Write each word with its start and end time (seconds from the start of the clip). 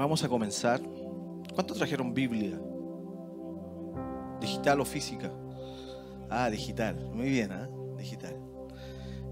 Vamos 0.00 0.24
a 0.24 0.30
comenzar. 0.30 0.80
¿Cuántos 1.52 1.76
trajeron 1.76 2.14
Biblia? 2.14 2.58
¿Digital 4.40 4.80
o 4.80 4.84
física? 4.86 5.30
Ah, 6.30 6.48
digital. 6.48 6.96
Muy 7.12 7.28
bien, 7.28 7.52
¿ah? 7.52 7.68
Digital. 7.98 8.34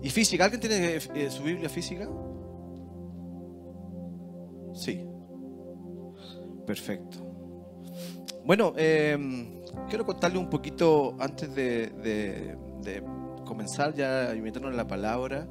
¿Y 0.02 0.10
física? 0.10 0.44
¿Alguien 0.44 0.60
tiene 0.60 0.96
eh, 0.96 1.30
su 1.30 1.42
Biblia 1.42 1.70
física? 1.70 2.06
Sí. 4.74 5.06
Perfecto. 6.66 7.16
Bueno, 8.44 8.74
em, 8.76 9.62
quiero 9.88 10.04
contarle 10.04 10.36
un 10.36 10.50
poquito 10.50 11.16
antes 11.18 11.54
de, 11.54 12.58
comenzar 13.46 13.94
ya 13.94 14.32
a 14.32 14.34
meternos 14.34 14.72
en 14.72 14.76
la 14.76 14.86
palabra. 14.86 15.48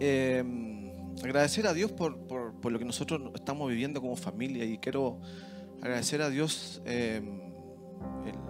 Em, 0.00 0.59
agradecer 1.22 1.66
a 1.66 1.74
Dios 1.74 1.92
por, 1.92 2.16
lo 2.70 2.78
que 2.78 2.84
nosotros 2.84 3.20
estamos 3.34 3.68
viviendo 3.68 4.00
como 4.00 4.14
familia 4.16 4.64
y 4.64 4.78
quiero 4.78 5.20
agradecer 5.80 6.22
a 6.22 6.30
Dios 6.30 6.80
em, 6.84 7.52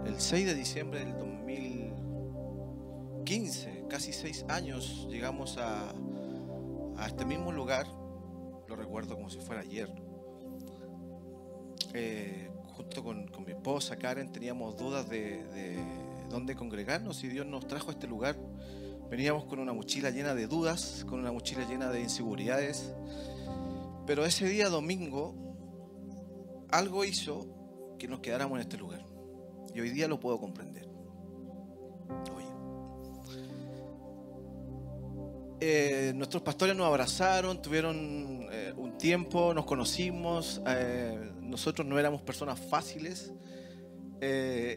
el, 0.06 0.20
6 0.20 0.46
de 0.46 0.54
diciembre 0.54 1.00
del 1.00 1.18
2015, 1.18 3.86
casi 3.88 4.12
seis 4.12 4.44
años, 4.48 5.08
llegamos 5.10 5.56
a, 5.58 5.92
a 6.96 7.06
este 7.06 7.24
mismo 7.24 7.50
lugar, 7.52 7.86
lo 8.68 8.76
recuerdo 8.76 9.16
como 9.16 9.30
si 9.30 9.40
fuera 9.40 9.62
ayer. 9.62 9.90
Eh, 11.94 12.50
junto 12.66 13.02
con, 13.02 13.30
mi 13.44 13.52
esposa 13.52 13.96
Karen 13.96 14.30
teníamos 14.30 14.76
dudas 14.76 15.08
de, 15.08 15.42
de 15.48 15.82
dónde 16.28 16.54
congregarnos 16.54 17.24
y 17.24 17.28
Dios 17.28 17.46
nos 17.46 17.66
trajo 17.66 17.88
a 17.88 17.92
este 17.92 18.06
lugar 18.06 18.36
Veníamos 19.10 19.44
con 19.46 19.58
una 19.58 19.72
mochila 19.72 20.10
llena 20.10 20.36
de 20.36 20.46
dudas, 20.46 21.04
con 21.08 21.18
una 21.18 21.32
mochila 21.32 21.66
llena 21.68 21.90
de 21.90 22.00
inseguridades. 22.00 22.94
Pero 24.06 24.24
ese 24.24 24.46
día 24.46 24.68
domingo 24.68 25.34
algo 26.70 27.04
hizo 27.04 27.96
que 27.98 28.06
nos 28.06 28.20
quedáramos 28.20 28.56
en 28.58 28.62
este 28.62 28.76
lugar. 28.76 29.04
Y 29.74 29.80
hoy 29.80 29.90
día 29.90 30.06
lo 30.06 30.20
puedo 30.20 30.38
comprender. 30.38 30.88
Eh, 35.62 36.12
nuestros 36.14 36.42
pastores 36.42 36.74
nos 36.74 36.86
abrazaron, 36.86 37.60
tuvieron 37.60 38.46
eh, 38.50 38.72
un 38.76 38.96
tiempo, 38.96 39.52
nos 39.52 39.66
conocimos. 39.66 40.62
Eh, 40.68 41.32
nosotros 41.40 41.86
no 41.86 41.98
éramos 41.98 42.22
personas 42.22 42.60
fáciles. 42.60 43.32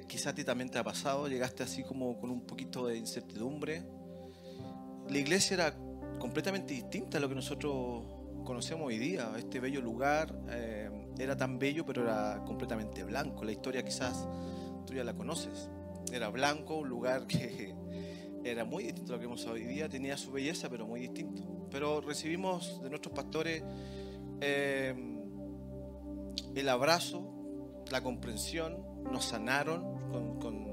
quizás 0.08 0.28
a 0.28 0.36
ti 0.36 0.44
también 0.44 0.72
te 0.72 0.80
ha 0.80 0.84
pasado. 0.84 1.28
Llegaste 1.28 1.62
así 1.62 1.84
como 1.84 2.20
con 2.20 2.32
un 2.32 2.48
poquito 2.48 2.88
de 2.88 2.98
incertidumbre 2.98 3.84
la 5.14 5.20
iglesia 5.20 5.54
era 5.54 5.76
completamente 6.18 6.74
distinta 6.74 7.20
a 7.20 7.22
lo 7.22 7.30
que 7.30 7.36
nosotros 7.36 8.04
conocemos 8.44 8.88
hoy 8.88 8.98
día. 8.98 9.32
Este 9.38 9.60
bello 9.60 9.80
lugar 9.80 10.36
eh, 10.50 10.90
era 11.20 11.38
tan 11.38 11.60
bello, 11.60 11.86
pero 11.86 12.02
era 12.02 12.44
completamente 12.48 13.04
blanco. 13.04 13.44
La 13.44 13.52
historia 13.52 13.86
quizás 13.86 14.28
tú 14.88 14.96
ya 14.96 15.04
la 15.04 15.14
conoces. 15.14 15.70
Era 16.12 16.30
blanco, 16.30 16.78
un 16.78 16.90
lugar 16.90 17.28
que 17.28 17.76
era 18.44 18.66
muy 18.66 18.86
distinto 18.86 19.14
a 19.14 19.16
lo 19.18 19.20
que 19.20 19.28
vemos 19.28 19.46
hoy 19.46 19.66
día. 19.66 19.88
Tenía 19.88 20.18
su 20.18 20.32
belleza, 20.32 20.68
pero 20.68 20.88
muy 20.88 21.02
distinto. 21.02 21.44
Pero 21.70 22.02
recibimos 22.02 22.82
de 22.82 22.90
nuestros 22.90 23.14
pastores 23.14 23.64
eh, 24.42 24.96
el 26.56 26.70
abrazo, 26.70 27.84
la 27.92 28.02
comprensión, 28.02 29.04
nos 29.04 29.26
sanaron 29.26 30.10
con 30.10 30.40
con 30.40 30.73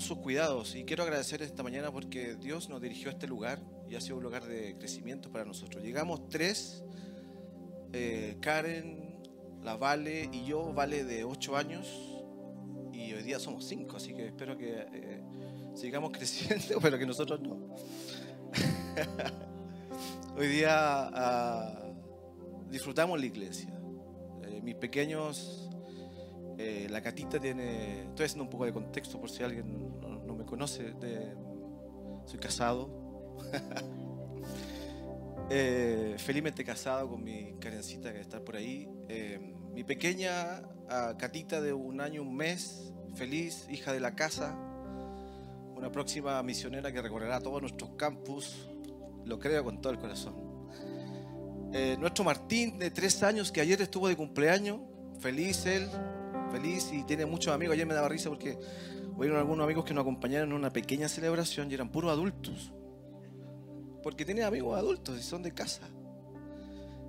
sus 0.00 0.18
cuidados. 0.18 0.74
Y 0.74 0.84
quiero 0.84 1.02
agradecer 1.02 1.42
esta 1.42 1.62
mañana 1.62 1.90
porque 1.90 2.34
Dios 2.36 2.68
nos 2.68 2.80
dirigió 2.80 3.08
a 3.08 3.12
este 3.12 3.26
lugar 3.26 3.60
y 3.88 3.94
ha 3.94 4.00
sido 4.00 4.16
un 4.16 4.22
lugar 4.22 4.44
de 4.44 4.76
crecimiento 4.78 5.30
para 5.30 5.44
nosotros. 5.44 5.82
Llegamos 5.82 6.28
tres, 6.28 6.84
eh, 7.92 8.36
Karen, 8.40 9.22
la 9.62 9.76
Vale 9.76 10.28
y 10.32 10.44
yo, 10.44 10.72
Vale 10.72 11.04
de 11.04 11.24
ocho 11.24 11.56
años, 11.56 11.86
y 12.92 13.12
hoy 13.12 13.22
día 13.22 13.38
somos 13.38 13.64
cinco, 13.64 13.96
así 13.96 14.14
que 14.14 14.26
espero 14.26 14.56
que 14.56 14.86
eh, 14.92 15.22
sigamos 15.74 16.10
creciendo, 16.16 16.80
pero 16.80 16.98
que 16.98 17.06
nosotros 17.06 17.40
no. 17.40 17.74
hoy 20.36 20.48
día 20.48 20.70
ah, 20.72 21.92
disfrutamos 22.70 23.18
la 23.20 23.26
iglesia. 23.26 23.72
Eh, 24.44 24.60
mis 24.62 24.76
pequeños 24.76 25.65
eh, 26.58 26.86
la 26.88 27.02
catita 27.02 27.38
tiene. 27.38 28.04
Estoy 28.04 28.26
haciendo 28.26 28.44
un 28.44 28.50
poco 28.50 28.64
de 28.64 28.72
contexto 28.72 29.20
por 29.20 29.30
si 29.30 29.42
alguien 29.42 30.00
no, 30.00 30.34
me 30.34 30.44
conoce. 30.44 30.94
soy 32.24 32.38
casado. 32.38 33.36
eh, 35.50 36.16
felizmente 36.18 36.64
casado 36.64 37.10
con 37.10 37.22
mi 37.22 37.54
carencita 37.60 38.12
que 38.12 38.20
está 38.20 38.42
por 38.42 38.56
ahí. 38.56 38.88
Eh, 39.08 39.54
mi 39.74 39.84
pequeña 39.84 40.62
catita 41.18 41.60
de 41.60 41.72
un 41.74 42.00
año, 42.00 42.22
un 42.22 42.34
mes, 42.34 42.92
feliz, 43.14 43.66
hija 43.70 43.92
de 43.92 44.00
la 44.00 44.14
casa. 44.14 44.56
Una 45.74 45.92
próxima 45.92 46.42
misionera 46.42 46.90
que 46.90 47.02
recorrerá 47.02 47.38
todos 47.40 47.60
nuestros 47.60 47.90
campus. 47.96 48.66
Lo 49.26 49.38
creo 49.38 49.62
con 49.62 49.80
todo 49.82 49.92
el 49.92 49.98
corazón. 49.98 50.46
Nuestro 51.98 52.24
Martín, 52.24 52.78
de 52.78 52.90
tres 52.90 53.22
años, 53.22 53.52
que 53.52 53.60
ayer 53.60 53.82
estuvo 53.82 54.08
de 54.08 54.16
cumpleaños. 54.16 54.80
Feliz 55.20 55.66
él, 55.66 55.86
feliz 56.56 56.90
y 56.92 57.04
tiene 57.04 57.26
muchos 57.26 57.52
amigos. 57.52 57.74
Ayer 57.74 57.86
me 57.86 57.94
daba 57.94 58.08
risa 58.08 58.30
porque 58.30 58.58
hubieron 59.16 59.38
algunos 59.38 59.64
amigos 59.64 59.84
que 59.84 59.92
nos 59.92 60.02
acompañaron 60.02 60.50
en 60.50 60.54
una 60.54 60.72
pequeña 60.72 61.08
celebración 61.08 61.70
y 61.70 61.74
eran 61.74 61.90
puros 61.90 62.10
adultos. 62.10 62.72
Porque 64.02 64.24
tiene 64.24 64.42
amigos 64.42 64.78
adultos 64.78 65.18
y 65.18 65.22
son 65.22 65.42
de 65.42 65.52
casa. 65.52 65.88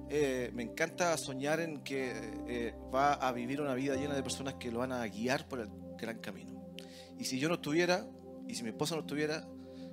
Eh, 0.10 0.52
me 0.54 0.64
encanta 0.64 1.16
soñar 1.18 1.60
en 1.60 1.82
que 1.82 2.14
eh, 2.48 2.74
va 2.94 3.14
a 3.14 3.32
vivir 3.32 3.62
una 3.62 3.74
vida 3.74 3.96
llena 3.96 4.16
de 4.16 4.24
personas 4.24 4.56
que 4.56 4.72
lo 4.72 4.80
van 4.80 4.92
a 4.92 5.06
guiar 5.08 5.48
por 5.48 5.60
el 5.60 5.70
gran 5.98 6.20
camino. 6.20 6.74
Y 7.18 7.26
si 7.26 7.40
yo 7.40 7.48
no 7.48 7.56
estuviera, 7.56 8.06
y 8.48 8.56
si 8.56 8.64
mi 8.64 8.70
esposa 8.70 8.96
no 8.96 9.02
estuviera, 9.02 9.48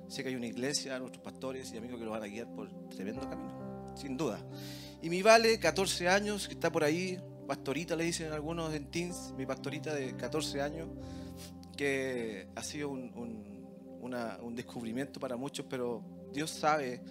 sé 0.07 0.23
que 0.23 0.29
hay 0.29 0.35
una 0.35 0.47
iglesia, 0.47 0.99
nuestros 0.99 1.23
pastores 1.23 1.71
y 1.73 1.77
amigos 1.77 1.99
que 1.99 2.05
lo 2.05 2.11
van 2.11 2.23
a 2.23 2.27
guiar 2.27 2.47
por 2.53 2.69
tremendo 2.89 3.21
camino, 3.29 3.93
sin 3.95 4.17
duda. 4.17 4.39
Y 5.01 5.09
mi 5.09 5.21
Vale, 5.21 5.59
14 5.59 6.07
años, 6.07 6.47
que 6.47 6.53
está 6.53 6.71
por 6.71 6.83
ahí, 6.83 7.19
pastorita, 7.45 7.95
le 7.95 8.03
dicen 8.03 8.31
algunos 8.31 8.73
en 8.73 8.89
teens, 8.91 9.33
mi 9.37 9.45
pastorita 9.45 9.93
de 9.93 10.15
14 10.15 10.61
años, 10.61 10.89
que 11.75 12.47
ha 12.55 12.63
sido 12.63 12.89
un, 12.89 13.35
descubrimiento 14.55 15.19
para 15.19 15.35
muchos, 15.35 15.65
pero 15.69 16.01
Dios 16.31 16.49
sabe 16.49 17.01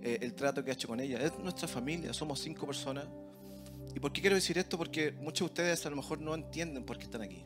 eh, 0.00 0.18
el 0.20 0.34
trato 0.34 0.62
que 0.62 0.70
ha 0.70 0.74
hecho 0.74 0.86
con 0.86 1.00
ella. 1.00 1.20
Es 1.20 1.36
nuestra 1.38 1.66
familia, 1.66 2.12
somos 2.12 2.38
cinco 2.38 2.66
personas. 2.66 3.06
¿Y 3.94 3.98
por 3.98 4.12
qué 4.12 4.20
quiero 4.20 4.36
decir 4.36 4.56
esto? 4.58 4.78
Porque 4.78 5.12
muchos 5.12 5.40
de 5.40 5.52
ustedes 5.52 5.84
a 5.86 5.90
lo 5.90 5.96
mejor 5.96 6.20
no 6.20 6.34
entienden 6.34 6.84
por 6.84 6.98
qué 6.98 7.04
están 7.04 7.22
aquí. 7.22 7.44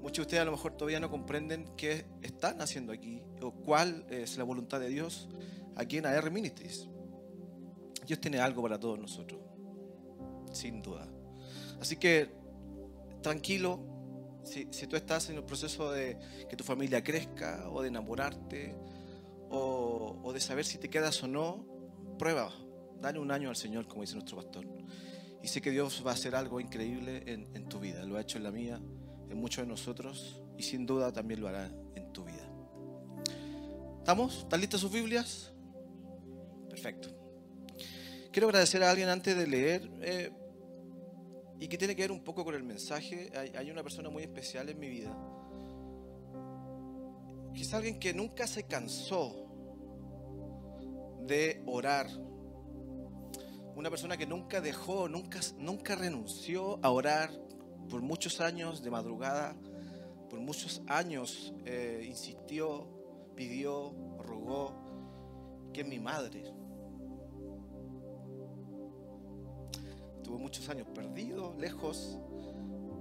Muchos 0.00 0.18
de 0.18 0.22
ustedes 0.22 0.40
a 0.40 0.44
lo 0.46 0.52
mejor 0.52 0.72
todavía 0.72 1.00
no 1.00 1.10
comprenden 1.10 1.68
qué 1.76 2.06
están 2.22 2.62
haciendo 2.62 2.92
aquí 2.92 3.22
o 3.42 3.50
cuál 3.52 4.06
es 4.08 4.38
la 4.38 4.44
voluntad 4.44 4.80
de 4.80 4.88
Dios 4.88 5.28
aquí 5.74 5.98
en 5.98 6.06
AR 6.06 6.30
Ministries. 6.30 6.88
Dios 8.06 8.20
tiene 8.20 8.38
algo 8.38 8.62
para 8.62 8.78
todos 8.78 8.98
nosotros, 8.98 9.40
sin 10.52 10.80
duda. 10.80 11.08
Así 11.80 11.96
que 11.96 12.30
tranquilo, 13.22 13.80
si, 14.44 14.86
tú 14.86 14.96
estás 14.96 15.28
en 15.30 15.36
el 15.36 15.44
proceso 15.44 15.90
de 15.90 16.16
que 16.48 16.56
tu 16.56 16.64
familia 16.64 17.02
crezca 17.02 17.68
o 17.70 17.82
de 17.82 17.88
enamorarte 17.88 18.76
o, 19.50 20.30
de 20.32 20.40
saber 20.40 20.64
si 20.64 20.78
te 20.78 20.88
quedas 20.88 21.22
o 21.22 21.28
no, 21.28 21.66
prueba, 22.18 22.52
dale 23.00 23.18
un 23.18 23.30
año 23.30 23.48
al 23.48 23.56
Señor, 23.56 23.86
como 23.88 24.02
dice 24.02 24.14
nuestro 24.14 24.36
pastor. 24.36 24.66
Y 25.42 25.48
sé 25.48 25.60
que 25.60 25.70
Dios 25.70 26.02
va 26.04 26.12
a 26.12 26.14
hacer 26.14 26.34
algo 26.34 26.60
increíble 26.60 27.22
en, 27.26 27.68
tu 27.68 27.78
vida. 27.78 28.04
Lo 28.04 28.16
ha 28.16 28.20
hecho 28.20 28.38
en 28.38 28.44
la 28.44 28.50
mía, 28.50 28.80
en 29.28 29.38
muchos 29.38 29.64
de 29.64 29.68
nosotros 29.68 30.40
y 30.56 30.62
sin 30.62 30.86
duda 30.86 31.12
también 31.12 31.40
lo 31.40 31.48
hará 31.48 31.70
en 31.94 32.12
tu 32.12 32.24
vida. 32.24 32.48
¿Estamos? 33.98 34.38
¿Están 34.38 34.60
listas 34.60 34.80
sus 34.80 34.92
Biblias? 34.92 35.52
Perfecto. 36.68 37.08
Quiero 38.32 38.48
agradecer 38.48 38.82
a 38.82 38.90
alguien 38.90 39.08
antes 39.08 39.36
de 39.36 39.46
leer. 39.46 39.90
Eh, 40.00 40.30
y 41.58 41.68
que 41.68 41.78
tiene 41.78 41.96
que 41.96 42.02
ver 42.02 42.12
un 42.12 42.22
poco 42.22 42.44
con 42.44 42.54
el 42.54 42.62
mensaje. 42.62 43.30
Hay, 43.56 43.70
una 43.70 43.82
persona 43.82 44.10
muy 44.10 44.22
especial 44.22 44.68
en 44.68 44.78
mi 44.78 44.88
vida, 44.88 45.16
que 47.54 47.62
es 47.62 47.74
alguien 47.74 47.98
que 47.98 48.12
nunca 48.12 48.46
se 48.46 48.64
cansó 48.64 49.46
de 51.26 51.62
orar. 51.66 52.08
Una 53.74 53.90
persona 53.90 54.16
que 54.16 54.26
nunca 54.26 54.60
dejó, 54.60 55.08
nunca, 55.08 55.40
nunca 55.58 55.94
renunció 55.94 56.78
a 56.82 56.90
orar 56.90 57.30
por 57.90 58.00
muchos 58.00 58.40
años 58.40 58.82
de 58.82 58.90
madrugada, 58.90 59.54
por 60.30 60.40
muchos 60.40 60.82
años 60.86 61.52
eh, 61.64 62.04
insistió, 62.06 62.88
pidió, 63.34 63.94
rogó, 64.18 65.70
que 65.72 65.82
es 65.82 65.86
mi 65.86 65.98
madre. 65.98 66.55
Tuvo 70.26 70.38
muchos 70.40 70.68
años 70.68 70.88
perdido, 70.92 71.54
lejos, 71.56 72.18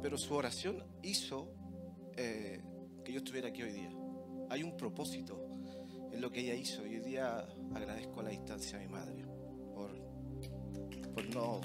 pero 0.03 0.15
su 0.15 0.35
oración 0.35 0.83
hizo 1.01 1.51
eh, 2.15 2.61
que 3.03 3.11
yo 3.11 3.17
estuviera 3.17 3.47
aquí 3.47 3.63
hoy 3.63 3.71
día. 3.71 3.89
Hay 4.51 4.61
un 4.61 4.77
propósito 4.77 5.43
en 6.11 6.21
lo 6.21 6.31
que 6.31 6.41
ella 6.41 6.53
hizo 6.53 6.85
y 6.85 6.97
hoy 6.97 6.99
día 6.99 7.47
agradezco 7.73 8.19
a 8.19 8.23
la 8.23 8.29
distancia 8.29 8.77
a 8.77 8.81
mi 8.81 8.87
madre 8.87 9.25
por 9.73 9.89
por 11.15 11.25
no, 11.33 11.61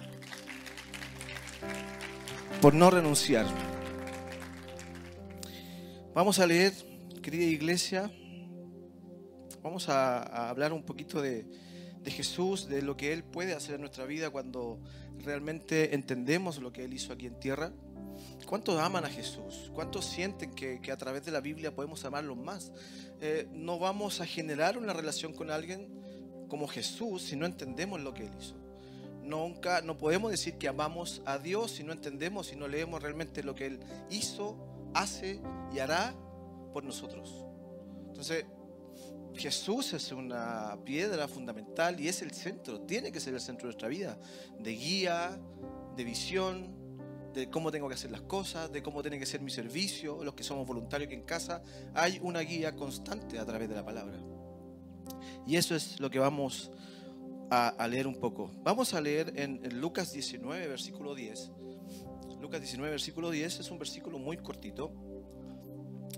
por 2.62 2.72
no 2.72 2.90
renunciar. 2.90 3.46
Vamos 6.14 6.38
a 6.38 6.46
leer, 6.46 6.72
querida 7.20 7.44
iglesia, 7.44 8.10
vamos 9.62 9.90
a, 9.90 10.48
hablar 10.48 10.72
un 10.72 10.84
poquito 10.84 11.20
de, 11.20 11.46
Jesús, 12.06 12.66
de 12.66 12.80
lo 12.80 12.96
que 12.96 13.12
Él 13.12 13.24
puede 13.24 13.52
hacer 13.52 13.74
en 13.74 13.82
nuestra 13.82 14.06
vida 14.06 14.30
cuando 14.30 14.80
realmente 15.20 15.94
entendemos 15.94 16.58
lo 16.58 16.72
que 16.72 16.84
Él 16.84 16.94
hizo 16.94 17.12
aquí 17.12 17.26
en 17.26 17.38
tierra. 17.38 17.72
¿Cuántos 18.46 18.78
aman 18.80 19.04
a 19.04 19.08
Jesús? 19.08 19.70
¿Cuántos 19.74 20.04
sienten 20.04 20.52
que, 20.52 20.80
a 20.90 20.96
través 20.96 21.24
de 21.24 21.30
la 21.30 21.40
Biblia 21.40 21.74
podemos 21.74 22.04
amarlo 22.04 22.34
más? 22.34 22.72
Eh, 23.20 23.48
no 23.52 23.78
vamos 23.78 24.20
a 24.20 24.26
generar 24.26 24.76
una 24.76 24.92
relación 24.92 25.32
con 25.32 25.50
alguien 25.50 25.88
como 26.48 26.66
Jesús 26.66 27.22
si 27.22 27.36
no 27.36 27.46
entendemos 27.46 28.00
lo 28.00 28.12
que 28.12 28.24
Él 28.24 28.32
hizo. 28.38 28.56
Nunca, 29.22 29.82
no 29.82 29.96
podemos 29.96 30.30
decir 30.30 30.54
que 30.58 30.66
amamos 30.66 31.22
a 31.24 31.38
Dios 31.38 31.70
si 31.72 31.84
no 31.84 31.92
entendemos, 31.92 32.48
si 32.48 32.56
no 32.56 32.66
leemos 32.66 33.02
realmente 33.02 33.42
lo 33.42 33.54
que 33.54 33.66
Él 33.66 33.80
hizo, 34.10 34.56
hace 34.94 35.40
y 35.72 35.78
hará 35.78 36.14
por 36.72 36.84
nosotros. 36.84 37.44
Entonces, 38.08 38.44
Jesús 39.34 39.92
es 39.92 40.12
una 40.12 40.76
piedra 40.84 41.28
fundamental 41.28 41.98
y 42.00 42.08
es 42.08 42.20
el 42.22 42.32
centro, 42.32 42.80
tiene 42.82 43.10
que 43.12 43.20
ser 43.20 43.34
el 43.34 43.40
centro 43.40 43.62
de 43.62 43.72
nuestra 43.72 43.88
vida, 43.88 44.18
de 44.58 44.72
guía, 44.72 45.38
de 45.96 46.04
visión, 46.04 46.80
de 47.32 47.48
cómo 47.48 47.70
tengo 47.70 47.88
que 47.88 47.94
hacer 47.94 48.10
las 48.10 48.22
cosas, 48.22 48.72
de 48.72 48.82
cómo 48.82 49.02
tiene 49.02 49.18
que 49.18 49.26
ser 49.26 49.40
mi 49.40 49.50
servicio, 49.50 50.22
los 50.24 50.34
que 50.34 50.42
somos 50.42 50.66
voluntarios 50.66 51.08
que 51.08 51.14
en 51.14 51.22
casa, 51.22 51.62
hay 51.94 52.18
una 52.22 52.40
guía 52.40 52.74
constante 52.74 53.38
a 53.38 53.46
través 53.46 53.68
de 53.68 53.74
la 53.76 53.84
palabra. 53.84 54.18
Y 55.46 55.56
eso 55.56 55.74
es 55.74 56.00
lo 56.00 56.10
que 56.10 56.18
vamos 56.18 56.70
a, 57.50 57.86
leer 57.88 58.06
un 58.06 58.16
poco. 58.16 58.50
Vamos 58.62 58.94
a 58.94 59.00
leer 59.00 59.32
en, 59.36 59.80
Lucas 59.80 60.12
19, 60.12 60.68
versículo 60.68 61.14
10. 61.14 61.50
Lucas 62.40 62.60
19, 62.60 62.90
versículo 62.90 63.30
10 63.30 63.60
es 63.60 63.70
un 63.70 63.78
versículo 63.78 64.18
muy 64.18 64.36
cortito. 64.36 64.92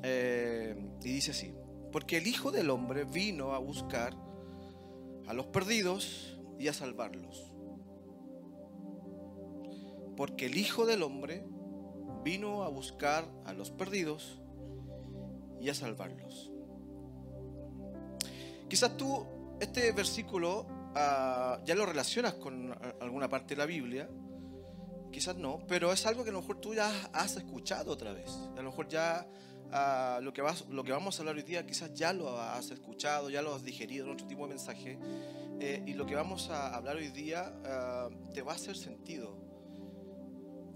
Eh, 0.02 0.74
y 1.02 1.12
dice 1.12 1.30
así, 1.30 1.54
porque 1.92 2.16
el 2.16 2.26
Hijo 2.26 2.50
del 2.50 2.70
Hombre 2.70 3.04
vino 3.04 3.52
a 3.54 3.58
buscar 3.58 4.16
a 5.26 5.34
los 5.34 5.46
perdidos 5.46 6.40
y 6.58 6.68
a 6.68 6.72
salvarlos 6.72 7.52
porque 10.16 10.46
el 10.46 10.56
Hijo 10.56 10.86
del 10.86 11.02
Hombre 11.02 11.44
vino 12.24 12.62
a 12.62 12.68
buscar 12.68 13.24
a 13.44 13.52
los 13.52 13.70
perdidos 13.70 14.40
y 15.60 15.68
a 15.68 15.74
salvarlos. 15.74 16.50
Quizás 18.68 18.96
tú 18.96 19.26
este 19.60 19.92
versículo 19.92 20.66
ah, 20.94 21.60
ya 21.64 21.74
lo 21.74 21.86
relacionas 21.86 22.34
con 22.34 22.72
alguna 23.00 23.28
parte 23.28 23.54
de 23.54 23.58
la 23.58 23.66
Biblia, 23.66 24.08
quizás 25.10 25.36
no, 25.36 25.60
pero 25.66 25.92
es 25.92 26.06
algo 26.06 26.24
que 26.24 26.30
a 26.30 26.32
lo 26.32 26.40
mejor 26.40 26.60
tú 26.60 26.74
ya 26.74 26.90
has 27.12 27.36
escuchado 27.36 27.92
otra 27.92 28.12
vez. 28.12 28.30
A 28.56 28.62
lo 28.62 28.70
mejor 28.70 28.88
ya 28.88 29.26
ah, 29.72 30.20
lo, 30.22 30.32
que 30.32 30.42
vas, 30.42 30.66
lo 30.68 30.84
que 30.84 30.92
vamos 30.92 31.18
a 31.18 31.22
hablar 31.22 31.36
hoy 31.36 31.42
día 31.42 31.66
quizás 31.66 31.92
ya 31.94 32.12
lo 32.12 32.40
has 32.40 32.70
escuchado, 32.70 33.30
ya 33.30 33.42
lo 33.42 33.54
has 33.54 33.64
digerido 33.64 34.06
en 34.06 34.12
otro 34.12 34.26
tipo 34.26 34.42
de 34.42 34.48
mensaje. 34.50 34.98
Eh, 35.60 35.82
y 35.86 35.94
lo 35.94 36.06
que 36.06 36.14
vamos 36.14 36.50
a 36.50 36.74
hablar 36.74 36.96
hoy 36.96 37.08
día 37.08 37.52
ah, 37.64 38.08
te 38.34 38.42
va 38.42 38.52
a 38.52 38.54
hacer 38.56 38.76
sentido 38.76 39.36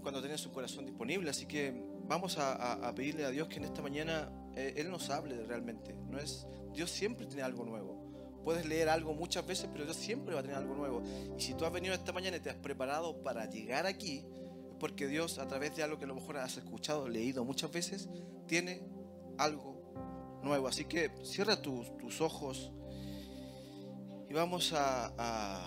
cuando 0.01 0.21
tienes 0.21 0.39
su 0.39 0.51
corazón 0.51 0.85
disponible. 0.85 1.29
Así 1.29 1.45
que 1.45 1.73
vamos 2.07 2.37
a, 2.37 2.93
pedirle 2.95 3.25
a 3.25 3.29
Dios 3.29 3.47
que 3.47 3.57
en 3.57 3.65
esta 3.65 3.81
mañana 3.81 4.31
eh, 4.55 4.73
Él 4.77 4.89
nos 4.89 5.09
hable 5.09 5.43
realmente. 5.45 5.93
No 6.09 6.17
es, 6.17 6.47
Dios 6.73 6.89
siempre 6.89 7.25
tiene 7.25 7.43
algo 7.43 7.65
nuevo. 7.65 8.07
Puedes 8.43 8.65
leer 8.65 8.87
algo 8.87 9.13
muchas 9.13 9.45
veces, 9.45 9.67
pero 9.71 9.83
Dios 9.83 9.97
siempre 9.97 10.33
va 10.33 10.39
a 10.39 10.43
tener 10.43 10.57
algo 10.57 10.73
nuevo. 10.73 11.03
Y 11.37 11.41
si 11.41 11.53
tú 11.53 11.65
has 11.65 11.73
venido 11.73 11.93
esta 11.93 12.13
mañana 12.13 12.37
y 12.37 12.39
te 12.39 12.49
has 12.49 12.55
preparado 12.55 13.21
para 13.21 13.49
llegar 13.49 13.85
aquí, 13.85 14.23
porque 14.79 15.07
Dios, 15.07 15.39
a 15.39 15.47
través 15.47 15.75
de 15.75 15.83
algo 15.83 15.97
que 15.97 16.05
a 16.05 16.07
lo 16.07 16.15
mejor 16.15 16.37
has 16.37 16.57
escuchado, 16.57 17.07
leído 17.07 17.43
muchas 17.43 17.71
veces, 17.71 18.09
tiene 18.47 18.81
algo 19.37 20.39
nuevo. 20.43 20.67
Así 20.67 20.85
que 20.85 21.11
cierra 21.23 21.61
tus, 21.61 22.21
ojos 22.21 22.71
y 24.29 24.33
vamos 24.33 24.73
a 24.73 25.63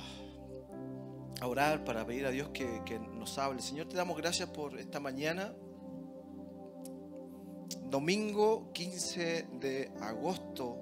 a 1.41 1.47
orar, 1.47 1.85
para 1.85 2.07
pedir 2.07 2.27
a 2.27 2.31
Dios 2.31 2.51
que, 2.51 3.01
nos 3.15 3.39
hable. 3.39 3.63
Señor, 3.63 3.89
te 3.89 3.97
damos 3.97 4.17
gracias 4.17 4.49
por 4.51 4.79
esta 4.79 5.01
mañana. 5.01 5.55
Domingo 7.89 8.71
15 8.75 9.49
de 9.59 9.91
agosto. 10.01 10.77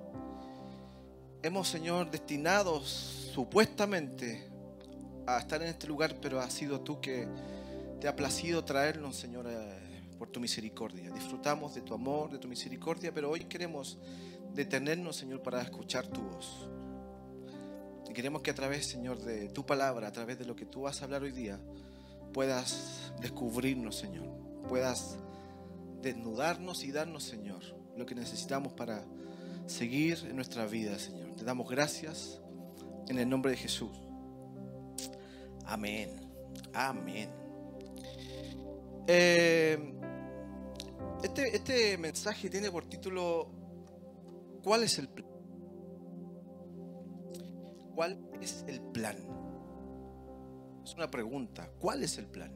Hemos, 1.42 1.68
Señor, 1.68 2.10
destinados 2.10 2.88
supuestamente 3.32 4.50
a 5.26 5.38
estar 5.38 5.62
en 5.62 5.68
este 5.68 5.86
lugar, 5.86 6.16
pero 6.20 6.40
ha 6.40 6.50
sido 6.50 6.80
tú 6.80 7.00
que 7.00 7.28
te 8.00 8.08
ha 8.08 8.14
placido 8.14 8.64
traernos, 8.64 9.16
Señor, 9.16 9.46
eh, 9.48 9.88
por 10.18 10.30
tu 10.30 10.40
misericordia. 10.40 11.10
Disfrutamos 11.10 11.74
de 11.74 11.82
tu 11.82 11.94
amor, 11.94 12.30
de 12.30 12.38
tu 12.38 12.48
misericordia, 12.48 13.12
pero 13.12 13.30
hoy 13.30 13.44
queremos 13.44 13.98
detenernos, 14.54 15.16
Señor, 15.16 15.42
para 15.42 15.60
escuchar 15.62 16.06
tu 16.06 16.20
voz. 16.22 16.68
Y 18.08 18.12
queremos 18.12 18.42
que 18.42 18.50
a 18.50 18.54
través, 18.54 18.86
Señor, 18.86 19.18
de 19.18 19.48
tu 19.48 19.66
palabra, 19.66 20.08
a 20.08 20.12
través 20.12 20.38
de 20.38 20.44
lo 20.44 20.56
que 20.56 20.64
tú 20.64 20.82
vas 20.82 21.00
a 21.00 21.04
hablar 21.04 21.22
hoy 21.22 21.32
día, 21.32 21.60
puedas 22.32 23.12
descubrirnos, 23.20 23.96
Señor. 23.96 24.28
Puedas 24.68 25.16
desnudarnos 26.00 26.84
y 26.84 26.92
darnos, 26.92 27.24
Señor, 27.24 27.62
lo 27.96 28.06
que 28.06 28.14
necesitamos 28.14 28.72
para 28.72 29.04
seguir 29.66 30.18
en 30.28 30.36
nuestra 30.36 30.66
vida, 30.66 30.98
Señor. 30.98 31.34
Te 31.36 31.44
damos 31.44 31.68
gracias 31.68 32.40
en 33.08 33.18
el 33.18 33.28
nombre 33.28 33.50
de 33.50 33.56
Jesús. 33.56 33.90
Amén. 35.64 36.10
Amén. 36.72 37.37
Eh, 39.10 39.94
este, 41.22 41.56
este 41.56 41.96
mensaje 41.96 42.50
tiene 42.50 42.70
por 42.70 42.84
título 42.84 43.48
¿Cuál 44.62 44.82
es 44.82 44.98
el 44.98 45.08
plan? 45.08 45.26
¿Cuál 47.94 48.18
es 48.42 48.64
el 48.68 48.82
plan? 48.82 49.16
Es 50.84 50.94
una 50.94 51.10
pregunta. 51.10 51.70
¿Cuál 51.80 52.02
es 52.02 52.18
el 52.18 52.26
plan? 52.26 52.52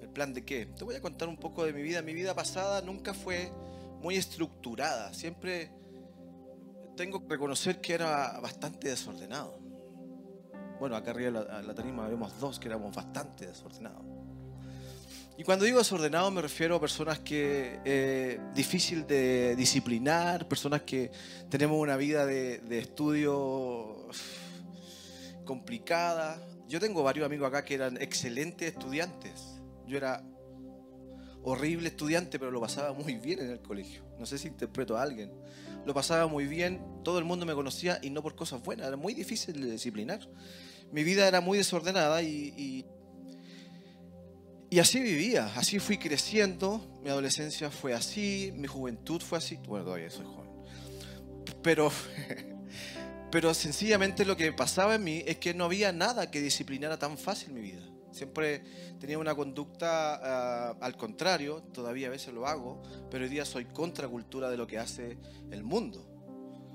¿El 0.00 0.08
plan 0.08 0.32
de 0.32 0.42
qué? 0.44 0.66
Te 0.66 0.84
voy 0.84 0.94
a 0.94 1.02
contar 1.02 1.28
un 1.28 1.36
poco 1.36 1.64
de 1.66 1.74
mi 1.74 1.82
vida. 1.82 2.00
Mi 2.00 2.14
vida 2.14 2.34
pasada 2.34 2.80
nunca 2.80 3.12
fue 3.12 3.52
muy 4.00 4.16
estructurada. 4.16 5.12
Siempre 5.12 5.70
tengo 6.96 7.20
que 7.22 7.28
reconocer 7.28 7.80
que 7.82 7.92
era 7.92 8.40
bastante 8.40 8.88
desordenado. 8.88 9.60
Bueno, 10.78 10.96
acá 10.96 11.10
arriba 11.10 11.28
en 11.60 11.66
la, 11.66 11.74
tarima 11.74 12.08
vemos 12.08 12.40
dos 12.40 12.58
que 12.58 12.68
éramos 12.68 12.96
bastante 12.96 13.46
desordenados. 13.46 14.19
Y 15.40 15.42
cuando 15.42 15.64
digo 15.64 15.78
desordenado 15.78 16.30
me 16.30 16.42
refiero 16.42 16.76
a 16.76 16.80
personas 16.82 17.20
que 17.20 17.80
eh, 17.86 18.38
difícil 18.54 19.06
de 19.06 19.56
disciplinar, 19.56 20.46
personas 20.46 20.82
que 20.82 21.10
tenemos 21.48 21.78
una 21.78 21.96
vida 21.96 22.26
de, 22.26 22.60
estudio 22.78 24.06
complicada. 25.46 26.46
Yo 26.68 26.78
tengo 26.78 27.02
varios 27.02 27.24
amigos 27.24 27.48
acá 27.48 27.64
que 27.64 27.72
eran 27.72 27.96
excelentes 28.02 28.68
estudiantes. 28.68 29.62
Yo 29.86 29.96
era 29.96 30.22
horrible 31.42 31.88
estudiante, 31.88 32.38
pero 32.38 32.50
lo 32.50 32.60
pasaba 32.60 32.92
muy 32.92 33.14
bien 33.14 33.38
en 33.38 33.48
el 33.48 33.62
colegio. 33.62 34.04
No 34.18 34.26
sé 34.26 34.36
si 34.36 34.48
interpreto 34.48 34.98
a 34.98 35.02
alguien. 35.02 35.32
Lo 35.86 35.94
pasaba 35.94 36.26
muy 36.26 36.46
bien, 36.48 36.84
todo 37.02 37.18
el 37.18 37.24
mundo 37.24 37.46
me 37.46 37.54
conocía 37.54 37.98
y 38.02 38.10
no 38.10 38.22
por 38.22 38.36
cosas 38.36 38.62
buenas. 38.62 38.88
Era 38.88 38.98
muy 38.98 39.14
difícil 39.14 39.58
de 39.58 39.70
disciplinar. 39.70 40.20
Mi 40.92 41.02
vida 41.02 41.26
era 41.26 41.40
muy 41.40 41.56
desordenada 41.56 42.20
y 42.20 42.52
y 42.58 42.84
así 44.78 45.00
vivía, 45.00 45.52
así 45.56 45.80
fui 45.80 45.98
creciendo, 45.98 46.80
mi 47.02 47.10
adolescencia 47.10 47.72
fue 47.72 47.92
así, 47.92 48.52
mi 48.54 48.68
juventud 48.68 49.20
fue 49.20 49.38
así, 49.38 49.58
bueno, 49.66 49.84
todavía 49.84 50.08
soy 50.10 50.24
joven. 50.24 50.48
Pero, 51.60 51.90
pero 53.32 53.52
sencillamente 53.52 54.24
lo 54.24 54.36
que 54.36 54.52
pasaba 54.52 54.94
en 54.94 55.02
mí 55.02 55.24
es 55.26 55.38
que 55.38 55.54
no 55.54 55.64
había 55.64 55.90
nada 55.90 56.30
que 56.30 56.40
disciplinara 56.40 57.00
tan 57.00 57.18
fácil 57.18 57.52
mi 57.52 57.60
vida. 57.62 57.82
Siempre 58.12 58.62
tenía 59.00 59.18
una 59.18 59.34
conducta 59.34 60.70
ah, 60.70 60.76
al 60.80 60.96
contrario, 60.96 61.64
todavía 61.72 62.06
a 62.06 62.10
veces 62.10 62.32
lo 62.32 62.46
hago, 62.46 62.80
pero 63.10 63.24
hoy 63.24 63.30
día 63.30 63.44
soy 63.44 63.64
contracultura 63.64 64.50
de 64.50 64.56
lo 64.56 64.68
que 64.68 64.78
hace 64.78 65.18
el 65.50 65.64
mundo. 65.64 66.06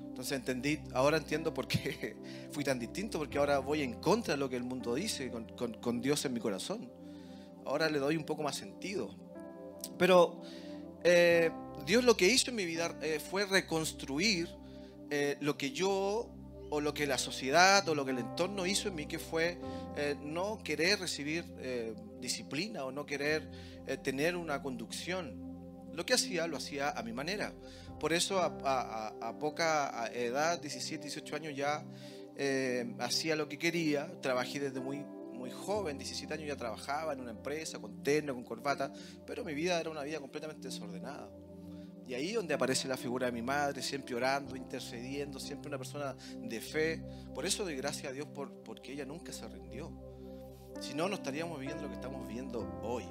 Entonces 0.10 0.34
entendí, 0.34 0.80
ahora 0.94 1.16
entiendo 1.16 1.54
por 1.54 1.66
qué 1.66 2.18
fui 2.52 2.66
tan 2.66 2.78
distinto, 2.78 3.20
porque 3.20 3.38
ahora 3.38 3.60
voy 3.60 3.84
en 3.84 3.94
contra 4.02 4.34
de 4.34 4.38
lo 4.38 4.50
que 4.50 4.58
el 4.58 4.64
mundo 4.64 4.96
dice, 4.96 5.32
con, 5.32 5.46
con 5.76 6.02
Dios 6.02 6.26
en 6.26 6.34
mi 6.34 6.42
corazón 6.42 7.05
ahora 7.66 7.90
le 7.90 8.00
doy 8.00 8.16
un 8.16 8.26
poco 8.26 8.44
más 8.44 8.56
sentido. 8.56 9.16
Pero 9.98 10.42
eh, 11.04 11.52
Dios 11.86 12.04
lo 12.04 12.18
que 12.18 12.28
hizo 12.28 12.50
en 12.50 12.56
mi 12.56 12.66
vida 12.66 12.98
eh, 13.02 13.20
fue 13.20 13.46
reconstruir 13.46 14.50
eh, 15.10 15.38
lo 15.40 15.58
que 15.58 15.72
yo 15.72 16.32
o 16.72 16.82
lo 16.82 16.94
que 16.94 17.06
la 17.06 17.18
sociedad 17.18 17.88
o 17.88 17.94
lo 17.94 18.06
que 18.06 18.12
el 18.12 18.20
entorno 18.20 18.66
hizo 18.66 18.88
en 18.88 18.96
mí, 18.96 19.06
que 19.06 19.20
fue 19.20 19.60
no 20.24 20.60
querer 20.64 21.00
recibir 21.00 21.46
disciplina 22.20 22.84
o 22.84 22.92
no 22.92 23.06
querer 23.06 23.50
tener 24.02 24.36
una 24.36 24.64
conducción. 24.64 25.92
Lo 25.94 26.06
que 26.08 26.16
hacía, 26.16 26.48
lo 26.48 26.58
hacía 26.58 26.90
a 26.90 27.04
mi 27.04 27.14
manera. 27.14 27.54
Por 28.00 28.14
eso 28.14 28.42
a, 28.42 29.38
poca 29.40 30.10
edad, 30.12 30.60
17, 30.60 31.04
18 31.04 31.36
años, 31.36 31.56
ya 31.56 31.86
hacía 32.98 33.36
lo 33.36 33.48
que 33.48 33.60
quería, 33.60 34.12
trabajé 34.20 34.60
desde 34.60 34.80
muy 34.80 35.06
muy 35.46 35.52
joven, 35.52 36.00
17 36.00 36.34
años 36.34 36.48
ya 36.48 36.56
trabajaba 36.56 37.14
en 37.14 37.20
una 37.20 37.30
empresa 37.30 37.78
con 37.78 38.02
terno, 38.02 38.34
con 38.34 38.44
corbata, 38.44 38.92
pero 39.28 39.44
mi 39.44 39.54
vida 39.54 39.80
era 39.80 39.92
una 39.92 40.02
vida 40.02 40.20
completamente 40.20 40.70
desordenada. 40.70 41.30
Y 42.08 42.16
ahí 42.16 42.34
donde 42.34 42.56
aparece 42.56 42.88
la 42.88 42.98
figura 42.98 43.28
de 43.28 43.32
mi 43.32 43.44
madre, 43.44 43.84
siempre 43.84 44.16
orando, 44.16 44.56
intercediendo, 44.56 45.40
siempre 45.40 45.68
una 45.68 45.78
persona 45.78 46.16
de 46.40 46.62
fe. 46.62 47.04
Por 47.34 47.46
eso 47.46 47.64
doy 47.64 47.76
gracias 47.76 48.12
a 48.12 48.12
Dios 48.12 48.28
por, 48.28 48.52
porque 48.64 48.94
ella 48.94 49.06
nunca 49.06 49.32
se 49.32 49.48
rindió. 49.48 49.92
Si 50.82 50.96
no, 50.96 51.08
no 51.08 51.16
estaríamos 51.16 51.60
viviendo 51.60 51.84
lo 51.84 51.90
que 51.90 51.96
estamos 51.96 52.28
viviendo 52.28 52.82
hoy. 52.82 53.06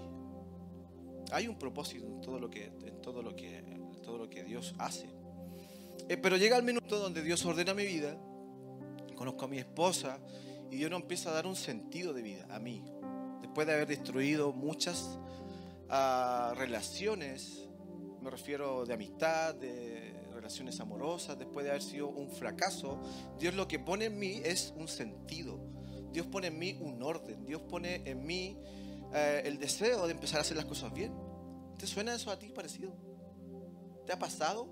Hay 1.31 1.47
un 1.47 1.57
propósito 1.57 2.05
en 2.05 2.21
todo 2.21 2.41
lo 2.41 2.51
que, 2.51 2.65
en 2.67 3.01
todo 3.01 3.23
lo 3.23 3.37
que, 3.37 3.59
en 3.59 4.03
todo 4.03 4.19
lo 4.19 4.29
que 4.29 4.43
Dios 4.43 4.75
hace. 4.79 5.09
Eh, 6.09 6.17
pero 6.17 6.37
llega 6.37 6.57
el 6.57 6.65
minuto 6.65 6.99
donde 6.99 7.23
Dios 7.23 7.45
ordena 7.47 7.75
mi 7.75 7.87
vida, 7.87 8.17
conozco 9.15 9.45
a 9.45 9.49
mi 9.49 9.59
esposa 9.59 10.19
y 10.75 10.79
Dios 10.79 10.91
nos 10.91 11.03
empieza 11.03 11.31
a 11.31 11.35
dar 11.35 11.47
un 11.47 11.55
sentido 11.55 12.13
de 12.13 12.21
vida 12.21 12.49
a 12.51 12.59
mí. 12.59 12.83
Después 13.41 13.65
de 13.65 13.75
haber 13.75 13.87
destruido 13.87 14.53
muchas 14.53 15.21
ah, 15.89 16.53
relaciones, 16.57 17.69
me 18.21 18.29
refiero 18.29 18.85
de 18.85 18.93
amistad, 18.93 19.55
de 19.55 20.29
relaciones 20.35 20.81
amorosas, 20.81 21.39
después 21.39 21.63
de 21.63 21.71
haber 21.71 21.83
sido 21.83 22.09
un 22.09 22.29
fracaso, 22.29 23.01
Dios 23.39 23.55
lo 23.55 23.69
que 23.69 23.79
pone 23.79 24.07
en 24.07 24.19
mí 24.19 24.41
es 24.45 24.75
un 24.77 24.89
sentido. 24.89 25.61
Dios 26.11 26.27
pone 26.27 26.49
en 26.49 26.59
mí 26.59 26.77
un 26.81 27.01
orden. 27.05 27.47
Dios 27.47 27.63
pone 27.63 28.03
en 28.05 28.27
mí 28.27 28.59
eh, 29.15 29.43
el 29.45 29.59
deseo 29.59 30.07
de 30.07 30.13
empezar 30.13 30.39
a 30.39 30.41
hacer 30.41 30.57
las 30.57 30.67
cosas 30.67 30.93
bien. 30.93 31.15
¿Te 31.79 31.87
suena 31.87 32.17
eso 32.17 32.33
a 32.33 32.39
ti 32.39 32.49
parecido? 32.49 32.93
¿Te 34.07 34.13
ha 34.13 34.19
pasado? 34.19 34.67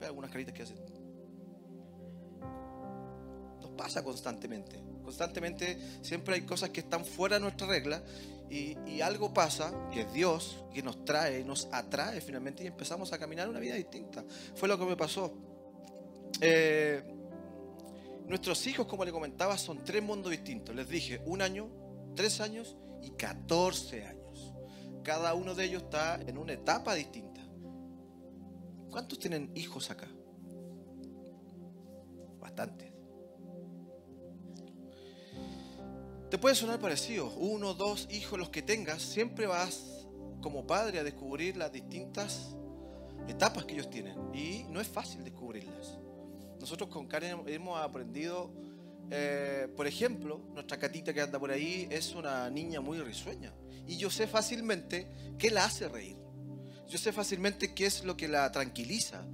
Ve 0.00 0.06
algunas 0.06 0.32
caritas 0.32 0.52
que 0.52 0.64
hacen. 0.64 0.93
Pasa 3.76 4.02
constantemente. 4.02 4.80
Constantemente 5.02 5.78
siempre 6.02 6.36
hay 6.36 6.42
cosas 6.42 6.70
que 6.70 6.80
están 6.80 7.04
fuera 7.04 7.36
de 7.36 7.42
nuestra 7.42 7.66
regla 7.66 8.02
y, 8.48 9.00
algo 9.00 9.34
pasa, 9.34 9.72
que 9.90 10.02
es 10.02 10.12
Dios, 10.12 10.64
que 10.72 10.82
nos 10.82 11.04
trae, 11.04 11.42
nos 11.44 11.68
atrae 11.72 12.20
finalmente 12.20 12.62
y 12.62 12.68
empezamos 12.68 13.12
a 13.12 13.18
caminar 13.18 13.48
una 13.48 13.58
vida 13.58 13.74
distinta. 13.74 14.24
Fue 14.54 14.68
lo 14.68 14.78
que 14.78 14.84
me 14.84 14.96
pasó. 14.96 15.32
Eh, 16.40 17.02
nuestros 18.26 18.66
hijos, 18.66 18.86
como 18.86 19.04
le 19.04 19.12
comentaba, 19.12 19.58
son 19.58 19.82
tres 19.82 20.02
mundos 20.02 20.30
distintos. 20.30 20.74
Les 20.74 20.88
dije, 20.88 21.20
un 21.26 21.42
año, 21.42 21.68
tres 22.14 22.40
años 22.40 22.76
y 23.02 23.10
14 23.10 24.04
años. 24.06 24.52
Cada 25.02 25.34
uno 25.34 25.54
de 25.54 25.64
ellos 25.64 25.82
está 25.82 26.20
en 26.20 26.38
una 26.38 26.52
etapa 26.52 26.94
distinta. 26.94 27.40
¿Cuántos 28.90 29.18
tienen 29.18 29.50
hijos 29.56 29.90
acá? 29.90 30.08
Bastantes. 32.40 32.83
Te 36.34 36.38
puede 36.38 36.56
sonar 36.56 36.80
parecido, 36.80 37.28
uno, 37.36 37.74
dos 37.74 38.08
hijos, 38.10 38.36
los 38.36 38.50
que 38.50 38.60
tengas, 38.60 39.00
siempre 39.00 39.46
vas 39.46 40.04
como 40.42 40.66
padre 40.66 40.98
a 40.98 41.04
descubrir 41.04 41.56
las 41.56 41.70
distintas 41.70 42.56
etapas 43.28 43.64
que 43.64 43.74
ellos 43.74 43.88
tienen. 43.88 44.16
Y 44.34 44.64
no 44.68 44.80
es 44.80 44.88
fácil 44.88 45.22
descubrirlas. 45.22 45.96
Nosotros 46.58 46.90
con 46.90 47.06
Karen 47.06 47.44
hemos 47.46 47.80
aprendido, 47.80 48.52
eh, 49.12 49.68
por 49.76 49.86
ejemplo, 49.86 50.40
nuestra 50.52 50.76
catita 50.76 51.14
que 51.14 51.20
anda 51.20 51.38
por 51.38 51.52
ahí 51.52 51.86
es 51.88 52.16
una 52.16 52.50
niña 52.50 52.80
muy 52.80 53.00
risueña. 53.00 53.54
Y 53.86 53.96
yo 53.96 54.10
sé 54.10 54.26
fácilmente 54.26 55.06
qué 55.38 55.52
la 55.52 55.66
hace 55.66 55.88
reír. 55.88 56.16
Yo 56.88 56.98
sé 56.98 57.12
fácilmente 57.12 57.74
qué 57.74 57.86
es 57.86 58.02
lo 58.02 58.16
que 58.16 58.26
la 58.26 58.50
tranquiliza. 58.50 59.24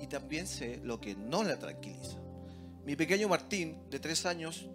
Y 0.00 0.08
también 0.08 0.48
sé 0.48 0.80
lo 0.82 1.00
que 1.00 1.14
no 1.14 1.44
la 1.44 1.56
tranquiliza. 1.56 2.18
Mi 2.84 2.96
pequeño 2.96 3.28
Martín, 3.28 3.78
de 3.90 4.00
tres 4.00 4.26
años, 4.26 4.68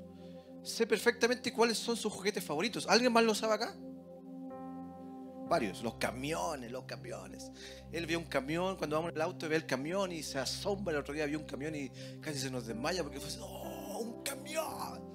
sé 0.64 0.88
perfectamente 0.88 1.52
cuáles 1.52 1.78
son 1.78 1.96
sus 1.96 2.12
juguetes 2.12 2.44
favoritos. 2.44 2.88
¿Alguien 2.88 3.12
más 3.12 3.24
lo 3.24 3.36
sabe 3.36 3.54
acá? 3.54 3.76
Varios, 5.50 5.84
los 5.84 5.96
camiones, 5.96 6.72
los 6.72 6.86
camiones. 6.86 7.52
Él 7.92 8.08
vio 8.08 8.18
un 8.18 8.26
camión, 8.26 8.78
cuando 8.78 8.96
vamos 8.96 9.12
en 9.12 9.18
el 9.18 9.22
auto 9.22 9.48
ve 9.50 9.58
el 9.58 9.66
camión 9.66 10.12
y 10.12 10.24
se 10.24 10.40
asombra. 10.40 10.94
El 10.94 11.02
otro 11.02 11.14
día 11.14 11.26
vio 11.26 11.38
un 11.38 11.46
camión 11.46 11.76
y 11.76 11.92
casi 12.22 12.40
se 12.40 12.50
nos 12.50 12.66
desmaya 12.66 13.04
porque 13.04 13.20
fue, 13.20 13.30
¡oh, 13.42 14.00
un 14.00 14.24
camión! 14.24 15.14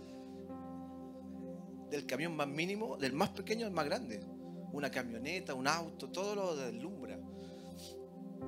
Del 1.91 2.07
camión 2.07 2.37
más 2.37 2.47
mínimo, 2.47 2.99
del 2.99 3.15
más 3.15 3.31
pequeño 3.31 3.67
al 3.67 3.73
más 3.73 3.87
grande. 3.87 4.21
Una 4.73 4.91
camioneta, 4.91 5.55
un 5.55 5.67
auto, 5.67 6.11
todo 6.11 6.35
lo 6.35 6.55
deslumbra. 6.55 7.19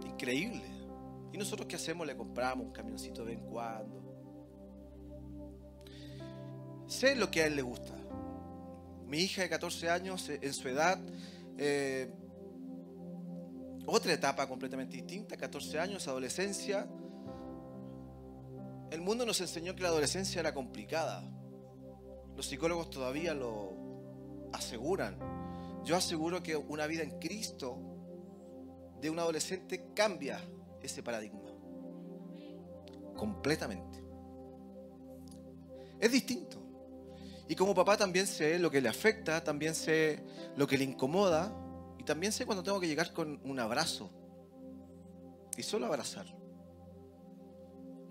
Increíble. 0.04 0.62
¿Y 1.32 1.38
nosotros 1.38 1.66
qué 1.66 1.76
hacemos? 1.76 2.06
Le 2.06 2.16
compramos 2.16 2.66
un 2.66 2.72
camioncito 2.72 3.24
de 3.24 3.34
vez 3.34 3.42
en 3.42 3.50
cuando. 3.50 3.99
Sé 6.90 7.14
lo 7.14 7.30
que 7.30 7.42
a 7.42 7.46
él 7.46 7.54
le 7.54 7.62
gusta. 7.62 7.94
Mi 9.06 9.18
hija 9.18 9.42
de 9.42 9.48
14 9.48 9.90
años, 9.90 10.28
en 10.28 10.52
su 10.52 10.68
edad, 10.68 10.98
eh, 11.56 12.10
otra 13.86 14.12
etapa 14.12 14.48
completamente 14.48 14.96
distinta, 14.96 15.36
14 15.36 15.78
años, 15.78 16.08
adolescencia. 16.08 16.88
El 18.90 19.02
mundo 19.02 19.24
nos 19.24 19.40
enseñó 19.40 19.76
que 19.76 19.84
la 19.84 19.88
adolescencia 19.90 20.40
era 20.40 20.52
complicada. 20.52 21.22
Los 22.34 22.46
psicólogos 22.46 22.90
todavía 22.90 23.34
lo 23.34 24.48
aseguran. 24.52 25.16
Yo 25.84 25.94
aseguro 25.94 26.42
que 26.42 26.56
una 26.56 26.88
vida 26.88 27.04
en 27.04 27.20
Cristo 27.20 27.78
de 29.00 29.10
un 29.10 29.20
adolescente 29.20 29.92
cambia 29.94 30.40
ese 30.82 31.04
paradigma. 31.04 31.52
Completamente. 33.16 34.02
Es 36.00 36.10
distinto. 36.10 36.69
Y 37.50 37.56
como 37.56 37.74
papá 37.74 37.96
también 37.96 38.28
sé 38.28 38.60
lo 38.60 38.70
que 38.70 38.80
le 38.80 38.88
afecta, 38.88 39.42
también 39.42 39.74
sé 39.74 40.22
lo 40.54 40.68
que 40.68 40.78
le 40.78 40.84
incomoda 40.84 41.52
y 41.98 42.04
también 42.04 42.32
sé 42.32 42.46
cuando 42.46 42.62
tengo 42.62 42.78
que 42.78 42.86
llegar 42.86 43.12
con 43.12 43.40
un 43.42 43.58
abrazo 43.58 44.08
y 45.56 45.64
solo 45.64 45.86
abrazar. 45.86 46.26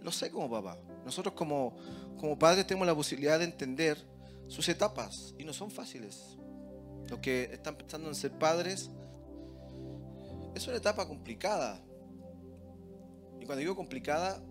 Lo 0.01 0.11
sé 0.11 0.29
como 0.29 0.51
papá. 0.51 0.77
Nosotros 1.05 1.35
como, 1.35 1.77
como 2.19 2.37
padres 2.37 2.67
tenemos 2.67 2.85
la 2.85 2.93
posibilidad 2.93 3.39
de 3.39 3.45
entender 3.45 4.05
sus 4.49 4.67
etapas 4.67 5.33
y 5.37 5.45
no 5.45 5.53
son 5.53 5.71
fáciles. 5.71 6.37
Los 7.07 7.19
que 7.19 7.43
están 7.43 7.77
pensando 7.77 8.09
en 8.09 8.15
ser 8.15 8.37
padres 8.37 8.89
es 10.53 10.67
una 10.67 10.75
etapa 10.75 11.07
complicada. 11.07 11.81
Y 13.39 13.45
cuando 13.45 13.61
digo 13.61 13.77
complicada, 13.77 14.43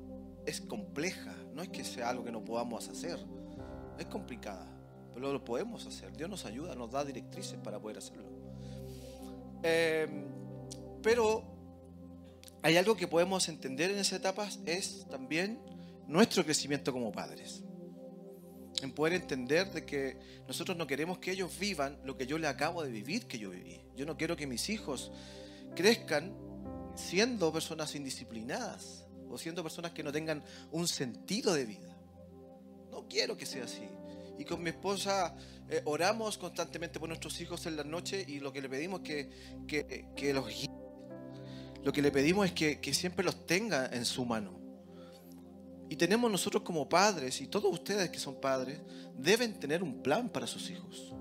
es 0.46 0.62
compleja. 0.62 1.36
No 1.52 1.60
es 1.60 1.68
que 1.68 1.84
sea 1.84 2.08
algo 2.08 2.24
que 2.24 2.32
no 2.32 2.42
podamos 2.42 2.88
hacer. 2.88 3.18
Es 3.98 4.06
complicada 4.06 4.77
lo 5.18 5.44
podemos 5.44 5.86
hacer. 5.86 6.16
Dios 6.16 6.30
nos 6.30 6.44
ayuda, 6.44 6.74
nos 6.74 6.90
da 6.90 7.04
directrices 7.04 7.58
para 7.62 7.80
poder 7.80 7.98
hacerlo. 7.98 8.24
Em, 9.62 10.26
pero 11.02 11.42
hay 12.62 12.76
algo 12.76 12.96
que 12.96 13.08
podemos 13.08 13.48
entender 13.48 13.90
en 13.90 13.98
esas 13.98 14.20
etapas, 14.20 14.60
es 14.66 15.06
también 15.10 15.60
nuestro 16.06 16.44
crecimiento 16.44 16.92
como 16.92 17.12
padres. 17.12 17.62
En 18.82 18.92
poder 18.92 19.14
entender 19.14 19.72
de 19.72 19.84
que 19.84 20.18
nosotros 20.46 20.76
no 20.76 20.86
queremos 20.86 21.18
que 21.18 21.32
ellos 21.32 21.58
vivan 21.58 21.98
lo 22.04 22.16
que 22.16 22.26
yo 22.26 22.38
le 22.38 22.46
acabo 22.46 22.82
de 22.82 22.90
vivir 22.90 23.26
que 23.26 23.38
yo 23.38 23.50
viví. 23.50 23.80
Yo 23.96 24.06
no 24.06 24.16
quiero 24.16 24.36
que 24.36 24.46
mis 24.46 24.68
hijos 24.68 25.10
crezcan 25.74 26.36
siendo 26.94 27.52
personas 27.52 27.94
indisciplinadas 27.94 29.06
o 29.28 29.36
siendo 29.36 29.62
personas 29.62 29.92
que 29.92 30.02
no 30.02 30.12
tengan 30.12 30.44
un 30.70 30.86
sentido 30.86 31.54
de 31.54 31.64
vida. 31.64 31.96
No 32.90 33.08
quiero 33.08 33.36
que 33.36 33.46
sea 33.46 33.64
así 33.64 33.88
y 34.38 34.44
con 34.44 34.62
mi 34.62 34.70
esposa 34.70 35.34
eh, 35.68 35.82
oramos 35.84 36.38
constantemente 36.38 36.98
por 37.00 37.08
nuestros 37.08 37.40
hijos 37.40 37.66
en 37.66 37.76
la 37.76 37.84
noche 37.84 38.24
y 38.26 38.38
lo 38.38 38.52
que 38.52 38.62
le 38.62 38.68
pedimos 38.68 39.00
es 39.04 39.28
que, 39.66 40.06
que, 40.14 40.32
los 40.32 40.46
guíe. 40.48 40.70
Lo 41.82 41.92
que 41.92 42.00
le 42.00 42.10
pedimos 42.10 42.46
es 42.46 42.52
que, 42.52 42.80
que 42.80 42.94
siempre 42.94 43.24
los 43.24 43.46
tenga 43.46 43.86
en 43.92 44.04
su 44.04 44.24
mano. 44.24 44.58
Y 45.90 45.96
tenemos 45.96 46.30
nosotros 46.30 46.62
como 46.62 46.88
padres, 46.88 47.40
y 47.40 47.46
todos 47.46 47.72
ustedes 47.72 48.10
que 48.10 48.18
son 48.18 48.40
padres, 48.40 48.78
deben 49.16 49.58
tener 49.58 49.82
un 49.82 50.02
plan 50.02 50.28
para 50.28 50.46
sus 50.46 50.70
hijos. 50.70 51.14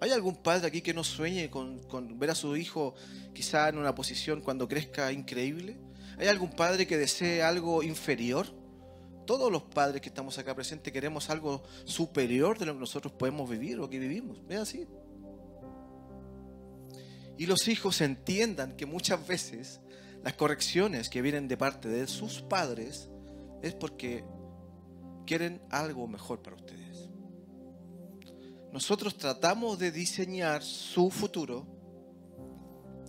¿Hay 0.00 0.12
algún 0.12 0.36
padre 0.36 0.66
aquí 0.66 0.80
que 0.80 0.94
no 0.94 1.04
sueñe 1.04 1.50
con, 1.50 1.82
con, 1.84 2.18
ver 2.18 2.30
a 2.30 2.34
su 2.34 2.56
hijo 2.56 2.94
quizá 3.34 3.68
en 3.68 3.78
una 3.78 3.94
posición 3.94 4.42
cuando 4.42 4.68
crezca 4.68 5.10
increíble? 5.12 5.78
¿Hay 6.18 6.28
algún 6.28 6.50
padre 6.50 6.86
que 6.86 6.98
desee 6.98 7.42
algo 7.42 7.82
inferior? 7.82 8.59
Todos 9.30 9.52
los 9.52 9.62
padres 9.62 10.02
que 10.02 10.08
estamos 10.08 10.36
acá 10.38 10.56
presentes 10.56 10.92
queremos 10.92 11.30
algo 11.30 11.62
superior 11.84 12.58
de 12.58 12.66
lo 12.66 12.72
que 12.74 12.80
nosotros 12.80 13.12
podemos 13.12 13.48
vivir 13.48 13.78
o 13.78 13.88
que 13.88 14.00
vivimos. 14.00 14.44
¿Ve 14.44 14.56
así? 14.56 14.88
Y 17.38 17.46
los 17.46 17.68
hijos 17.68 18.00
entiendan 18.00 18.76
que 18.76 18.86
muchas 18.86 19.24
veces 19.24 19.78
las 20.24 20.34
correcciones 20.34 21.08
que 21.08 21.22
vienen 21.22 21.46
de 21.46 21.56
parte 21.56 21.88
de 21.88 22.08
sus 22.08 22.42
padres 22.42 23.08
es 23.62 23.72
porque 23.72 24.24
quieren 25.26 25.62
algo 25.70 26.08
mejor 26.08 26.42
para 26.42 26.56
ustedes. 26.56 27.08
Nosotros 28.72 29.16
tratamos 29.16 29.78
de 29.78 29.92
diseñar 29.92 30.64
su 30.64 31.08
futuro 31.08 31.68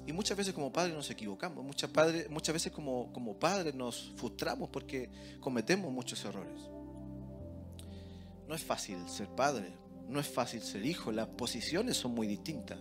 y 0.05 0.13
muchas 0.13 0.37
veces 0.37 0.53
como 0.53 0.71
padres 0.73 0.95
nos 0.95 1.09
equivocamos, 1.09 1.63
muchas, 1.63 1.89
padres, 1.89 2.29
muchas 2.29 2.53
veces 2.53 2.71
como, 2.71 3.11
como 3.13 3.37
padres 3.37 3.75
nos 3.75 4.11
frustramos 4.15 4.69
porque 4.69 5.09
cometemos 5.39 5.91
muchos 5.91 6.23
errores. 6.25 6.59
No 8.47 8.55
es 8.55 8.63
fácil 8.63 8.97
ser 9.07 9.27
padre, 9.29 9.71
no 10.07 10.19
es 10.19 10.27
fácil 10.27 10.61
ser 10.61 10.85
hijo, 10.85 11.11
las 11.11 11.27
posiciones 11.27 11.97
son 11.97 12.13
muy 12.13 12.27
distintas. 12.27 12.79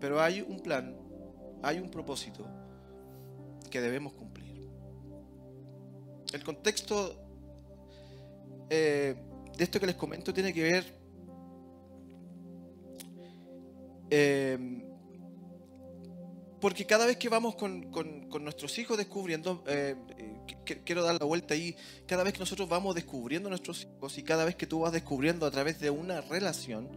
Pero 0.00 0.20
hay 0.20 0.42
un 0.42 0.60
plan, 0.60 0.96
hay 1.62 1.78
un 1.78 1.90
propósito 1.90 2.46
que 3.70 3.80
debemos 3.80 4.12
cumplir. 4.12 4.68
El 6.32 6.42
contexto 6.42 7.22
eh, 8.68 9.14
de 9.56 9.64
esto 9.64 9.78
que 9.78 9.86
les 9.86 9.96
comento 9.96 10.34
tiene 10.34 10.52
que 10.52 10.62
ver 10.62 10.96
eh, 14.10 14.85
porque 16.60 16.86
cada 16.86 17.06
vez 17.06 17.16
que 17.16 17.28
vamos 17.28 17.54
con, 17.54 17.90
nuestros 18.40 18.78
hijos 18.78 18.96
descubriendo, 18.96 19.62
eh, 19.66 19.94
quiero 20.84 21.02
dar 21.02 21.16
la 21.20 21.26
vuelta 21.26 21.54
ahí, 21.54 21.76
cada 22.06 22.24
vez 22.24 22.32
que 22.32 22.40
nosotros 22.40 22.68
vamos 22.68 22.94
descubriendo 22.94 23.48
a 23.48 23.50
nuestros 23.50 23.82
hijos 23.82 24.18
y 24.18 24.22
cada 24.22 24.44
vez 24.44 24.56
que 24.56 24.66
tú 24.66 24.80
vas 24.80 24.92
descubriendo 24.92 25.46
a 25.46 25.50
través 25.50 25.78
de 25.80 25.90
una 25.90 26.20
relación 26.20 26.88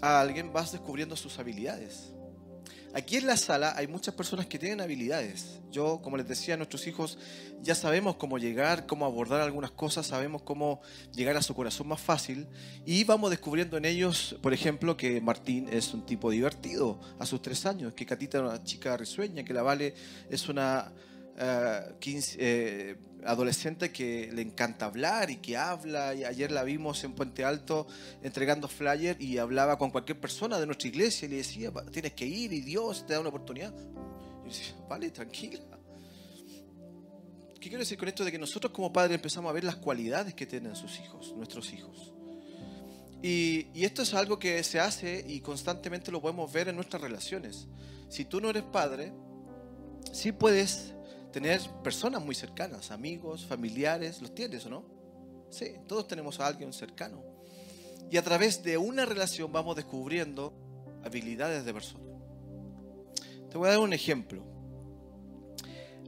a 0.00 0.20
alguien, 0.20 0.52
vas 0.52 0.72
descubriendo 0.72 1.16
sus 1.16 1.38
habilidades. 1.38 2.12
Aquí 2.94 3.16
en 3.16 3.26
la 3.26 3.38
sala 3.38 3.72
hay 3.76 3.86
muchas 3.86 4.14
personas 4.14 4.46
que 4.46 4.58
tienen 4.58 4.82
habilidades. 4.82 5.60
Yo, 5.70 6.00
como 6.02 6.18
les 6.18 6.28
decía, 6.28 6.58
nuestros 6.58 6.86
hijos 6.86 7.16
ya 7.62 7.74
sabemos 7.74 8.16
cómo 8.16 8.36
llegar, 8.36 8.84
cómo 8.86 9.06
abordar 9.06 9.40
algunas 9.40 9.70
cosas, 9.70 10.06
sabemos 10.06 10.42
cómo 10.42 10.82
llegar 11.14 11.38
a 11.38 11.42
su 11.42 11.54
corazón 11.54 11.88
más 11.88 12.02
fácil 12.02 12.46
y 12.84 13.04
vamos 13.04 13.30
descubriendo 13.30 13.78
en 13.78 13.86
ellos, 13.86 14.36
por 14.42 14.52
ejemplo, 14.52 14.94
que 14.94 15.22
Martín 15.22 15.68
es 15.72 15.94
un 15.94 16.04
tipo 16.04 16.30
divertido 16.30 17.00
a 17.18 17.24
sus 17.24 17.40
tres 17.40 17.64
años, 17.64 17.94
que 17.94 18.04
Catita 18.04 18.38
es 18.38 18.44
una 18.44 18.62
chica 18.62 18.94
risueña, 18.96 19.42
que 19.42 19.54
la 19.54 19.62
Vale 19.62 19.94
es 20.28 20.50
una 20.50 20.92
15, 21.98 22.34
eh, 22.34 22.38
eh, 22.40 22.96
adolescente 23.24 23.90
que 23.90 24.30
le 24.32 24.42
encanta 24.42 24.86
hablar 24.86 25.30
y 25.30 25.36
que 25.36 25.56
habla. 25.56 26.14
Y 26.14 26.24
ayer 26.24 26.50
la 26.50 26.62
vimos 26.62 27.02
en 27.04 27.14
Puente 27.14 27.44
Alto 27.44 27.86
entregando 28.22 28.68
flyer 28.68 29.20
y 29.20 29.38
hablaba 29.38 29.78
con 29.78 29.90
cualquier 29.90 30.20
persona 30.20 30.58
de 30.58 30.66
nuestra 30.66 30.88
iglesia 30.88 31.26
y 31.26 31.30
le 31.30 31.36
decía, 31.38 31.72
tienes 31.90 32.12
que 32.12 32.26
ir 32.26 32.52
y 32.52 32.60
Dios 32.60 33.06
te 33.06 33.14
da 33.14 33.20
una 33.20 33.30
oportunidad. 33.30 33.72
Y 33.74 34.48
yo 34.48 34.48
decía, 34.48 34.74
vale, 34.88 35.10
tranquila. 35.10 35.60
¿Qué 37.54 37.68
quiero 37.68 37.78
decir 37.78 37.96
con 37.96 38.08
esto? 38.08 38.24
De 38.24 38.32
que 38.32 38.38
nosotros 38.38 38.72
como 38.72 38.92
padres 38.92 39.14
empezamos 39.14 39.48
a 39.48 39.52
ver 39.52 39.62
las 39.62 39.76
cualidades 39.76 40.34
que 40.34 40.46
tienen 40.46 40.74
sus 40.74 40.98
hijos, 40.98 41.32
nuestros 41.36 41.72
hijos. 41.72 42.12
Y, 43.22 43.68
y 43.72 43.84
esto 43.84 44.02
es 44.02 44.14
algo 44.14 44.36
que 44.40 44.60
se 44.64 44.80
hace 44.80 45.24
y 45.28 45.40
constantemente 45.40 46.10
lo 46.10 46.20
podemos 46.20 46.52
ver 46.52 46.68
en 46.68 46.74
nuestras 46.74 47.00
relaciones. 47.00 47.68
Si 48.08 48.24
tú 48.24 48.40
no 48.40 48.50
eres 48.50 48.64
padre, 48.64 49.12
sí 50.12 50.32
puedes 50.32 50.92
tener 51.32 51.60
personas 51.82 52.22
muy 52.24 52.34
cercanas, 52.34 52.90
amigos, 52.90 53.44
familiares, 53.46 54.20
¿los 54.20 54.34
tienes 54.34 54.64
o 54.66 54.70
no? 54.70 54.84
Sí, 55.50 55.74
todos 55.88 56.06
tenemos 56.06 56.38
a 56.38 56.46
alguien 56.46 56.72
cercano. 56.72 57.22
Y 58.10 58.16
a 58.18 58.22
través 58.22 58.62
de 58.62 58.76
una 58.76 59.06
relación 59.06 59.50
vamos 59.50 59.74
descubriendo 59.74 60.52
habilidades 61.04 61.64
de 61.64 61.72
persona. 61.72 62.04
Te 63.50 63.58
voy 63.58 63.68
a 63.68 63.72
dar 63.72 63.80
un 63.80 63.92
ejemplo. 63.92 64.44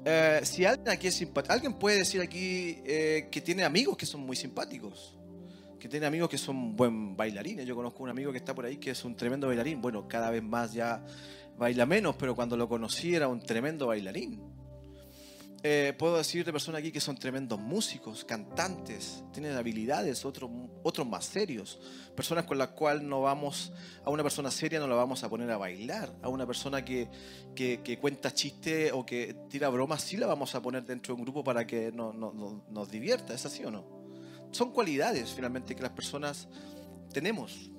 Eh, 0.05 0.41
si 0.45 0.67
alguien 0.67 0.91
aquí 0.91 1.07
es 1.07 1.15
simpático, 1.15 1.53
alguien 1.53 1.75
puede 1.75 1.99
decir 1.99 2.21
aquí 2.21 2.79
eh, 2.85 3.29
que 3.31 3.41
tiene 3.41 3.65
amigos 3.65 3.97
que 3.97 4.05
son 4.05 4.21
muy 4.21 4.37
simpáticos, 4.37 5.19
que 5.81 5.89
tiene 5.89 6.05
amigos 6.05 6.29
que 6.29 6.39
son 6.39 6.77
buen 6.77 7.17
bailarines. 7.17 7.67
Yo 7.67 7.75
conozco 7.75 8.03
un 8.03 8.11
amigo 8.11 8.33
que 8.33 8.39
está 8.39 8.55
por 8.55 8.67
ahí 8.67 8.77
que 8.77 8.91
es 8.91 9.05
un 9.05 9.17
tremendo 9.17 9.47
bailarín. 9.47 9.81
Bueno, 9.81 10.07
cada 10.07 10.31
vez 10.31 10.43
más 10.43 10.75
ya 10.75 11.05
baila 11.57 11.87
menos, 11.87 12.17
pero 12.17 12.35
cuando 12.35 12.57
lo 12.57 12.69
conocí 12.69 13.15
era 13.15 13.29
un 13.29 13.41
tremendo 13.41 13.87
bailarín. 13.87 14.64
Eh, 15.67 15.95
puedo 15.97 16.19
decir 16.19 16.45
de 16.45 16.53
personas 16.53 16.81
aquí 16.81 16.93
que 16.93 17.01
son 17.01 17.17
tremendos 17.17 17.59
músicos, 17.59 18.23
cantantes, 18.27 19.25
tienen 19.33 19.57
habilidades, 19.57 20.27
otros, 20.27 20.51
otros 20.83 21.09
más 21.09 21.25
serios. 21.25 21.81
Personas 22.15 22.45
con 22.45 22.59
las 22.59 22.69
cuales 22.69 23.03
no 23.03 23.23
vamos, 23.23 23.73
a 24.05 24.11
una 24.11 24.23
persona 24.23 24.51
seria 24.51 24.79
no 24.79 24.87
la 24.87 24.95
vamos 24.95 25.25
a 25.25 25.31
poner 25.31 25.51
a 25.51 25.57
bailar. 25.57 26.15
A 26.21 26.29
una 26.29 26.47
persona 26.47 26.85
que, 26.85 27.09
que, 27.55 27.99
cuenta 27.99 28.31
chistes 28.35 28.93
o 28.93 29.07
que 29.07 29.35
tira 29.49 29.71
bromas, 29.71 30.03
sí 30.03 30.19
la 30.19 30.27
vamos 30.27 30.55
a 30.55 30.61
poner 30.61 30.85
dentro 30.85 31.15
de 31.15 31.21
un 31.21 31.25
grupo 31.25 31.43
para 31.43 31.67
que 31.67 31.91
no, 31.91 32.13
nos 32.13 32.91
divierta. 32.91 33.33
¿Es 33.33 33.47
así 33.47 33.65
o 33.65 33.71
no? 33.71 33.87
Son 34.51 34.71
cualidades 34.71 35.33
finalmente 35.33 35.75
que 35.75 35.81
las 35.81 35.93
personas 35.93 36.47
tenemos. 37.11 37.71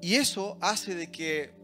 Y 0.00 0.14
eso 0.14 0.58
hace 0.60 0.94
de 0.94 1.10
que 1.10 1.54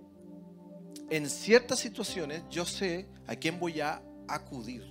en 1.09 1.31
ciertas 1.31 1.79
situaciones 1.79 2.43
yo 2.51 2.65
sé 2.65 3.09
a 3.29 3.37
quién 3.37 3.61
voy 3.61 3.81
a 3.81 4.03
acudir. 4.29 4.85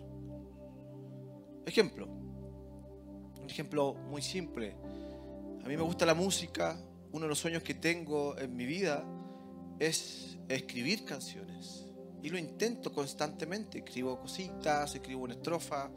Ejemplo, 1.65 2.08
un 3.41 3.50
ejemplo 3.50 3.93
muy 3.93 4.21
simple. 4.21 4.76
A 5.63 5.67
mí 5.67 5.76
me 5.76 5.84
gusta 5.84 6.06
la 6.06 6.13
música, 6.13 6.80
uno 7.12 7.26
de 7.26 7.30
los 7.30 7.39
sueños 7.39 7.63
que 7.63 7.73
tengo 7.73 8.38
en 8.38 8.56
mi 8.56 8.65
vida 8.65 9.06
es 9.80 10.38
escribir 10.47 11.06
canciones. 11.06 11.86
Y 12.23 12.30
lo 12.30 12.38
intento 12.38 12.91
constantemente. 12.91 13.80
Escribo 13.80 14.19
cositas, 14.19 14.95
escribo 14.95 15.23
una 15.23 15.36
estrofa, 15.36 15.91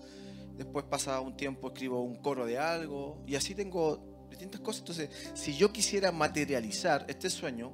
después 0.57 0.85
pasa 0.85 1.21
un 1.21 1.37
tiempo 1.37 1.69
escribo 1.69 2.03
un 2.03 2.17
coro 2.17 2.47
de 2.47 2.59
algo 2.59 3.23
y 3.27 3.35
así 3.35 3.55
tengo 3.55 4.27
distintas 4.29 4.61
cosas. 4.61 4.81
Entonces, 4.81 5.33
si 5.35 5.57
yo 5.57 5.73
quisiera 5.73 6.13
materializar 6.13 7.07
este 7.09 7.31
sueño, 7.31 7.73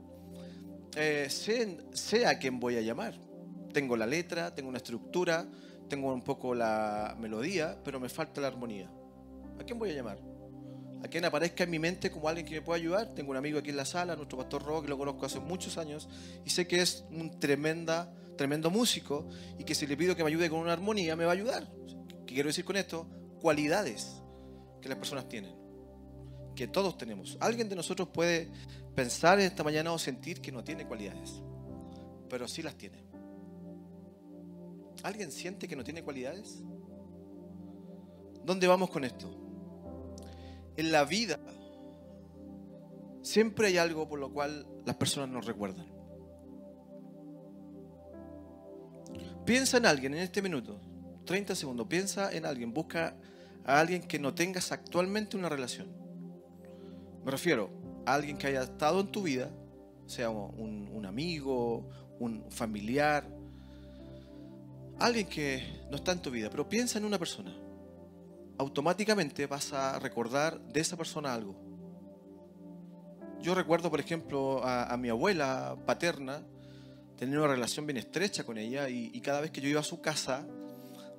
eh, 0.97 1.27
sé, 1.29 1.79
sé 1.93 2.27
a 2.27 2.39
quién 2.39 2.61
voy 2.61 2.77
a 2.77 2.81
llamar 2.81 3.26
tengo 3.77 3.95
la 3.95 4.07
letra, 4.07 4.55
tengo 4.55 4.71
una 4.71 4.79
estructura, 4.79 5.47
tengo 5.87 6.11
un 6.11 6.23
poco 6.23 6.55
la 6.55 7.15
melodía, 7.21 7.79
pero 7.85 8.01
me 8.01 8.09
falta 8.09 8.41
la 8.41 8.47
armonía. 8.47 8.91
¿A 9.61 9.65
quién 9.65 9.79
voy 9.79 9.91
a 9.91 9.93
llamar? 9.93 10.19
¿A 11.05 11.09
quién 11.09 11.27
aparezca 11.27 11.65
en 11.65 11.71
mi 11.71 11.79
mente 11.79 12.11
como 12.11 12.27
alguien 12.27 12.47
que 12.47 12.55
me 12.55 12.63
pueda 12.63 12.79
ayudar? 12.79 13.15
Tengo 13.15 13.33
un 13.33 13.37
amigo 13.37 13.59
aquí 13.59 13.69
en 13.69 13.77
la 13.77 13.85
sala, 13.85 14.17
nuestro 14.17 14.39
pastor 14.39 14.63
Rock, 14.63 14.85
que 14.85 14.89
lo 14.89 14.97
conozco 14.97 15.27
hace 15.27 15.41
muchos 15.41 15.77
años 15.77 16.09
y 16.43 16.49
sé 16.49 16.67
que 16.67 16.81
es 16.81 17.05
un 17.11 17.39
tremenda, 17.39 18.11
tremendo 18.39 18.71
músico 18.71 19.29
y 19.59 19.65
que 19.65 19.75
si 19.75 19.87
le 19.87 19.95
pido 19.95 20.17
que 20.17 20.25
me 20.25 20.31
ayude 20.31 20.49
con 20.49 20.61
una 20.61 20.73
armonía, 20.73 21.15
me 21.15 21.27
va 21.27 21.33
a 21.33 21.35
ayudar. 21.35 21.71
¿Qué 22.27 22.33
quiero 22.33 22.47
decir 22.47 22.65
con 22.65 22.77
esto? 22.77 23.07
Cualidades 23.43 24.23
que 24.81 24.89
las 24.89 24.97
personas 24.97 25.29
tienen, 25.29 25.55
que 26.55 26.67
todos 26.67 26.97
tenemos. 26.97 27.37
Alguien 27.41 27.69
de 27.69 27.77
nosotros 27.77 28.09
puede 28.09 28.51
pensar 28.95 29.39
esta 29.39 29.63
mañana 29.63 29.93
o 29.93 29.99
sentir 29.99 30.41
que 30.41 30.51
no 30.51 30.65
tiene 30.65 30.87
cualidades, 30.87 31.43
pero 32.31 32.49
sí 32.49 32.63
las 32.63 32.75
tiene. 32.77 33.05
¿Alguien 35.03 35.31
siente 35.31 35.69
que 35.69 35.77
no 35.77 35.85
tiene 35.85 36.03
cualidades? 36.03 36.63
¿Dónde 38.45 38.67
vamos 38.67 38.91
con 38.91 39.05
esto? 39.05 39.31
En 40.77 40.93
la 40.93 41.05
vida 41.05 41.39
siempre 43.23 43.67
hay 43.67 43.79
algo 43.79 44.09
por 44.09 44.21
lo 44.21 44.33
cual 44.33 44.67
las 44.85 44.97
personas 44.97 45.29
nos 45.29 45.45
recuerdan. 45.47 45.87
Piensa 49.45 49.79
en 49.79 49.87
alguien 49.87 50.15
en 50.15 50.21
este 50.21 50.43
minuto, 50.43 50.81
30 51.25 51.55
segundos, 51.55 51.87
piensa 51.89 52.33
en 52.33 52.47
alguien, 52.47 52.73
busca 52.73 53.17
a 53.65 53.81
alguien 53.81 54.03
que 54.03 54.19
no 54.19 54.35
tengas 54.35 54.71
actualmente 54.71 55.37
una 55.37 55.49
relación. 55.49 55.89
Me 57.25 57.31
refiero 57.31 57.71
a 58.07 58.15
alguien 58.15 58.39
que 58.39 58.47
haya 58.47 58.63
estado 58.63 59.01
en 59.01 59.11
tu 59.11 59.23
vida, 59.23 59.51
sea 60.07 60.31
un, 60.31 60.89
un 60.93 61.07
amigo, 61.07 61.89
un 62.21 62.45
familiar, 62.51 63.29
alguien 64.99 65.27
que 65.27 65.63
no 65.91 65.97
está 65.97 66.13
en 66.13 66.23
tu 66.23 66.31
vida, 66.31 66.51
pero 66.51 66.69
piensa 66.69 66.99
en 66.99 67.05
una 67.05 67.19
persona. 67.19 67.55
Automáticamente 68.59 69.47
vas 69.47 69.73
a 69.73 69.99
recordar 69.99 70.61
de 70.61 70.81
esa 70.81 70.97
persona 70.97 71.35
algo. 71.35 71.55
Yo 73.41 73.55
recuerdo, 73.55 73.91
por 73.91 74.01
ejemplo, 74.01 74.65
a, 74.65 74.97
mi 74.97 75.09
abuela 75.09 75.77
paterna, 75.85 76.43
tener 77.17 77.39
una 77.39 77.49
relación 77.49 77.87
bien 77.87 77.99
estrecha 77.99 78.45
con 78.45 78.59
ella 78.59 78.89
y, 78.89 79.21
cada 79.21 79.41
vez 79.41 79.51
que 79.51 79.61
yo 79.61 79.69
iba 79.69 79.81
a 79.81 79.85
su 79.85 80.01
casa, 80.01 80.47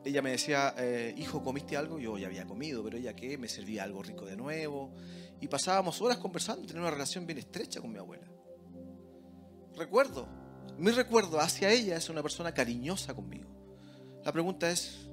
ella 0.04 0.22
me 0.22 0.32
decía, 0.32 0.74
eh, 0.78 1.14
hijo, 1.18 1.44
¿comiste 1.44 1.78
algo? 1.78 2.00
Yo 2.00 2.18
ya 2.18 2.28
había 2.28 2.46
comido, 2.46 2.84
pero 2.84 2.98
ella 2.98 3.16
qué, 3.16 3.38
me 3.38 3.48
servía 3.48 3.84
algo 3.84 4.02
rico 4.02 4.26
de 4.26 4.36
nuevo. 4.36 4.94
Y 5.40 5.48
pasábamos 5.48 6.02
horas 6.02 6.18
conversando, 6.18 6.66
tener 6.66 6.82
una 6.82 6.92
relación 6.92 7.28
bien 7.28 7.38
estrecha 7.38 7.80
con 7.80 7.92
mi 7.92 8.00
abuela. 8.00 8.28
Recuerdo, 9.76 10.28
mi 10.78 10.92
recuerdo 10.92 11.40
hacia 11.40 11.72
ella 11.72 11.98
es 11.98 12.10
una 12.10 12.24
persona 12.24 12.52
cariñosa 12.52 13.14
conmigo. 13.14 13.58
La 14.28 14.34
pregunta 14.34 14.70
es, 14.70 15.10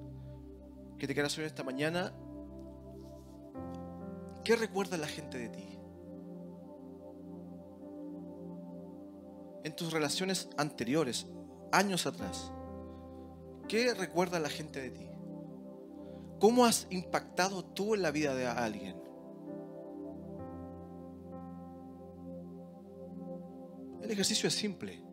que 0.98 1.06
te 1.06 1.14
quiero 1.14 1.28
hacer 1.28 1.44
esta 1.44 1.62
mañana, 1.62 2.12
¿qué 4.42 4.56
recuerda 4.56 4.96
la 4.96 5.06
gente 5.06 5.38
de 5.38 5.48
ti? 5.50 5.78
En 9.62 9.76
tus 9.76 9.92
relaciones 9.92 10.48
anteriores, 10.56 11.28
años 11.70 12.06
atrás, 12.06 12.50
¿qué 13.68 13.94
recuerda 13.94 14.40
la 14.40 14.48
gente 14.48 14.80
de 14.80 14.90
ti? 14.90 15.08
¿Cómo 16.40 16.64
has 16.64 16.88
impactado 16.90 17.64
tú 17.64 17.94
en 17.94 18.02
la 18.02 18.10
vida 18.10 18.34
de 18.34 18.48
alguien? 18.48 19.00
El 24.02 24.10
ejercicio 24.10 24.48
es 24.48 24.54
simple. 24.54 25.03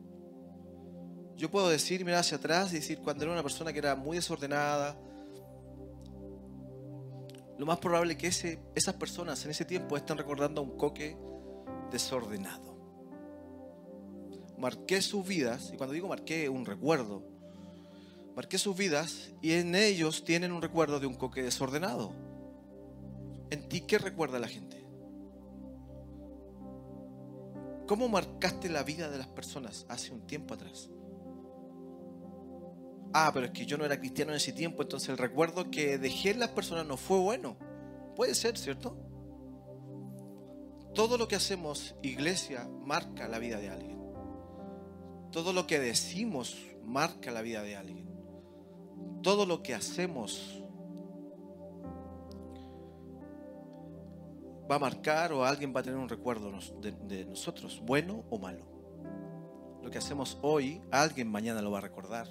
Yo 1.42 1.50
puedo 1.50 1.70
decir, 1.70 2.06
mirar 2.06 2.20
hacia 2.20 2.38
atrás 2.38 2.72
y 2.72 2.76
decir, 2.76 3.00
cuando 3.00 3.24
era 3.24 3.34
una 3.34 3.42
persona 3.42 3.74
que 3.74 3.80
era 3.80 3.96
muy 3.96 4.16
desordenada, 4.16 4.96
lo 7.58 7.66
más 7.66 7.80
probable 7.80 8.14
es 8.14 8.20
que 8.20 8.28
ese, 8.28 8.60
esas 8.76 8.94
personas 8.94 9.44
en 9.44 9.50
ese 9.50 9.66
tiempo 9.66 9.98
están 9.98 10.20
recordando 10.20 10.62
a 10.62 10.64
un 10.64 10.78
coque 10.78 11.18
desordenado. 11.90 12.78
Marqué 14.60 15.02
sus 15.02 15.28
vidas, 15.28 15.72
y 15.74 15.78
cuando 15.78 15.96
digo 15.96 16.08
marqué, 16.08 16.48
un 16.48 16.64
recuerdo. 16.64 17.24
Marqué 18.36 18.60
sus 18.60 18.78
vidas 18.78 19.32
y 19.42 19.54
en 19.54 19.74
ellos 19.74 20.24
tienen 20.24 20.52
un 20.52 20.62
recuerdo 20.62 21.00
de 21.00 21.08
un 21.08 21.16
coque 21.16 21.42
desordenado. 21.42 22.14
¿En 23.50 23.68
ti 23.68 23.82
qué 23.82 23.98
recuerda 23.98 24.38
la 24.38 24.48
gente? 24.48 24.86
¿Cómo 27.88 28.10
marcaste 28.10 28.70
la 28.70 28.84
vida 28.84 29.10
de 29.10 29.18
las 29.18 29.28
personas 29.28 29.88
hace 29.90 30.14
un 30.14 30.28
tiempo 30.28 30.54
atrás? 30.54 30.92
Ah, 33.14 33.32
pero 33.34 33.48
es 33.48 33.52
que 33.52 33.66
yo 33.66 33.78
no 33.78 33.86
era 33.86 34.00
cristiano 34.00 34.32
en 34.32 34.38
ese 34.38 34.54
tiempo, 34.54 34.82
entonces 34.82 35.10
el 35.10 35.18
recuerdo 35.18 35.70
que 35.70 35.98
dejé 35.98 36.32
en 36.32 36.40
las 36.40 36.50
personas 36.50 36.86
no 36.86 36.98
fue 36.98 37.20
bueno. 37.20 37.58
Puede 38.16 38.36
ser, 38.36 38.58
¿cierto? 38.58 38.98
Todo 40.94 41.18
lo 41.18 41.28
que 41.28 41.36
hacemos, 41.36 41.96
iglesia, 42.02 42.68
marca 42.86 43.28
la 43.28 43.40
vida 43.40 43.58
de 43.60 43.70
alguien. 43.70 44.02
Todo 45.32 45.54
lo 45.54 45.66
que 45.66 45.80
decimos 45.80 46.58
marca 46.84 47.32
la 47.32 47.42
vida 47.42 47.64
de 47.64 47.78
alguien. 47.78 48.10
Todo 49.22 49.46
lo 49.46 49.64
que 49.64 49.74
hacemos 49.74 50.62
va 54.70 54.76
a 54.76 54.80
marcar 54.80 55.34
o 55.34 55.46
alguien 55.46 55.74
va 55.76 55.82
a 55.82 55.84
tener 55.84 56.00
un 56.00 56.10
recuerdo 56.10 56.52
de, 56.82 57.26
nosotros, 57.26 57.82
bueno 57.84 58.24
o 58.30 58.38
malo. 58.38 58.66
Lo 59.82 59.90
que 59.90 59.98
hacemos 59.98 60.38
hoy, 60.42 60.82
alguien 60.92 61.30
mañana 61.30 61.62
lo 61.62 61.72
va 61.72 61.80
a 61.80 61.82
recordar. 61.82 62.28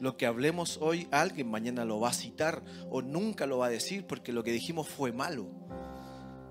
Lo 0.00 0.16
que 0.16 0.26
hablemos 0.26 0.78
hoy, 0.80 1.08
alguien 1.10 1.50
mañana 1.50 1.84
lo 1.84 2.00
va 2.00 2.10
a 2.10 2.14
citar 2.14 2.62
o 2.90 3.02
nunca 3.02 3.46
lo 3.46 3.58
va 3.58 3.66
a 3.66 3.70
decir 3.70 4.06
porque 4.06 4.32
lo 4.32 4.42
que 4.42 4.52
dijimos 4.52 4.88
fue 4.88 5.12
malo. 5.12 5.46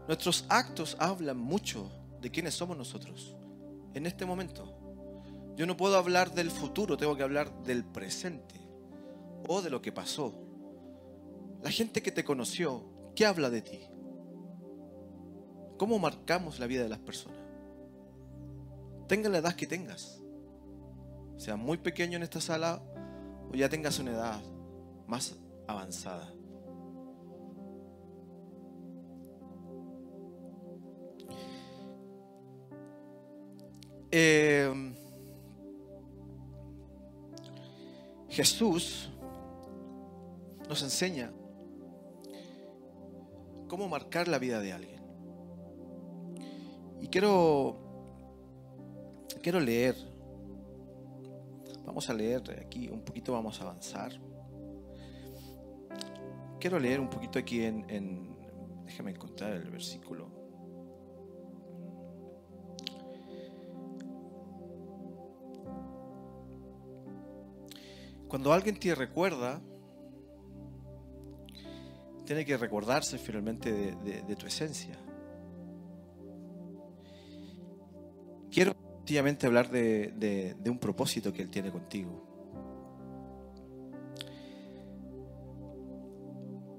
Nuestros 0.07 0.45
actos 0.49 0.95
hablan 0.99 1.37
mucho 1.37 1.91
de 2.21 2.31
quiénes 2.31 2.53
somos 2.53 2.77
nosotros 2.77 3.35
en 3.93 4.05
este 4.05 4.25
momento. 4.25 4.77
Yo 5.55 5.65
no 5.65 5.77
puedo 5.77 5.97
hablar 5.97 6.33
del 6.33 6.49
futuro, 6.49 6.97
tengo 6.97 7.15
que 7.15 7.23
hablar 7.23 7.63
del 7.63 7.85
presente 7.85 8.55
o 9.47 9.61
de 9.61 9.69
lo 9.69 9.81
que 9.81 9.91
pasó. 9.91 10.33
La 11.61 11.69
gente 11.69 12.01
que 12.01 12.11
te 12.11 12.23
conoció, 12.23 12.83
¿qué 13.15 13.25
habla 13.25 13.49
de 13.49 13.61
ti? 13.61 13.79
¿Cómo 15.77 15.99
marcamos 15.99 16.59
la 16.59 16.67
vida 16.67 16.83
de 16.83 16.89
las 16.89 16.99
personas? 16.99 17.37
Tenga 19.07 19.29
la 19.29 19.39
edad 19.39 19.55
que 19.55 19.67
tengas, 19.67 20.21
sea 21.37 21.55
muy 21.55 21.77
pequeño 21.77 22.17
en 22.17 22.23
esta 22.23 22.41
sala 22.41 22.81
o 23.51 23.55
ya 23.55 23.69
tengas 23.69 23.99
una 23.99 24.11
edad 24.11 24.41
más 25.07 25.35
avanzada. 25.67 26.33
Eh, 34.11 34.93
Jesús 38.29 39.09
nos 40.69 40.81
enseña 40.83 41.31
cómo 43.67 43.89
marcar 43.89 44.27
la 44.27 44.37
vida 44.37 44.59
de 44.59 44.73
alguien. 44.73 45.01
Y 47.01 47.07
quiero, 47.07 47.75
quiero 49.41 49.59
leer 49.59 50.12
Vamos 51.85 52.09
a 52.09 52.13
leer 52.13 52.41
aquí 52.65 52.87
un 52.89 53.03
poquito, 53.03 53.33
vamos 53.33 53.59
a 53.59 53.63
avanzar. 53.63 54.13
Quiero 56.59 56.79
leer 56.79 56.99
un 56.99 57.09
poquito 57.09 57.39
aquí 57.39 57.61
en, 57.63 58.37
déjame 58.85 59.11
encontrar 59.11 59.53
el 59.53 59.69
versículo. 59.69 60.31
Cuando 68.29 68.53
alguien 68.53 68.79
te 68.79 68.95
recuerda, 68.95 69.61
tiene 72.25 72.45
que 72.45 72.57
recordarse 72.57 73.17
finalmente 73.17 73.95
de 73.95 74.35
tu 74.35 74.47
esencia. 74.47 75.02
Sencillamente 79.03 79.47
hablar 79.47 79.69
de, 79.69 80.55
un 80.65 80.79
propósito 80.79 81.33
que 81.33 81.41
Él 81.41 81.49
tiene 81.49 81.71
contigo. 81.71 82.25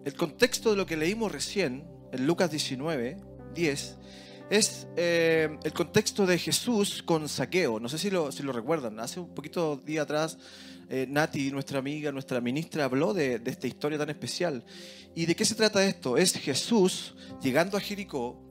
El 0.06 0.14
contexto 0.14 0.70
de 0.70 0.76
lo 0.76 0.86
que 0.86 0.96
leímos 0.96 1.30
recién, 1.30 1.84
en 2.12 2.26
Lucas 2.26 2.50
19, 2.50 3.18
10, 3.54 3.98
es 4.48 4.86
eh, 4.96 5.58
el 5.64 5.72
contexto 5.74 6.24
de 6.24 6.38
Jesús 6.38 7.02
con 7.02 7.28
saqueo. 7.28 7.78
No 7.78 7.90
sé 7.90 7.98
si 7.98 8.10
lo, 8.10 8.32
si 8.32 8.42
lo 8.42 8.52
recuerdan. 8.52 9.00
Hace 9.00 9.20
un 9.20 9.34
poquito 9.34 9.76
día 9.76 10.02
atrás, 10.02 10.38
eh, 10.88 11.06
Nati, 11.06 11.50
nuestra 11.50 11.78
amiga, 11.78 12.10
nuestra 12.10 12.40
ministra, 12.40 12.84
habló 12.84 13.12
de, 13.12 13.38
de, 13.38 13.50
esta 13.50 13.66
historia 13.66 13.98
tan 13.98 14.08
especial. 14.08 14.64
¿Y 15.14 15.26
de 15.26 15.36
qué 15.36 15.44
se 15.44 15.54
trata 15.54 15.84
esto? 15.84 16.16
Es 16.16 16.32
Jesús 16.32 17.14
llegando 17.42 17.76
a 17.76 17.80
Jericó 17.80 18.44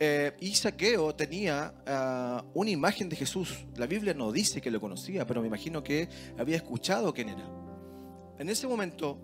eh, 0.00 0.32
y 0.40 0.54
Saqueo 0.54 1.14
tenía 1.14 1.74
ah, 1.86 2.44
una 2.54 2.70
imagen 2.70 3.08
de 3.08 3.16
Jesús. 3.16 3.64
La 3.76 3.86
Biblia 3.86 4.14
no 4.14 4.32
dice 4.32 4.60
que 4.60 4.70
lo 4.70 4.80
conocía, 4.80 5.26
pero 5.26 5.40
me 5.40 5.46
imagino 5.46 5.82
que 5.82 6.08
había 6.38 6.56
escuchado 6.56 7.12
quién 7.14 7.28
era. 7.28 7.48
En 8.38 8.48
ese 8.48 8.66
momento, 8.66 9.18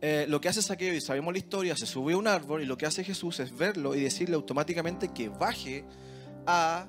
eh, 0.00 0.26
lo 0.28 0.40
que 0.40 0.48
hace 0.48 0.62
Saqueo, 0.62 0.94
y 0.94 1.00
sabemos 1.00 1.32
la 1.32 1.38
historia, 1.38 1.76
se 1.76 1.86
sube 1.86 2.14
a 2.14 2.16
un 2.16 2.26
árbol 2.26 2.62
y 2.62 2.66
lo 2.66 2.76
que 2.76 2.86
hace 2.86 3.04
Jesús 3.04 3.40
es 3.40 3.56
verlo 3.56 3.94
y 3.94 4.00
decirle 4.00 4.34
automáticamente 4.34 5.08
que 5.12 5.28
baje 5.28 5.84
a 6.46 6.88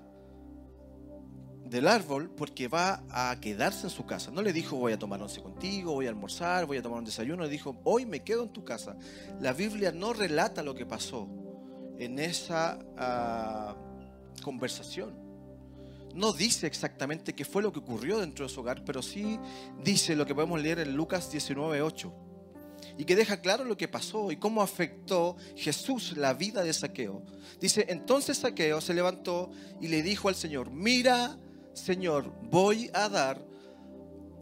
del 1.65 1.87
árbol 1.87 2.29
porque 2.29 2.67
va 2.67 3.03
a 3.09 3.39
quedarse 3.41 3.87
en 3.87 3.89
su 3.89 4.05
casa. 4.05 4.31
No 4.31 4.41
le 4.41 4.53
dijo 4.53 4.77
voy 4.77 4.93
a 4.93 4.99
tomar 4.99 5.21
once 5.21 5.41
contigo, 5.41 5.93
voy 5.93 6.05
a 6.05 6.09
almorzar, 6.09 6.65
voy 6.65 6.77
a 6.77 6.81
tomar 6.81 6.99
un 6.99 7.05
desayuno. 7.05 7.43
Le 7.43 7.49
dijo 7.49 7.75
hoy 7.83 8.05
me 8.05 8.23
quedo 8.23 8.43
en 8.43 8.53
tu 8.53 8.63
casa. 8.63 8.95
La 9.41 9.51
Biblia 9.51 9.91
no 9.91 10.13
relata 10.13 10.61
lo 10.63 10.75
que 10.75 10.85
pasó 10.85 11.27
en 11.99 12.19
esa 12.19 12.79
ah, 12.97 13.75
conversación. 14.41 15.13
No 16.13 16.31
dice 16.31 16.65
exactamente 16.67 17.33
qué 17.33 17.43
fue 17.43 17.61
lo 17.61 17.73
que 17.73 17.79
ocurrió 17.79 18.19
dentro 18.19 18.45
de 18.45 18.53
su 18.53 18.61
hogar, 18.61 18.83
pero 18.85 19.01
sí 19.01 19.37
dice 19.83 20.15
lo 20.15 20.25
que 20.25 20.33
podemos 20.33 20.61
leer 20.61 20.79
en 20.79 20.95
Lucas 20.95 21.31
19:8 21.33 22.25
y 22.97 23.03
que 23.05 23.15
deja 23.15 23.41
claro 23.41 23.65
lo 23.65 23.77
que 23.77 23.87
pasó 23.87 24.31
y 24.31 24.37
cómo 24.37 24.61
afectó 24.61 25.35
Jesús 25.55 26.15
la 26.15 26.33
vida 26.33 26.63
de 26.63 26.73
Saqueo. 26.73 27.23
Dice, 27.59 27.85
entonces 27.89 28.37
Saqueo 28.37 28.79
se 28.79 28.93
levantó 28.93 29.51
y 29.81 29.87
le 29.87 30.01
dijo 30.01 30.29
al 30.29 30.35
Señor, 30.35 30.71
mira, 30.71 31.37
Señor, 31.73 32.31
voy 32.43 32.89
a 32.93 33.09
dar 33.09 33.45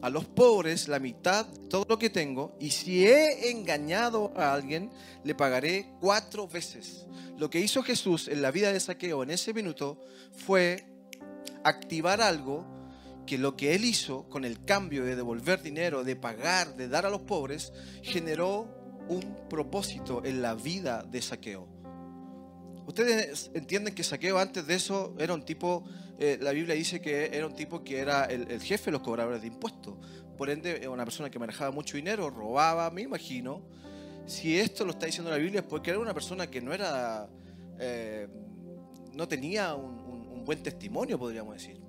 a 0.03 0.09
los 0.09 0.25
pobres 0.25 0.89
la 0.89 0.99
mitad 0.99 1.47
todo 1.69 1.85
lo 1.87 1.97
que 1.97 2.09
tengo 2.09 2.57
y 2.59 2.71
si 2.71 3.07
he 3.07 3.49
engañado 3.49 4.33
a 4.35 4.53
alguien, 4.53 4.91
le 5.23 5.33
pagaré 5.33 5.93
cuatro 6.01 6.45
veces. 6.45 7.05
Lo 7.37 7.49
que 7.49 7.61
hizo 7.61 7.81
Jesús 7.83 8.27
en 8.27 8.41
la 8.41 8.51
vida 8.51 8.73
de 8.73 8.81
Saqueo 8.81 9.23
en 9.23 9.31
ese 9.31 9.53
minuto 9.53 9.97
fue 10.33 10.85
activar 11.63 12.21
algo 12.21 12.65
que 13.25 13.37
lo 13.37 13.55
que 13.55 13.75
él 13.75 13.85
hizo 13.85 14.27
con 14.27 14.43
el 14.43 14.65
cambio 14.65 15.05
de 15.05 15.15
devolver 15.15 15.61
dinero, 15.61 16.03
de 16.03 16.17
pagar, 16.17 16.75
de 16.75 16.89
dar 16.89 17.05
a 17.05 17.09
los 17.09 17.21
pobres, 17.21 17.71
generó 18.01 18.67
un 19.07 19.47
propósito 19.49 20.21
en 20.25 20.41
la 20.41 20.53
vida 20.53 21.03
de 21.03 21.21
Saqueo. 21.21 21.69
Ustedes 22.85 23.51
entienden 23.53 23.95
que 23.95 24.03
Saqueo 24.03 24.37
antes 24.37 24.67
de 24.67 24.75
eso 24.75 25.15
era 25.17 25.33
un 25.33 25.45
tipo, 25.45 25.85
eh, 26.25 26.37
la 26.39 26.51
Biblia 26.51 26.73
dice 26.73 27.01
que 27.01 27.25
era 27.33 27.45
un 27.45 27.53
tipo 27.53 27.83
que 27.83 27.99
era 27.99 28.23
el, 28.25 28.61
jefe 28.61 28.85
de 28.85 28.91
los 28.93 29.01
cobradores 29.01 29.41
de 29.41 29.47
impuestos. 29.47 29.95
Por 30.37 30.49
ende, 30.49 30.77
era 30.77 30.89
una 30.89 31.03
persona 31.03 31.29
que 31.29 31.37
manejaba 31.37 31.71
mucho 31.71 31.97
dinero, 31.97 32.29
robaba, 32.29 32.89
me 32.91 33.01
imagino. 33.01 33.61
Si 34.25 34.57
esto 34.57 34.85
lo 34.85 34.91
está 34.91 35.05
diciendo 35.05 35.29
la 35.29 35.37
Biblia 35.37 35.59
es 35.59 35.65
porque 35.65 35.89
era 35.89 35.99
una 35.99 36.13
persona 36.13 36.47
que 36.47 36.61
no 36.61 36.73
era, 36.73 37.27
eh, 37.77 38.29
no 39.11 39.27
tenía 39.27 39.75
un 39.75 40.45
buen 40.45 40.63
testimonio, 40.63 41.19
podríamos 41.19 41.55
decir. 41.55 41.83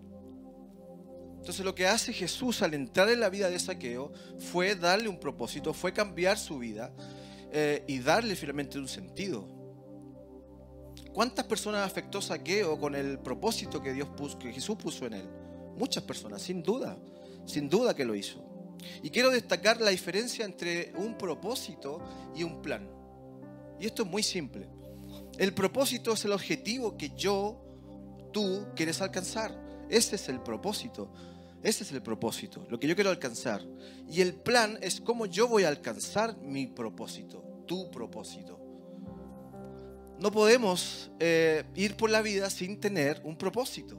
Entonces 1.44 1.64
lo 1.64 1.74
que 1.74 1.86
hace 1.86 2.12
Jesús 2.12 2.62
al 2.62 2.74
entrar 2.74 3.08
en 3.10 3.20
la 3.20 3.28
vida 3.28 3.50
de 3.50 3.58
Saqueo 3.58 4.10
fue 4.38 4.74
darle 4.74 5.08
un 5.10 5.20
propósito, 5.20 5.74
fue 5.74 5.92
cambiar 5.92 6.38
su 6.38 6.58
vida 6.58 6.90
eh, 7.52 7.84
y 7.86 7.98
darle 7.98 8.34
finalmente 8.34 8.78
un 8.78 8.88
sentido. 8.88 9.46
¿Cuántas 11.14 11.44
personas 11.46 11.86
afectó 11.86 12.20
Saqueo 12.20 12.76
con 12.76 12.96
el 12.96 13.20
propósito 13.20 13.80
que 13.80 13.92
Dios 13.92 14.08
puso, 14.16 14.36
que 14.36 14.52
Jesús 14.52 14.74
puso 14.74 15.06
en 15.06 15.14
él? 15.14 15.28
Muchas 15.78 16.02
personas, 16.02 16.42
sin 16.42 16.60
duda, 16.60 16.98
sin 17.46 17.68
duda 17.68 17.94
que 17.94 18.04
lo 18.04 18.16
hizo. 18.16 18.44
Y 19.00 19.10
quiero 19.10 19.30
destacar 19.30 19.80
la 19.80 19.90
diferencia 19.90 20.44
entre 20.44 20.92
un 20.96 21.16
propósito 21.16 22.00
y 22.34 22.42
un 22.42 22.60
plan. 22.60 22.90
Y 23.78 23.86
esto 23.86 24.02
es 24.02 24.08
muy 24.08 24.24
simple. 24.24 24.66
El 25.38 25.54
propósito 25.54 26.12
es 26.12 26.24
el 26.24 26.32
objetivo 26.32 26.96
que 26.96 27.10
yo, 27.16 27.64
tú, 28.32 28.66
quieres 28.74 29.00
alcanzar. 29.00 29.56
Ese 29.88 30.16
es 30.16 30.28
el 30.28 30.40
propósito. 30.40 31.12
Ese 31.62 31.84
es 31.84 31.92
el 31.92 32.02
propósito, 32.02 32.66
lo 32.68 32.78
que 32.80 32.88
yo 32.88 32.96
quiero 32.96 33.10
alcanzar. 33.10 33.62
Y 34.10 34.20
el 34.20 34.34
plan 34.34 34.78
es 34.82 35.00
cómo 35.00 35.26
yo 35.26 35.46
voy 35.46 35.62
a 35.62 35.68
alcanzar 35.68 36.36
mi 36.38 36.66
propósito. 36.66 37.42
tu 37.66 37.90
propósito. 37.90 38.63
No 40.20 40.30
podemos 40.30 41.10
eh, 41.18 41.64
ir 41.74 41.96
por 41.96 42.10
la 42.10 42.22
vida 42.22 42.48
sin 42.50 42.80
tener 42.80 43.20
un 43.24 43.36
propósito. 43.36 43.98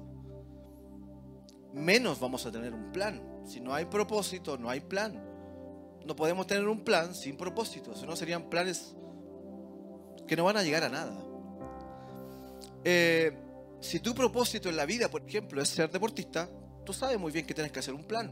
Menos 1.73 2.19
vamos 2.19 2.45
a 2.45 2.51
tener 2.51 2.73
un 2.73 2.91
plan. 2.91 3.21
Si 3.45 3.59
no 3.59 3.73
hay 3.73 3.85
propósito, 3.85 4.57
no 4.57 4.69
hay 4.69 4.79
plan. 4.79 5.21
No 6.05 6.15
podemos 6.15 6.47
tener 6.47 6.67
un 6.67 6.83
plan 6.83 7.13
sin 7.13 7.35
propósito. 7.35 7.95
Si 7.95 8.05
no, 8.05 8.15
serían 8.15 8.49
planes 8.49 8.95
que 10.27 10.35
no 10.35 10.45
van 10.45 10.57
a 10.57 10.63
llegar 10.63 10.83
a 10.83 10.89
nada. 10.89 11.23
Eh, 12.83 13.31
si 13.81 13.99
tu 13.99 14.15
propósito 14.15 14.69
en 14.69 14.77
la 14.77 14.85
vida, 14.85 15.09
por 15.09 15.27
ejemplo, 15.27 15.61
es 15.61 15.69
ser 15.69 15.91
deportista, 15.91 16.49
tú 16.85 16.93
sabes 16.93 17.19
muy 17.19 17.31
bien 17.31 17.45
que 17.45 17.53
tienes 17.53 17.71
que 17.71 17.79
hacer 17.79 17.93
un 17.93 18.05
plan. 18.05 18.31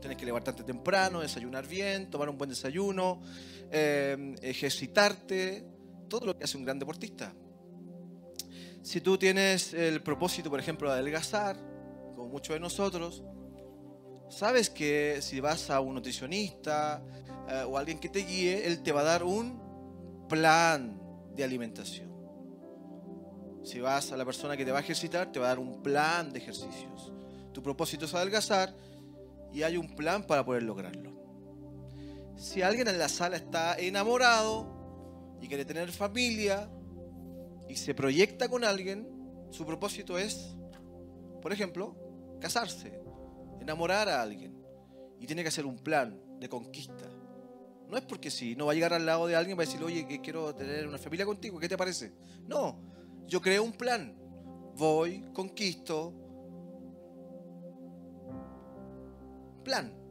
Tienes 0.00 0.16
que 0.16 0.24
levantarte 0.24 0.62
temprano, 0.62 1.20
desayunar 1.20 1.66
bien, 1.66 2.10
tomar 2.10 2.28
un 2.28 2.38
buen 2.38 2.50
desayuno, 2.50 3.20
eh, 3.70 4.34
ejercitarte, 4.40 5.75
todo 6.08 6.26
lo 6.26 6.36
que 6.36 6.44
hace 6.44 6.56
un 6.56 6.64
gran 6.64 6.78
deportista. 6.78 7.32
Si 8.82 9.00
tú 9.00 9.18
tienes 9.18 9.74
el 9.74 10.02
propósito, 10.02 10.48
por 10.48 10.60
ejemplo, 10.60 10.88
de 10.88 10.94
adelgazar, 10.94 11.56
como 12.14 12.28
muchos 12.28 12.54
de 12.54 12.60
nosotros, 12.60 13.24
sabes 14.28 14.70
que 14.70 15.18
si 15.20 15.40
vas 15.40 15.70
a 15.70 15.80
un 15.80 15.94
nutricionista 15.94 17.02
eh, 17.48 17.64
o 17.66 17.78
alguien 17.78 17.98
que 17.98 18.08
te 18.08 18.20
guíe, 18.20 18.66
él 18.66 18.82
te 18.82 18.92
va 18.92 19.00
a 19.00 19.04
dar 19.04 19.24
un 19.24 20.26
plan 20.28 21.00
de 21.34 21.44
alimentación. 21.44 22.14
Si 23.64 23.80
vas 23.80 24.12
a 24.12 24.16
la 24.16 24.24
persona 24.24 24.56
que 24.56 24.64
te 24.64 24.70
va 24.70 24.78
a 24.78 24.82
ejercitar, 24.82 25.32
te 25.32 25.40
va 25.40 25.46
a 25.46 25.48
dar 25.48 25.58
un 25.58 25.82
plan 25.82 26.32
de 26.32 26.38
ejercicios. 26.38 27.12
Tu 27.52 27.62
propósito 27.62 28.04
es 28.04 28.14
adelgazar 28.14 28.72
y 29.52 29.62
hay 29.62 29.76
un 29.76 29.96
plan 29.96 30.24
para 30.24 30.44
poder 30.44 30.62
lograrlo. 30.62 31.16
Si 32.36 32.62
alguien 32.62 32.86
en 32.86 32.98
la 32.98 33.08
sala 33.08 33.36
está 33.36 33.76
enamorado 33.78 34.75
y 35.40 35.48
quiere 35.48 35.64
tener 35.64 35.90
familia 35.90 36.70
y 37.68 37.76
se 37.76 37.94
proyecta 37.94 38.48
con 38.48 38.64
alguien, 38.64 39.08
su 39.50 39.64
propósito 39.64 40.18
es, 40.18 40.56
por 41.42 41.52
ejemplo, 41.52 41.96
casarse, 42.40 43.00
enamorar 43.60 44.08
a 44.08 44.22
alguien 44.22 44.56
y 45.20 45.26
tiene 45.26 45.42
que 45.42 45.48
hacer 45.48 45.66
un 45.66 45.78
plan 45.78 46.20
de 46.38 46.48
conquista. 46.48 47.04
No 47.88 47.96
es 47.96 48.04
porque 48.04 48.30
sí, 48.30 48.56
no 48.56 48.66
va 48.66 48.72
a 48.72 48.74
llegar 48.74 48.92
al 48.92 49.06
lado 49.06 49.26
de 49.26 49.36
alguien 49.36 49.56
y 49.56 49.58
va 49.58 49.62
a 49.62 49.66
decir, 49.66 49.82
oye, 49.82 50.06
que 50.06 50.20
quiero 50.20 50.54
tener 50.54 50.86
una 50.86 50.98
familia 50.98 51.24
contigo, 51.24 51.58
¿qué 51.58 51.68
te 51.68 51.76
parece? 51.76 52.12
No, 52.46 52.80
yo 53.26 53.40
creo 53.40 53.62
un 53.62 53.72
plan. 53.72 54.16
Voy, 54.76 55.22
conquisto. 55.32 56.12
Plan. 59.64 60.05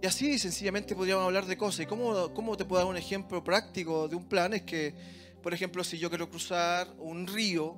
Y 0.00 0.06
así 0.06 0.38
sencillamente 0.38 0.94
podríamos 0.94 1.24
hablar 1.24 1.46
de 1.46 1.56
cosas. 1.56 1.80
¿Y 1.80 1.86
cómo, 1.86 2.32
cómo 2.32 2.56
te 2.56 2.64
puedo 2.64 2.82
dar 2.82 2.90
un 2.90 2.96
ejemplo 2.96 3.42
práctico 3.42 4.08
de 4.08 4.14
un 4.14 4.28
plan? 4.28 4.54
Es 4.54 4.62
que, 4.62 4.94
por 5.42 5.52
ejemplo, 5.52 5.82
si 5.82 5.98
yo 5.98 6.08
quiero 6.08 6.30
cruzar 6.30 6.88
un 6.98 7.26
río, 7.26 7.76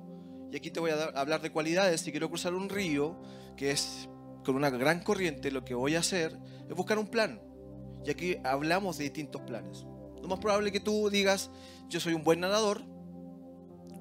y 0.51 0.55
aquí 0.55 0.69
te 0.69 0.79
voy 0.79 0.91
a 0.91 1.05
hablar 1.15 1.41
de 1.41 1.51
cualidades, 1.51 2.01
si 2.01 2.11
quiero 2.11 2.29
cruzar 2.29 2.53
un 2.53 2.69
río, 2.69 3.19
que 3.57 3.71
es 3.71 4.07
con 4.45 4.55
una 4.55 4.69
gran 4.69 5.03
corriente, 5.03 5.49
lo 5.51 5.65
que 5.65 5.73
voy 5.73 5.95
a 5.95 5.99
hacer 5.99 6.37
es 6.69 6.75
buscar 6.75 6.99
un 6.99 7.07
plan. 7.07 7.41
Y 8.05 8.11
aquí 8.11 8.37
hablamos 8.43 8.97
de 8.97 9.05
distintos 9.05 9.41
planes. 9.41 9.85
Lo 10.21 10.27
más 10.27 10.39
probable 10.39 10.71
que 10.71 10.79
tú 10.79 11.09
digas, 11.09 11.49
yo 11.89 11.99
soy 11.99 12.13
un 12.13 12.23
buen 12.23 12.39
nadador, 12.39 12.83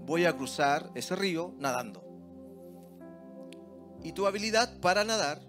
voy 0.05 0.27
a 0.27 0.37
cruzar 0.37 0.91
ese 0.95 1.17
río 1.17 1.55
nadando. 1.59 2.05
Y 4.03 4.13
tu 4.13 4.27
habilidad 4.27 4.79
para 4.81 5.05
nadar 5.05 5.41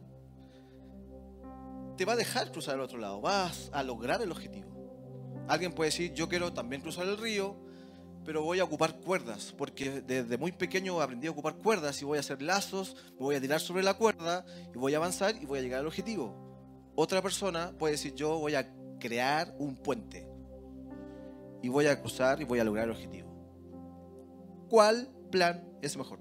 te 2.02 2.06
va 2.06 2.14
a 2.14 2.16
dejar 2.16 2.52
cruzar 2.52 2.74
al 2.74 2.82
otro 2.82 2.98
lado, 2.98 3.22
vas 3.22 3.70
a 3.72 3.84
lograr 3.84 4.24
el 4.24 4.32
objetivo. 4.32 4.72
Alguien 5.48 5.72
puede 5.72 5.92
decir, 5.92 6.12
yo 6.16 6.28
quiero 6.28 6.52
también 6.52 6.82
cruzar 6.82 7.06
el 7.06 7.16
río, 7.16 7.56
pero 8.26 8.42
voy 8.42 8.60
a 8.60 8.64
ocupar 8.64 9.00
cuerdas, 9.02 9.54
porque 9.56 10.02
desde 10.02 10.36
muy 10.40 10.52
pequeño 10.52 11.00
aprendí 11.00 11.28
a 11.28 11.30
ocupar 11.30 11.58
cuerdas 11.58 12.02
y 12.02 12.06
voy 12.06 12.18
a 12.18 12.22
hacer 12.22 12.42
lazos, 12.42 12.96
me 13.20 13.20
voy 13.20 13.36
a 13.36 13.40
tirar 13.40 13.60
sobre 13.60 13.84
la 13.84 13.94
cuerda 13.94 14.44
y 14.74 14.80
voy 14.80 14.96
a 14.96 14.98
avanzar 14.98 15.36
y 15.36 15.46
voy 15.46 15.60
a 15.60 15.62
llegar 15.62 15.82
al 15.82 15.86
objetivo. 15.86 16.34
Otra 16.96 17.22
persona 17.22 17.72
puede 17.78 17.92
decir, 17.92 18.16
yo 18.16 18.40
voy 18.40 18.56
a 18.56 18.68
crear 19.00 19.54
un 19.60 19.76
puente 19.76 20.28
y 21.62 21.70
voy 21.70 21.86
a 21.86 22.00
cruzar 22.00 22.42
y 22.42 22.46
voy 22.46 22.58
a 22.58 22.64
lograr 22.64 22.86
el 22.86 22.96
objetivo. 22.96 23.30
¿Cuál 24.72 25.08
plan 25.30 25.70
es 25.84 25.96
mejor? 25.96 26.18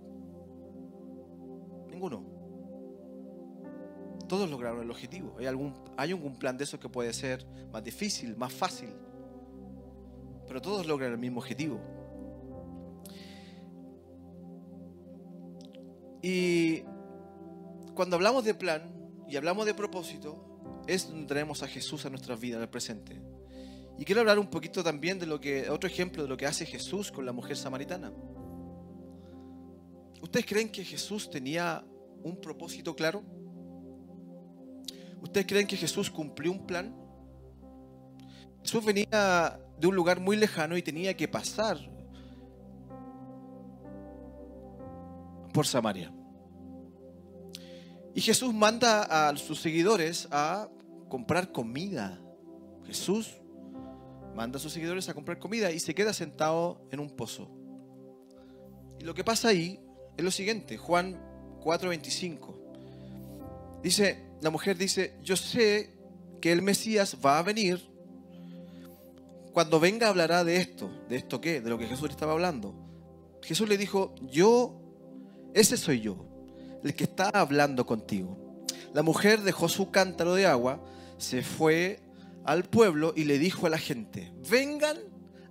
Ninguno. 1.89 2.30
Todos 4.31 4.49
lograron 4.49 4.81
el 4.81 4.89
objetivo. 4.93 5.35
¿Hay 5.41 5.47
algún, 5.47 5.75
hay 5.97 6.13
algún 6.13 6.37
plan 6.37 6.57
de 6.57 6.63
esos 6.63 6.79
que 6.79 6.89
puede 6.89 7.13
ser 7.13 7.45
más 7.73 7.83
difícil, 7.83 8.37
más 8.37 8.53
fácil? 8.53 8.91
Pero 10.47 10.63
todos 10.63 10.87
logran 10.87 11.11
el 11.11 11.19
mismo 11.19 11.41
objetivo. 11.41 11.81
Y 16.23 16.85
cuando 17.97 18.15
hablamos 18.15 18.45
de 18.45 18.55
plan 18.55 18.95
y 19.29 19.37
hablamos 19.37 19.67
de 19.67 19.75
propósito, 19.75 20.85
es 20.87 21.09
donde 21.09 21.27
traemos 21.27 21.65
a 21.65 21.67
Jesús 21.67 22.07
a 22.07 22.11
nuestras 22.11 22.39
vidas, 22.39 22.59
en 22.59 22.63
el 22.63 22.69
presente. 22.69 23.21
Y 23.99 24.05
quiero 24.05 24.21
hablar 24.21 24.39
un 24.39 24.47
poquito 24.47 24.85
también 24.85 25.19
de 25.19 25.27
lo 25.27 25.41
que, 25.41 25.69
otro 25.69 25.91
ejemplo 25.91 26.23
de 26.23 26.29
lo 26.29 26.37
que 26.37 26.47
hace 26.47 26.67
Jesús 26.67 27.11
con 27.11 27.27
la 27.27 27.33
mujer 27.33 27.57
samaritana. 27.57 28.13
¿Ustedes 30.23 30.47
creen 30.47 30.71
que 30.71 30.85
Jesús 30.85 31.29
tenía 31.29 31.85
un 32.23 32.41
propósito 32.41 32.95
claro? 32.95 33.25
¿Ustedes 35.21 35.47
creen 35.47 35.67
que 35.67 35.77
Jesús 35.77 36.11
cumplió 36.11 36.53
un 36.53 36.67
plan? 36.67 36.95
Jesús 38.63 38.85
venía 38.85 39.61
de 39.79 39.87
un 39.87 39.95
lugar 39.95 40.21
muy 40.21 40.37
lejano 40.37 40.77
y 40.77 40.83
tenía 40.83 41.17
que 41.17 41.29
pasar 41.29 41.79
por 45.53 45.67
Samaria. 45.67 46.13
Y 48.15 48.21
Jesús 48.21 48.53
manda 48.53 49.29
a 49.29 49.37
sus 49.37 49.61
seguidores 49.61 50.29
a 50.31 50.69
comprar 51.09 51.53
comida. 51.53 52.21
Jesús 52.87 53.37
manda 54.35 54.59
a 54.59 54.61
sus 54.61 54.73
seguidores 54.73 55.09
a 55.09 55.15
comprar 55.15 55.39
comida 55.39 55.71
y 55.71 55.81
se 55.81 55.95
queda 55.95 56.13
sentado 56.13 56.87
en 56.91 57.01
un 57.01 57.11
pozo. 57.11 57.51
Y 58.99 59.05
lo 59.05 59.15
que 59.15 59.25
pasa 59.25 59.49
ahí 59.49 59.81
es 60.17 60.25
lo 60.25 60.31
siguiente, 60.31 60.77
Juan 60.77 61.15
4:25. 61.61 62.57
Dice, 63.83 64.30
la 64.41 64.51
mujer 64.51 64.77
dice, 64.77 65.15
yo 65.23 65.37
sé 65.37 65.91
que 66.41 66.53
el 66.53 66.63
Mesías 66.63 67.17
va 67.25 67.39
a 67.39 67.43
venir. 67.43 67.89
Cuando 69.53 69.81
venga 69.81 70.09
hablará 70.09 70.45
de 70.45 70.57
esto. 70.57 70.91
¿De 71.09 71.17
esto 71.17 71.41
qué? 71.41 71.61
De 71.61 71.71
lo 71.71 71.79
que 71.79 71.87
Jesús 71.87 72.11
estaba 72.11 72.33
hablando. 72.33 72.75
Jesús 73.43 73.69
le 73.69 73.77
dijo, 73.77 74.15
yo, 74.23 74.81
ese 75.55 75.77
soy 75.77 76.01
yo, 76.01 76.27
el 76.85 76.95
que 76.95 77.05
está 77.05 77.29
hablando 77.29 77.87
contigo. 77.87 78.65
La 78.93 79.03
mujer 79.03 79.43
dejó 79.43 79.69
su 79.69 79.91
cántaro 79.91 80.35
de 80.35 80.47
agua, 80.47 80.83
se 81.19 81.43
fue 81.43 82.01
al 82.45 82.65
pueblo 82.65 83.13
y 83.17 83.25
le 83.25 83.39
dijo 83.39 83.67
a 83.67 83.71
la 83.71 83.79
gente, 83.79 84.33
vengan 84.49 84.99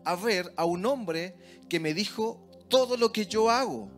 a 0.04 0.16
ver 0.16 0.52
a 0.56 0.66
un 0.66 0.86
hombre 0.86 1.36
que 1.70 1.80
me 1.80 1.94
dijo 1.94 2.48
todo 2.68 2.98
lo 2.98 3.12
que 3.12 3.26
yo 3.26 3.50
hago. 3.50 3.90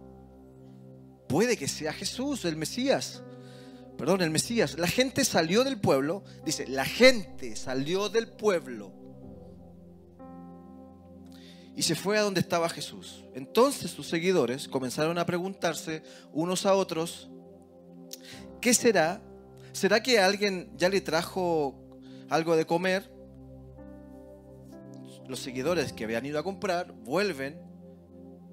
Puede 1.28 1.58
que 1.58 1.68
sea 1.68 1.94
Jesús, 1.94 2.46
el 2.46 2.58
Mesías. 2.58 3.24
Perdón, 3.98 4.22
el 4.22 4.32
Mesías. 4.32 4.78
La 4.78 4.88
gente 4.88 5.24
salió 5.26 5.64
del 5.64 5.80
pueblo, 5.80 6.24
dice, 6.46 6.68
la 6.68 6.86
gente 6.86 7.56
salió 7.56 8.10
del 8.10 8.28
pueblo 8.28 8.94
y 11.76 11.84
se 11.84 11.96
fue 11.96 12.18
a 12.18 12.22
donde 12.22 12.42
estaba 12.42 12.70
Jesús. 12.70 13.26
Entonces 13.34 13.92
sus 13.92 14.08
seguidores 14.08 14.68
comenzaron 14.68 15.18
a 15.18 15.26
preguntarse 15.26 16.04
unos 16.34 16.66
a 16.66 16.76
otros, 16.76 17.30
¿qué 18.60 18.74
será? 18.74 19.22
¿Será 19.72 20.04
que 20.04 20.20
alguien 20.20 20.72
ya 20.76 20.90
le 20.90 21.02
trajo 21.02 21.82
algo 22.30 22.56
de 22.56 22.66
comer, 22.66 23.12
los 25.28 25.40
seguidores 25.40 25.94
que 25.94 26.04
habían 26.04 26.26
ido 26.26 26.40
a 26.40 26.44
comprar 26.44 26.92
vuelven, 26.92 27.58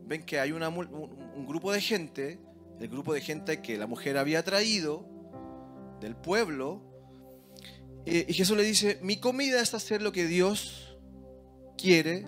ven 0.06 0.24
que 0.24 0.40
hay 0.40 0.52
un, 0.52 1.46
grupo 1.46 1.72
de 1.72 1.80
gente, 1.80 2.38
el 2.80 2.88
grupo 2.88 3.12
de 3.14 3.20
gente 3.20 3.60
que 3.62 3.76
la 3.76 3.86
mujer 3.86 4.16
había 4.16 4.42
traído 4.42 5.06
del 6.00 6.16
pueblo, 6.16 6.82
y 8.06 8.32
Jesús 8.32 8.56
le 8.56 8.62
dice, 8.62 8.98
mi 9.02 9.18
comida 9.18 9.60
es 9.60 9.74
hacer 9.74 10.00
lo 10.00 10.12
que 10.12 10.26
Dios 10.26 10.98
quiere, 11.76 12.24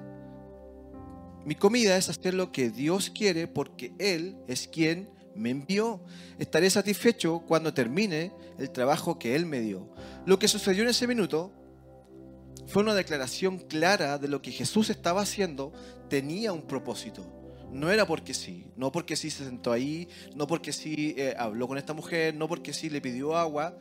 mi 1.44 1.54
comida 1.54 1.96
es 1.96 2.09
hacer 2.09 2.35
lo 2.35 2.52
que 2.52 2.70
Dios 2.70 3.11
quiere 3.11 3.48
porque 3.48 3.94
Él 3.98 4.37
es 4.46 4.68
quien 4.68 5.09
me 5.35 5.50
envió. 5.50 6.04
Estaré 6.38 6.68
satisfecho 6.68 7.44
cuando 7.46 7.72
termine 7.72 8.33
el 8.59 8.70
trabajo 8.70 9.18
que 9.18 9.35
Él 9.35 9.46
me 9.46 9.61
dio. 9.61 9.88
Lo 10.26 10.38
que 10.38 10.48
sucedió 10.48 10.83
en 10.83 10.90
ese 10.90 11.06
minuto 11.06 11.52
fue 12.66 12.83
una 12.83 12.94
declaración 12.94 13.59
clara 13.59 14.18
de 14.18 14.28
lo 14.28 14.42
que 14.42 14.52
Jesús 14.52 14.90
estaba 14.90 15.22
haciendo, 15.22 15.72
tenía 16.09 16.52
un 16.52 16.62
propósito. 16.62 17.39
No 17.72 17.90
era 17.90 18.06
porque 18.06 18.35
sí, 18.35 18.66
no 18.76 18.90
porque 18.90 19.16
sí 19.16 19.30
se 19.30 19.44
sentó 19.44 19.72
ahí, 19.72 20.09
no 20.35 20.46
porque 20.46 20.72
sí 20.72 21.14
eh, 21.16 21.35
habló 21.38 21.68
con 21.68 21.78
esta 21.78 21.92
mujer, 21.92 22.35
no 22.35 22.48
porque 22.48 22.72
sí 22.72 22.90
le 22.90 23.00
pidió 23.00 23.37
agua. 23.37 23.76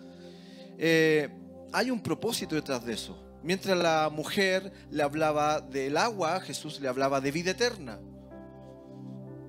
Eh, 0.77 1.29
hay 1.71 1.91
un 1.91 2.01
propósito 2.01 2.55
detrás 2.55 2.85
de 2.85 2.93
eso. 2.93 3.17
Mientras 3.41 3.77
la 3.77 4.09
mujer 4.09 4.71
le 4.91 5.01
hablaba 5.01 5.61
del 5.61 5.97
agua, 5.97 6.39
Jesús 6.41 6.79
le 6.81 6.87
hablaba 6.87 7.21
de 7.21 7.31
vida 7.31 7.51
eterna. 7.51 7.99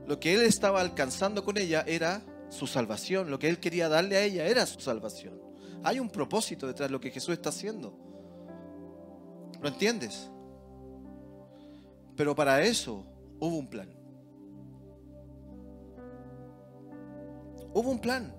Lo 0.07 0.19
que 0.19 0.35
él 0.35 0.43
estaba 0.43 0.81
alcanzando 0.81 1.45
con 1.45 1.59
ella 1.59 1.85
era 1.87 2.23
su 2.49 2.67
salvación. 2.67 3.31
Lo 3.31 3.39
que 3.39 3.49
él 3.49 3.59
quería 3.59 3.89
darle 3.89 4.17
a 4.17 4.23
ella 4.23 4.47
era 4.47 4.67
su 4.67 4.81
salvación. 4.81 5.41
Hay 5.83 5.99
un 5.99 6.11
propósito 6.11 6.67
detrás 6.67 6.89
de 6.89 6.93
lo 6.93 7.01
que 7.01 7.11
Jesús 7.11 7.35
está 7.35 7.51
haciendo. 7.51 7.97
¿Lo 9.61 9.69
entiendes? 9.69 10.31
Pero 12.17 12.35
para 12.35 12.63
eso 12.63 13.07
hubo 13.39 13.57
un 13.57 13.69
plan. 13.69 14.00
Hubo 17.73 17.91
un 17.91 17.99
plan. 18.01 18.35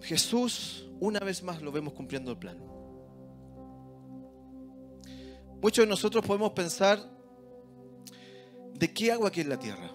Jesús, 0.00 0.90
una 1.00 1.20
vez 1.20 1.42
más, 1.42 1.62
lo 1.62 1.70
vemos 1.70 1.92
cumpliendo 1.92 2.30
el 2.30 2.38
plan. 2.38 2.58
Muchos 5.60 5.84
de 5.84 5.88
nosotros 5.88 6.24
podemos 6.26 6.52
pensar, 6.52 6.98
¿de 8.74 8.92
qué 8.92 9.12
hago 9.12 9.26
aquí 9.26 9.42
en 9.42 9.48
la 9.48 9.58
tierra? 9.58 9.92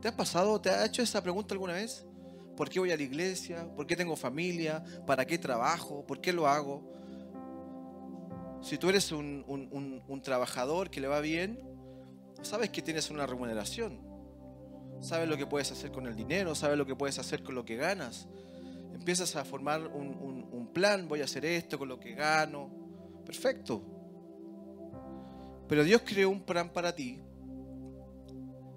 ¿Te 0.00 0.08
ha 0.08 0.16
pasado, 0.16 0.60
te 0.60 0.68
ha 0.68 0.84
hecho 0.84 1.00
esa 1.00 1.22
pregunta 1.22 1.54
alguna 1.54 1.74
vez? 1.74 2.04
¿Por 2.56 2.68
qué 2.68 2.78
voy 2.78 2.90
a 2.90 2.96
la 2.96 3.02
iglesia? 3.02 3.72
¿Por 3.74 3.86
qué 3.86 3.96
tengo 3.96 4.16
familia? 4.16 4.84
¿Para 5.06 5.24
qué 5.24 5.38
trabajo? 5.38 6.04
¿Por 6.04 6.20
qué 6.20 6.32
lo 6.32 6.46
hago? 6.46 6.92
Si 8.60 8.76
tú 8.76 8.90
eres 8.90 9.10
un, 9.12 9.44
un 10.06 10.22
trabajador 10.22 10.90
que 10.90 11.00
le 11.00 11.08
va 11.08 11.20
bien, 11.20 11.58
sabes 12.42 12.70
que 12.70 12.82
tienes 12.82 13.10
una 13.10 13.26
remuneración. 13.26 13.98
Sabes 15.00 15.28
lo 15.28 15.36
que 15.36 15.46
puedes 15.46 15.72
hacer 15.72 15.90
con 15.90 16.06
el 16.06 16.14
dinero, 16.14 16.54
sabes 16.54 16.78
lo 16.78 16.86
que 16.86 16.94
puedes 16.94 17.18
hacer 17.18 17.42
con 17.42 17.54
lo 17.54 17.64
que 17.64 17.76
ganas. 17.76 18.28
Empiezas 18.94 19.34
a 19.34 19.44
formar 19.44 19.88
un, 19.88 20.70
plan, 20.72 21.08
voy 21.08 21.20
a 21.20 21.24
hacer 21.24 21.44
esto 21.44 21.78
con 21.78 21.88
lo 21.88 21.98
que 21.98 22.14
gano. 22.14 22.70
Perfecto. 23.26 23.82
Pero 25.68 25.84
Dios 25.84 26.02
creó 26.04 26.30
un 26.30 26.42
plan 26.42 26.70
para 26.72 26.94
ti 26.94 27.20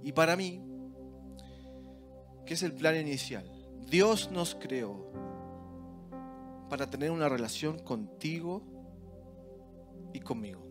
y 0.03 0.11
para 0.11 0.35
mí, 0.35 0.61
que 2.45 2.55
es 2.55 2.63
el 2.63 2.73
plan 2.73 2.95
inicial. 2.95 3.49
Dios 3.87 4.31
nos 4.31 4.55
creó 4.55 5.11
para 6.69 6.89
tener 6.89 7.11
una 7.11 7.29
relación 7.29 7.79
contigo 7.79 8.63
y 10.11 10.19
conmigo. 10.19 10.64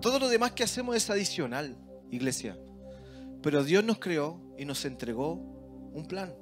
Todo 0.00 0.18
lo 0.18 0.28
demás 0.28 0.52
que 0.52 0.62
hacemos 0.62 0.94
es 0.96 1.08
adicional, 1.10 1.76
iglesia. 2.10 2.58
Pero 3.42 3.64
Dios 3.64 3.82
nos 3.84 3.98
creó 3.98 4.40
y 4.58 4.64
nos 4.64 4.84
entregó 4.84 5.32
un 5.32 6.06
plan. 6.06 6.34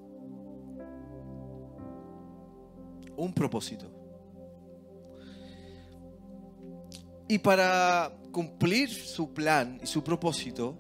Un 3.17 3.33
propósito. 3.33 3.91
Y 7.29 7.39
para 7.39 8.13
cumplir 8.33 8.91
su 8.91 9.33
plan 9.33 9.79
y 9.83 9.87
su 9.87 10.03
propósito, 10.03 10.77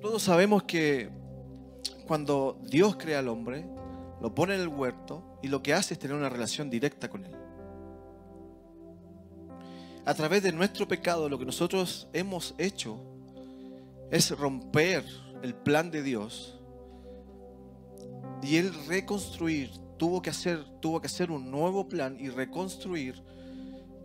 todos 0.00 0.22
sabemos 0.22 0.64
que 0.64 1.10
cuando 2.06 2.60
Dios 2.64 2.96
crea 2.96 3.20
al 3.20 3.28
hombre, 3.28 3.66
lo 4.20 4.34
pone 4.34 4.56
en 4.56 4.60
el 4.60 4.68
huerto 4.68 5.38
y 5.42 5.48
lo 5.48 5.62
que 5.62 5.74
hace 5.74 5.94
es 5.94 6.00
tener 6.00 6.16
una 6.16 6.28
relación 6.28 6.68
directa 6.68 7.08
con 7.08 7.24
él 7.24 7.47
a 10.08 10.14
través 10.14 10.42
de 10.42 10.52
nuestro 10.52 10.88
pecado, 10.88 11.28
lo 11.28 11.38
que 11.38 11.44
nosotros 11.44 12.08
hemos 12.14 12.54
hecho 12.56 12.98
es 14.10 14.30
romper 14.30 15.04
el 15.42 15.54
plan 15.54 15.90
de 15.90 16.02
Dios 16.02 16.58
y 18.42 18.56
él 18.56 18.72
reconstruir, 18.86 19.70
tuvo 19.98 20.22
que 20.22 20.30
hacer, 20.30 20.64
tuvo 20.80 21.02
que 21.02 21.08
hacer 21.08 21.30
un 21.30 21.50
nuevo 21.50 21.88
plan 21.88 22.16
y 22.18 22.30
reconstruir 22.30 23.22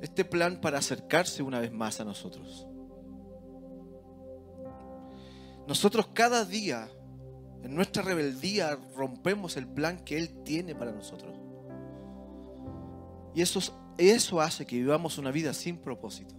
este 0.02 0.26
plan 0.26 0.60
para 0.60 0.80
acercarse 0.80 1.42
una 1.42 1.62
vez 1.62 1.72
más 1.72 2.02
a 2.02 2.04
nosotros. 2.04 2.68
Nosotros 5.70 6.08
cada 6.12 6.44
día, 6.44 6.90
en 7.64 7.74
nuestra 7.74 8.04
rebeldía, 8.04 8.78
rompemos 8.94 9.56
el 9.56 9.68
plan 9.68 10.04
que 10.04 10.18
Él 10.18 10.44
tiene 10.44 10.76
para 10.76 10.92
nosotros. 10.92 11.34
Y 13.34 13.42
eso 13.42 13.60
eso 13.98 14.42
hace 14.42 14.66
que 14.66 14.76
vivamos 14.78 15.18
una 15.18 15.32
vida 15.32 15.54
sin 15.54 15.78
propósito. 15.78 16.36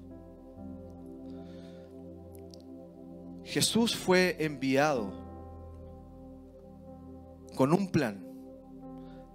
Jesús 3.44 3.94
fue 3.94 4.36
enviado 4.40 5.12
con 7.54 7.72
un 7.72 7.88
plan 7.88 8.26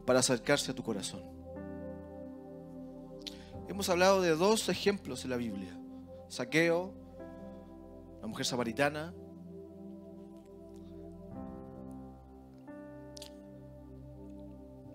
para 0.05 0.19
acercarse 0.19 0.71
a 0.71 0.75
tu 0.75 0.83
corazón. 0.83 1.23
Hemos 3.67 3.87
hablado 3.89 4.21
de 4.21 4.35
dos 4.35 4.67
ejemplos 4.67 5.23
en 5.23 5.29
la 5.29 5.37
Biblia. 5.37 5.79
Saqueo, 6.27 6.93
la 8.19 8.27
mujer 8.27 8.45
samaritana. 8.45 9.13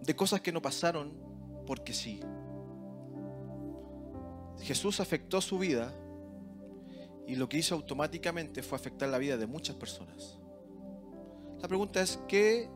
De 0.02 0.14
cosas 0.16 0.40
que 0.40 0.52
no 0.52 0.60
pasaron 0.60 1.14
porque 1.66 1.92
sí. 1.92 2.20
Jesús 4.60 5.00
afectó 5.00 5.40
su 5.40 5.58
vida 5.58 5.92
y 7.26 7.36
lo 7.36 7.48
que 7.48 7.58
hizo 7.58 7.74
automáticamente 7.74 8.62
fue 8.62 8.76
afectar 8.76 9.08
la 9.08 9.18
vida 9.18 9.36
de 9.36 9.46
muchas 9.46 9.76
personas. 9.76 10.38
La 11.60 11.68
pregunta 11.68 12.00
es, 12.02 12.18
¿qué 12.28 12.68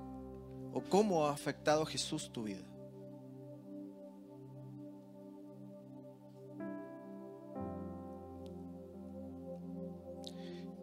o 0.73 0.83
cómo 0.83 1.27
ha 1.27 1.33
afectado 1.33 1.85
Jesús 1.85 2.31
tu 2.33 2.45
vida? 2.45 2.64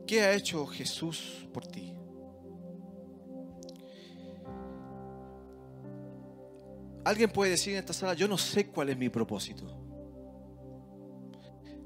¿Qué 0.05 0.21
ha 0.21 0.33
hecho 0.33 0.65
Jesús 0.67 1.47
por 1.51 1.65
ti? 1.65 1.93
Alguien 7.03 7.29
puede 7.31 7.51
decir 7.51 7.73
en 7.73 7.79
esta 7.79 7.93
sala, 7.93 8.13
yo 8.13 8.27
no 8.27 8.37
sé 8.37 8.67
cuál 8.67 8.89
es 8.89 8.97
mi 8.97 9.09
propósito. 9.09 9.84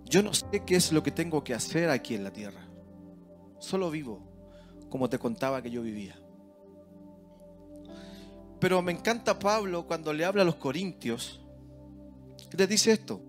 Yo 0.09 0.23
no 0.23 0.33
sé 0.33 0.63
qué 0.65 0.75
es 0.75 0.91
lo 0.91 1.03
que 1.03 1.11
tengo 1.11 1.43
que 1.43 1.53
hacer 1.53 1.89
aquí 1.89 2.15
en 2.15 2.23
la 2.23 2.33
tierra. 2.33 2.67
Solo 3.59 3.91
vivo 3.91 4.27
como 4.89 5.07
te 5.07 5.19
contaba 5.19 5.61
que 5.61 5.69
yo 5.69 5.83
vivía. 5.83 6.19
Pero 8.59 8.81
me 8.81 8.91
encanta 8.91 9.37
Pablo 9.37 9.85
cuando 9.85 10.11
le 10.11 10.25
habla 10.25 10.41
a 10.41 10.45
los 10.45 10.55
corintios. 10.55 11.39
Les 12.57 12.67
dice 12.67 12.91
esto. 12.91 13.21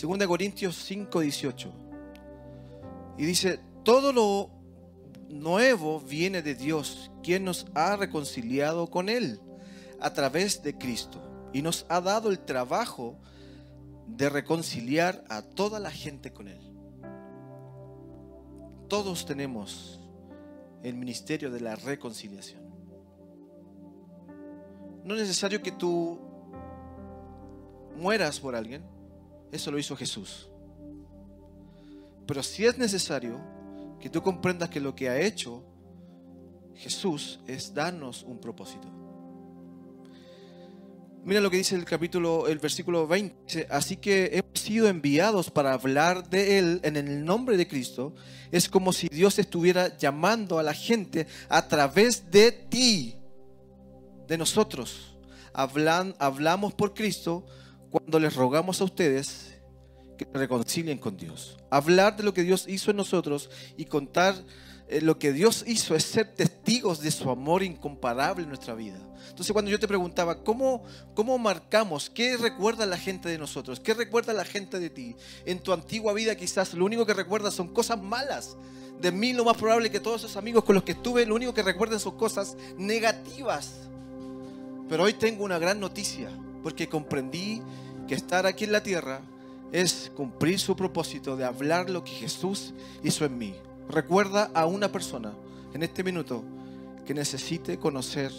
2 0.00 0.26
Corintios 0.26 0.76
5, 0.76 1.20
18. 1.20 1.72
Y 3.18 3.24
dice, 3.24 3.60
todo 3.82 4.12
lo 4.12 4.50
nuevo 5.28 6.00
viene 6.00 6.42
de 6.42 6.54
Dios, 6.54 7.10
quien 7.22 7.44
nos 7.44 7.66
ha 7.74 7.96
reconciliado 7.96 8.88
con 8.88 9.08
Él 9.08 9.40
a 10.00 10.12
través 10.12 10.62
de 10.62 10.78
Cristo 10.78 11.20
y 11.52 11.62
nos 11.62 11.84
ha 11.88 12.00
dado 12.00 12.30
el 12.30 12.38
trabajo 12.38 13.16
de 13.16 13.31
reconciliar 14.18 15.24
a 15.28 15.42
toda 15.42 15.80
la 15.80 15.90
gente 15.90 16.32
con 16.32 16.48
Él. 16.48 16.60
Todos 18.88 19.24
tenemos 19.24 20.00
el 20.82 20.94
ministerio 20.94 21.50
de 21.50 21.60
la 21.60 21.76
reconciliación. 21.76 22.62
No 25.04 25.14
es 25.14 25.20
necesario 25.20 25.62
que 25.62 25.72
tú 25.72 26.18
mueras 27.96 28.38
por 28.40 28.54
alguien, 28.54 28.84
eso 29.50 29.70
lo 29.70 29.78
hizo 29.78 29.96
Jesús. 29.96 30.48
Pero 32.26 32.42
si 32.42 32.64
es 32.64 32.78
necesario 32.78 33.40
que 33.98 34.10
tú 34.10 34.22
comprendas 34.22 34.68
que 34.68 34.80
lo 34.80 34.94
que 34.94 35.08
ha 35.08 35.20
hecho 35.20 35.64
Jesús 36.74 37.40
es 37.46 37.74
darnos 37.74 38.22
un 38.22 38.38
propósito. 38.38 39.01
Mira 41.24 41.40
lo 41.40 41.52
que 41.52 41.58
dice 41.58 41.76
el 41.76 41.84
capítulo, 41.84 42.48
el 42.48 42.58
versículo 42.58 43.06
20. 43.06 43.68
Así 43.70 43.96
que 43.96 44.30
hemos 44.32 44.58
sido 44.58 44.88
enviados 44.88 45.52
para 45.52 45.72
hablar 45.72 46.28
de 46.28 46.58
Él 46.58 46.80
en 46.82 46.96
el 46.96 47.24
nombre 47.24 47.56
de 47.56 47.68
Cristo. 47.68 48.12
Es 48.50 48.68
como 48.68 48.92
si 48.92 49.06
Dios 49.06 49.38
estuviera 49.38 49.96
llamando 49.96 50.58
a 50.58 50.64
la 50.64 50.74
gente 50.74 51.28
a 51.48 51.68
través 51.68 52.28
de 52.32 52.50
ti, 52.50 53.14
de 54.26 54.36
nosotros. 54.36 55.16
Hablan, 55.54 56.16
hablamos 56.18 56.74
por 56.74 56.92
Cristo 56.92 57.46
cuando 57.88 58.18
les 58.18 58.34
rogamos 58.34 58.80
a 58.80 58.84
ustedes 58.84 59.60
que 60.18 60.24
se 60.24 60.38
reconcilien 60.38 60.98
con 60.98 61.16
Dios. 61.16 61.56
Hablar 61.70 62.16
de 62.16 62.24
lo 62.24 62.34
que 62.34 62.42
Dios 62.42 62.66
hizo 62.66 62.90
en 62.90 62.96
nosotros 62.96 63.48
y 63.76 63.84
contar 63.84 64.34
lo 65.00 65.18
que 65.18 65.32
Dios 65.32 65.64
hizo 65.66 65.94
es 65.94 66.04
ser 66.04 66.34
testigos 66.34 67.00
de 67.00 67.10
su 67.10 67.30
amor 67.30 67.62
incomparable 67.62 68.42
en 68.42 68.48
nuestra 68.48 68.74
vida. 68.74 68.98
Entonces 69.28 69.52
cuando 69.52 69.70
yo 69.70 69.78
te 69.78 69.88
preguntaba, 69.88 70.42
¿cómo, 70.42 70.84
¿cómo 71.14 71.38
marcamos? 71.38 72.10
¿Qué 72.10 72.36
recuerda 72.36 72.84
la 72.84 72.98
gente 72.98 73.28
de 73.28 73.38
nosotros? 73.38 73.80
¿Qué 73.80 73.94
recuerda 73.94 74.32
la 74.32 74.44
gente 74.44 74.78
de 74.78 74.90
ti? 74.90 75.16
En 75.46 75.60
tu 75.60 75.72
antigua 75.72 76.12
vida 76.12 76.34
quizás 76.34 76.74
lo 76.74 76.84
único 76.84 77.06
que 77.06 77.14
recuerdas 77.14 77.54
son 77.54 77.68
cosas 77.68 78.00
malas. 78.00 78.56
de 79.00 79.10
mí 79.10 79.32
lo 79.32 79.44
más 79.44 79.56
probable 79.56 79.90
que 79.90 79.98
todos 79.98 80.22
esos 80.22 80.36
amigos 80.36 80.64
con 80.64 80.74
los 80.74 80.84
que 80.84 80.92
estuve, 80.92 81.26
lo 81.26 81.34
único 81.34 81.54
que 81.54 81.62
recuerden 81.62 81.98
son 81.98 82.16
cosas 82.16 82.56
negativas. 82.76 83.72
Pero 84.88 85.04
hoy 85.04 85.14
tengo 85.14 85.44
una 85.44 85.58
gran 85.58 85.80
noticia, 85.80 86.28
porque 86.62 86.88
comprendí 86.88 87.62
que 88.06 88.14
estar 88.14 88.46
aquí 88.46 88.64
en 88.64 88.72
la 88.72 88.82
tierra 88.82 89.22
es 89.72 90.12
cumplir 90.14 90.60
su 90.60 90.76
propósito 90.76 91.36
de 91.36 91.44
hablar 91.44 91.88
lo 91.88 92.04
que 92.04 92.12
Jesús 92.12 92.74
hizo 93.02 93.24
en 93.24 93.38
mí. 93.38 93.54
Recuerda 93.92 94.50
a 94.54 94.64
una 94.64 94.90
persona 94.90 95.34
en 95.74 95.82
este 95.82 96.02
minuto 96.02 96.42
que 97.04 97.12
necesite 97.12 97.78
conocer 97.78 98.32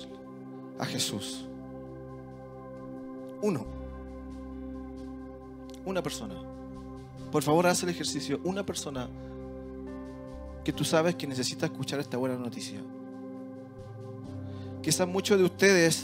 a 0.80 0.86
Jesús. 0.86 1.46
Uno. 3.44 3.64
Una 5.86 6.02
persona. 6.02 6.34
Por 7.32 7.44
favor, 7.44 7.68
haz 7.68 7.84
el 7.84 7.90
ejercicio. 7.90 8.40
Una 8.44 8.66
persona 8.66 9.08
que 10.64 10.74
tú 10.74 10.84
sabes 10.84 11.14
que 11.16 11.28
necesita 11.28 11.68
escuchar 11.68 12.00
esta 12.00 12.18
buena 12.18 12.36
noticia. 12.36 12.82
Quizás 14.82 15.08
muchos 15.08 15.38
de 15.38 15.44
ustedes, 15.44 16.04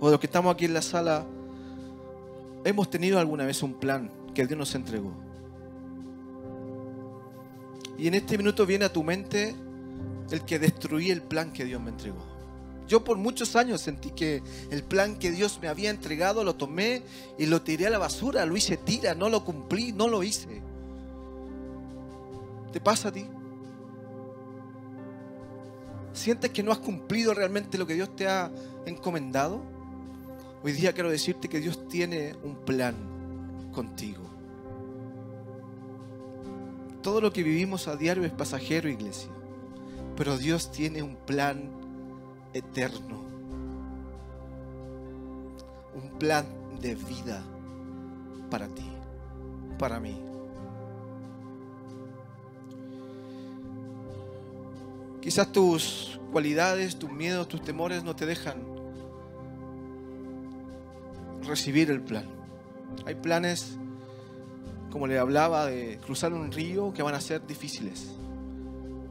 o 0.00 0.06
de 0.06 0.12
los 0.12 0.20
que 0.20 0.26
estamos 0.26 0.52
aquí 0.52 0.64
en 0.64 0.74
la 0.74 0.82
sala, 0.82 1.24
hemos 2.64 2.90
tenido 2.90 3.20
alguna 3.20 3.44
vez 3.44 3.62
un 3.62 3.74
plan 3.74 4.10
que 4.34 4.46
Dios 4.46 4.58
nos 4.58 4.74
entregó. 4.74 5.29
Y 8.00 8.08
en 8.08 8.14
este 8.14 8.38
minuto 8.38 8.64
viene 8.64 8.86
a 8.86 8.92
tu 8.92 9.04
mente 9.04 9.54
el 10.30 10.42
que 10.46 10.58
destruí 10.58 11.10
el 11.10 11.20
plan 11.20 11.52
que 11.52 11.66
Dios 11.66 11.82
me 11.82 11.90
entregó. 11.90 12.24
Yo 12.88 13.04
por 13.04 13.18
muchos 13.18 13.56
años 13.56 13.82
sentí 13.82 14.10
que 14.10 14.42
el 14.70 14.82
plan 14.82 15.18
que 15.18 15.30
Dios 15.30 15.58
me 15.60 15.68
había 15.68 15.90
entregado 15.90 16.42
lo 16.42 16.54
tomé 16.54 17.02
y 17.38 17.44
lo 17.44 17.60
tiré 17.60 17.88
a 17.88 17.90
la 17.90 17.98
basura, 17.98 18.46
lo 18.46 18.56
hice 18.56 18.78
tira, 18.78 19.14
no 19.14 19.28
lo 19.28 19.44
cumplí, 19.44 19.92
no 19.92 20.08
lo 20.08 20.22
hice. 20.22 20.62
¿Te 22.72 22.80
pasa 22.80 23.10
a 23.10 23.12
ti? 23.12 23.26
¿Sientes 26.14 26.50
que 26.52 26.62
no 26.62 26.72
has 26.72 26.78
cumplido 26.78 27.34
realmente 27.34 27.76
lo 27.76 27.86
que 27.86 27.94
Dios 27.94 28.16
te 28.16 28.26
ha 28.26 28.50
encomendado? 28.86 29.60
Hoy 30.62 30.72
día 30.72 30.94
quiero 30.94 31.10
decirte 31.10 31.50
que 31.50 31.60
Dios 31.60 31.86
tiene 31.86 32.34
un 32.42 32.64
plan 32.64 32.94
contigo. 33.72 34.29
Todo 37.02 37.20
lo 37.20 37.32
que 37.32 37.42
vivimos 37.42 37.88
a 37.88 37.96
diario 37.96 38.24
es 38.24 38.32
pasajero, 38.32 38.88
iglesia. 38.88 39.30
Pero 40.16 40.36
Dios 40.36 40.70
tiene 40.70 41.02
un 41.02 41.16
plan 41.16 41.70
eterno. 42.52 43.20
Un 45.94 46.18
plan 46.18 46.46
de 46.80 46.94
vida 46.94 47.42
para 48.50 48.68
ti, 48.68 48.88
para 49.78 50.00
mí. 50.00 50.20
Quizás 55.20 55.52
tus 55.52 56.18
cualidades, 56.32 56.98
tus 56.98 57.10
miedos, 57.10 57.48
tus 57.48 57.62
temores 57.62 58.02
no 58.02 58.16
te 58.16 58.26
dejan 58.26 58.62
recibir 61.42 61.90
el 61.90 62.00
plan. 62.00 62.24
Hay 63.06 63.14
planes, 63.14 63.78
como 64.90 65.06
le 65.06 65.18
hablaba, 65.18 65.66
de 65.66 65.98
cruzar 66.04 66.32
un 66.32 66.50
río 66.50 66.92
que 66.92 67.02
van 67.02 67.14
a 67.14 67.20
ser 67.20 67.46
difíciles. 67.46 68.08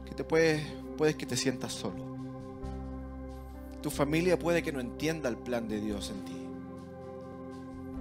Que 0.06 0.14
te 0.14 0.24
puedes, 0.24 0.62
puedes 0.96 1.16
que 1.16 1.26
te 1.26 1.36
sientas 1.36 1.72
solo. 1.72 2.10
Tu 3.82 3.90
familia 3.90 4.38
puede 4.38 4.62
que 4.62 4.72
no 4.72 4.80
entienda 4.80 5.28
el 5.28 5.36
plan 5.36 5.66
de 5.68 5.80
Dios 5.80 6.10
en 6.10 6.24
ti. 6.24 6.36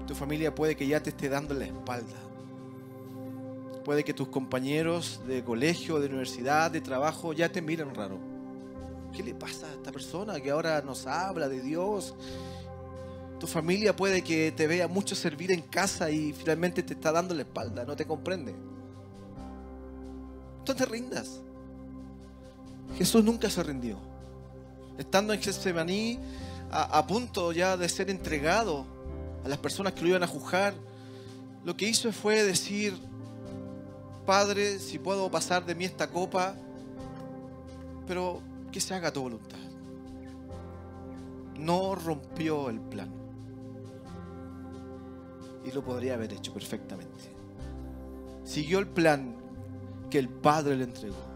Tu 0.08 0.16
familia 0.16 0.54
puede 0.54 0.76
que 0.76 0.88
ya 0.88 1.02
te 1.02 1.12
esté 1.12 1.30
dando 1.30 1.54
la 1.54 1.66
espalda. 1.66 2.18
Puede 3.86 4.04
que 4.04 4.14
tus 4.14 4.28
compañeros 4.28 5.22
de 5.26 5.44
colegio, 5.44 6.00
de 6.00 6.08
universidad, 6.08 6.70
de 6.70 6.82
trabajo 6.82 7.32
ya 7.32 7.50
te 7.50 7.62
miren 7.62 7.96
raro. 7.96 8.20
¿Qué 9.16 9.24
le 9.24 9.34
pasa 9.34 9.68
a 9.68 9.74
esta 9.74 9.92
persona 9.92 10.40
que 10.40 10.52
ahora 10.52 10.82
nos 10.82 11.08
habla 11.08 11.48
de 11.48 11.62
Dios? 11.62 12.14
Tu 13.40 13.48
familia 13.48 13.96
puede 13.96 14.22
que 14.22 14.52
te 14.52 14.68
vea 14.68 14.88
mucho 14.88 15.16
servir 15.16 15.52
en 15.52 15.62
casa 15.62 16.12
y 16.12 16.34
finalmente 16.34 16.84
te 16.84 16.94
está 16.94 17.12
dando 17.12 17.34
la 17.34 17.44
espalda, 17.44 17.86
no 17.86 17.96
te 17.96 18.06
comprende. 18.06 18.54
No 20.68 20.76
te 20.76 20.86
rindas. 20.86 21.40
Jesús 22.98 23.24
nunca 23.24 23.50
se 23.50 23.64
rindió. 23.64 23.98
Estando 24.98 25.34
en 25.34 25.42
Getsemaní, 25.42 26.20
a, 26.70 26.98
a 26.98 27.08
punto 27.08 27.54
ya 27.54 27.78
de 27.78 27.88
ser 27.88 28.10
entregado 28.10 28.86
a 29.46 29.48
las 29.48 29.58
personas 29.58 29.94
que 29.94 30.02
lo 30.02 30.10
iban 30.10 30.24
a 30.24 30.28
juzgar, 30.28 30.74
lo 31.64 31.76
que 31.78 31.88
hizo 31.88 32.12
fue 32.12 32.44
decir, 32.44 32.94
Padre, 34.26 34.80
si 34.80 35.00
puedo 35.00 35.32
pasar 35.32 35.66
de 35.66 35.76
mí 35.76 35.86
esta 35.86 36.08
copa, 36.08 36.56
pero 38.06 38.42
que 38.72 38.82
se 38.82 38.94
haga 38.94 39.12
tu 39.12 39.22
voluntad. 39.22 39.58
No 41.58 41.96
rompió 41.96 42.70
el 42.70 42.80
plan. 42.80 43.19
Y 45.70 45.72
lo 45.72 45.84
podría 45.84 46.16
haber 46.16 46.34
hecho 46.34 46.52
perfectamente. 46.52 47.32
Siguió 48.44 48.80
el 48.80 48.88
plan 48.88 49.36
que 50.10 50.18
el 50.18 50.28
Padre 50.28 50.76
le 50.76 50.86
entregó. 50.86 51.30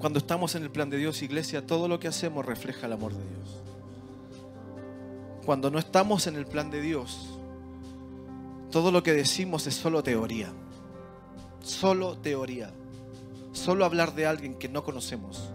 Cuando 0.00 0.18
estamos 0.18 0.54
en 0.56 0.62
el 0.64 0.70
plan 0.70 0.90
de 0.90 0.96
Dios, 0.96 1.22
iglesia, 1.22 1.66
todo 1.66 1.86
lo 1.86 2.00
que 2.00 2.08
hacemos 2.08 2.44
refleja 2.44 2.86
el 2.86 2.92
amor 2.92 3.12
de 3.12 3.24
Dios. 3.24 3.62
Cuando 5.44 5.70
no 5.70 5.78
estamos 5.78 6.26
en 6.26 6.36
el 6.36 6.46
plan 6.46 6.70
de 6.70 6.80
Dios, 6.80 7.38
todo 8.70 8.90
lo 8.90 9.02
que 9.02 9.12
decimos 9.12 9.66
es 9.66 9.74
solo 9.74 10.02
teoría. 10.02 10.52
Solo 11.62 12.18
teoría. 12.18 12.72
Solo 13.52 13.84
hablar 13.84 14.14
de 14.14 14.26
alguien 14.26 14.54
que 14.54 14.68
no 14.68 14.84
conocemos. 14.84 15.52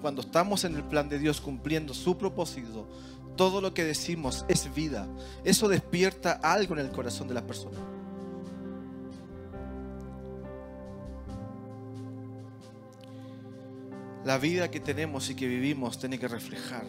Cuando 0.00 0.22
estamos 0.22 0.64
en 0.64 0.76
el 0.76 0.84
plan 0.84 1.08
de 1.08 1.18
Dios 1.18 1.40
cumpliendo 1.40 1.92
su 1.92 2.16
propósito, 2.16 2.88
todo 3.36 3.60
lo 3.60 3.74
que 3.74 3.84
decimos 3.84 4.44
es 4.48 4.72
vida. 4.74 5.08
Eso 5.44 5.68
despierta 5.68 6.32
algo 6.32 6.74
en 6.74 6.80
el 6.80 6.90
corazón 6.90 7.28
de 7.28 7.34
las 7.34 7.44
personas. 7.44 7.80
La 14.24 14.36
vida 14.38 14.70
que 14.70 14.80
tenemos 14.80 15.30
y 15.30 15.34
que 15.34 15.46
vivimos 15.46 15.98
tiene 15.98 16.18
que 16.18 16.28
reflejar 16.28 16.84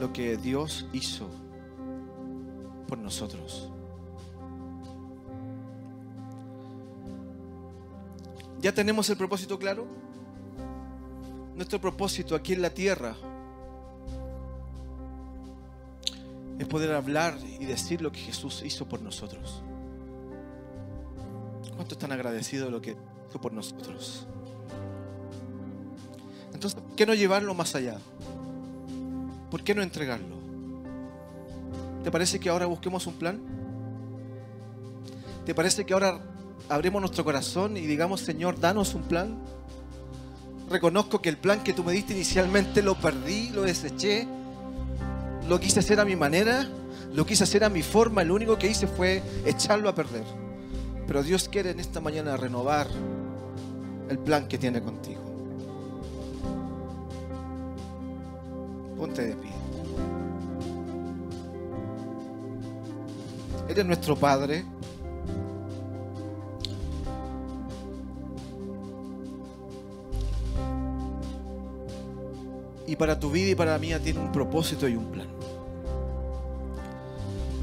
lo 0.00 0.12
que 0.12 0.36
Dios 0.36 0.86
hizo 0.92 1.28
por 2.88 2.98
nosotros. 2.98 3.70
¿Ya 8.60 8.72
tenemos 8.72 9.10
el 9.10 9.16
propósito 9.16 9.58
claro? 9.58 9.86
Nuestro 11.54 11.80
propósito 11.80 12.34
aquí 12.34 12.54
en 12.54 12.62
la 12.62 12.70
tierra 12.70 13.14
es 16.58 16.66
poder 16.66 16.92
hablar 16.92 17.36
y 17.60 17.64
decir 17.64 18.00
lo 18.00 18.10
que 18.10 18.20
Jesús 18.20 18.62
hizo 18.64 18.86
por 18.86 19.02
nosotros. 19.02 19.62
¿Cuánto 21.76 21.94
están 21.94 22.12
agradecidos 22.12 22.66
de 22.66 22.72
lo 22.72 22.80
que 22.80 22.96
hizo 23.28 23.40
por 23.40 23.52
nosotros? 23.52 24.26
Entonces, 26.54 26.80
¿por 26.80 26.94
qué 26.94 27.06
no 27.06 27.14
llevarlo 27.14 27.54
más 27.54 27.74
allá? 27.74 27.98
¿Por 29.50 29.62
qué 29.64 29.74
no 29.74 29.82
entregarlo? 29.82 30.36
¿Te 32.04 32.10
parece 32.10 32.40
que 32.40 32.48
ahora 32.48 32.66
busquemos 32.66 33.06
un 33.06 33.14
plan? 33.14 33.40
¿Te 35.44 35.54
parece 35.54 35.84
que 35.84 35.92
ahora 35.92 36.20
abremos 36.68 37.00
nuestro 37.00 37.24
corazón 37.24 37.76
y 37.76 37.80
digamos, 37.80 38.20
Señor, 38.20 38.58
danos 38.58 38.94
un 38.94 39.02
plan? 39.02 39.36
Reconozco 40.72 41.20
que 41.20 41.28
el 41.28 41.36
plan 41.36 41.62
que 41.62 41.74
tú 41.74 41.84
me 41.84 41.92
diste 41.92 42.14
inicialmente 42.14 42.80
lo 42.80 42.94
perdí, 42.94 43.50
lo 43.50 43.60
deseché, 43.60 44.26
lo 45.46 45.60
quise 45.60 45.80
hacer 45.80 46.00
a 46.00 46.06
mi 46.06 46.16
manera, 46.16 46.66
lo 47.12 47.26
quise 47.26 47.44
hacer 47.44 47.62
a 47.62 47.68
mi 47.68 47.82
forma, 47.82 48.24
lo 48.24 48.34
único 48.34 48.56
que 48.56 48.68
hice 48.68 48.86
fue 48.86 49.22
echarlo 49.44 49.90
a 49.90 49.94
perder. 49.94 50.24
Pero 51.06 51.22
Dios 51.22 51.46
quiere 51.50 51.72
en 51.72 51.78
esta 51.78 52.00
mañana 52.00 52.38
renovar 52.38 52.86
el 54.08 54.18
plan 54.18 54.48
que 54.48 54.56
tiene 54.56 54.80
contigo. 54.80 55.20
Ponte 58.96 59.26
de 59.26 59.36
pie. 59.36 59.52
Eres 63.68 63.84
nuestro 63.84 64.16
Padre. 64.16 64.64
y 72.92 72.96
para 72.96 73.18
tu 73.18 73.30
vida 73.30 73.52
y 73.52 73.54
para 73.54 73.72
la 73.72 73.78
mía 73.78 73.98
tiene 73.98 74.20
un 74.20 74.30
propósito 74.30 74.86
y 74.86 74.94
un 74.94 75.06
plan. 75.06 75.26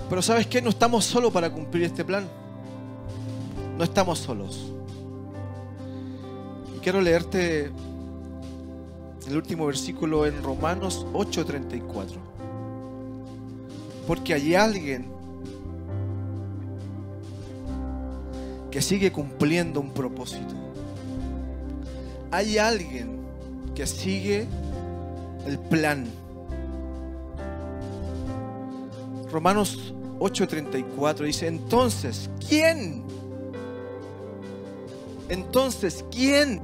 Pero 0.09 0.23
sabes 0.23 0.47
qué, 0.47 0.59
no 0.59 0.71
estamos 0.71 1.05
solos 1.05 1.32
para 1.32 1.51
cumplir 1.51 1.84
este 1.84 2.03
plan. 2.03 2.27
No 3.77 3.84
estamos 3.84 4.17
solos. 4.17 4.71
Y 6.75 6.80
quiero 6.80 6.99
leerte 6.99 7.71
el 9.27 9.36
último 9.36 9.67
versículo 9.67 10.25
en 10.25 10.41
Romanos 10.41 11.05
8:34. 11.13 12.17
Porque 14.07 14.34
hay 14.34 14.55
alguien 14.55 15.11
que 18.71 18.82
sigue 18.82 19.11
cumpliendo 19.11 19.80
un 19.80 19.91
propósito. 19.91 20.55
Hay 22.32 22.57
alguien 22.57 23.19
que 23.75 23.86
sigue 23.86 24.47
el 25.45 25.59
plan. 25.59 26.05
Romanos 29.31 29.93
8:34 30.19 31.25
dice, 31.25 31.47
entonces, 31.47 32.29
¿quién? 32.47 33.03
Entonces, 35.29 36.03
¿quién 36.11 36.59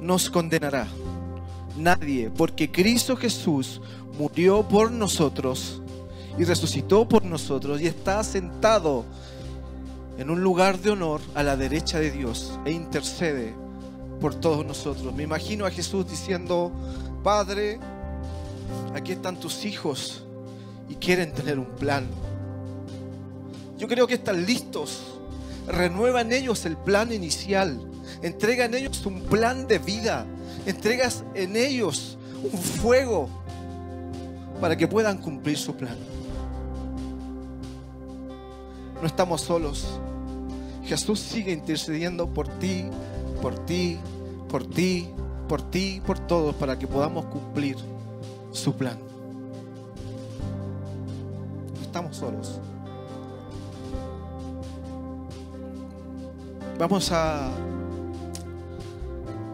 nos 0.00 0.30
condenará? 0.30 0.86
Nadie, 1.76 2.30
porque 2.30 2.70
Cristo 2.70 3.16
Jesús 3.16 3.80
murió 4.18 4.62
por 4.62 4.90
nosotros 4.90 5.80
y 6.36 6.44
resucitó 6.44 7.08
por 7.08 7.24
nosotros 7.24 7.80
y 7.80 7.86
está 7.86 8.22
sentado 8.24 9.04
en 10.18 10.30
un 10.30 10.42
lugar 10.42 10.78
de 10.80 10.90
honor 10.90 11.20
a 11.34 11.42
la 11.42 11.56
derecha 11.56 12.00
de 12.00 12.10
Dios 12.10 12.58
e 12.64 12.72
intercede 12.72 13.54
por 14.20 14.34
todos 14.34 14.66
nosotros. 14.66 15.14
Me 15.14 15.22
imagino 15.22 15.64
a 15.64 15.70
Jesús 15.70 16.08
diciendo, 16.08 16.72
Padre, 17.22 17.78
aquí 18.94 19.12
están 19.12 19.38
tus 19.38 19.64
hijos 19.64 20.24
y 20.88 20.94
quieren 20.94 21.32
tener 21.32 21.58
un 21.58 21.66
plan. 21.66 22.06
Yo 23.76 23.88
creo 23.88 24.06
que 24.06 24.14
están 24.14 24.44
listos. 24.44 25.18
Renuevan 25.66 26.32
ellos 26.32 26.64
el 26.64 26.76
plan 26.76 27.12
inicial. 27.12 27.80
Entregan 28.22 28.74
ellos 28.74 29.04
un 29.06 29.22
plan 29.22 29.66
de 29.66 29.78
vida. 29.78 30.26
Entregas 30.66 31.24
en 31.34 31.56
ellos 31.56 32.18
un 32.42 32.58
fuego 32.58 33.28
para 34.60 34.76
que 34.76 34.88
puedan 34.88 35.18
cumplir 35.18 35.56
su 35.56 35.74
plan. 35.74 35.96
No 39.00 39.06
estamos 39.06 39.42
solos. 39.42 40.00
Jesús 40.84 41.20
sigue 41.20 41.52
intercediendo 41.52 42.32
por 42.32 42.48
ti, 42.58 42.86
por 43.42 43.66
ti, 43.66 43.98
por 44.48 44.68
ti, 44.68 45.08
por 45.48 45.62
ti, 45.62 46.00
por 46.04 46.18
todos, 46.18 46.54
para 46.54 46.78
que 46.78 46.86
podamos 46.86 47.24
cumplir 47.24 47.76
su 48.52 48.74
plan. 48.76 48.98
No 51.74 51.82
estamos 51.82 52.16
solos. 52.16 52.60
Vamos 56.78 57.10
a, 57.10 57.50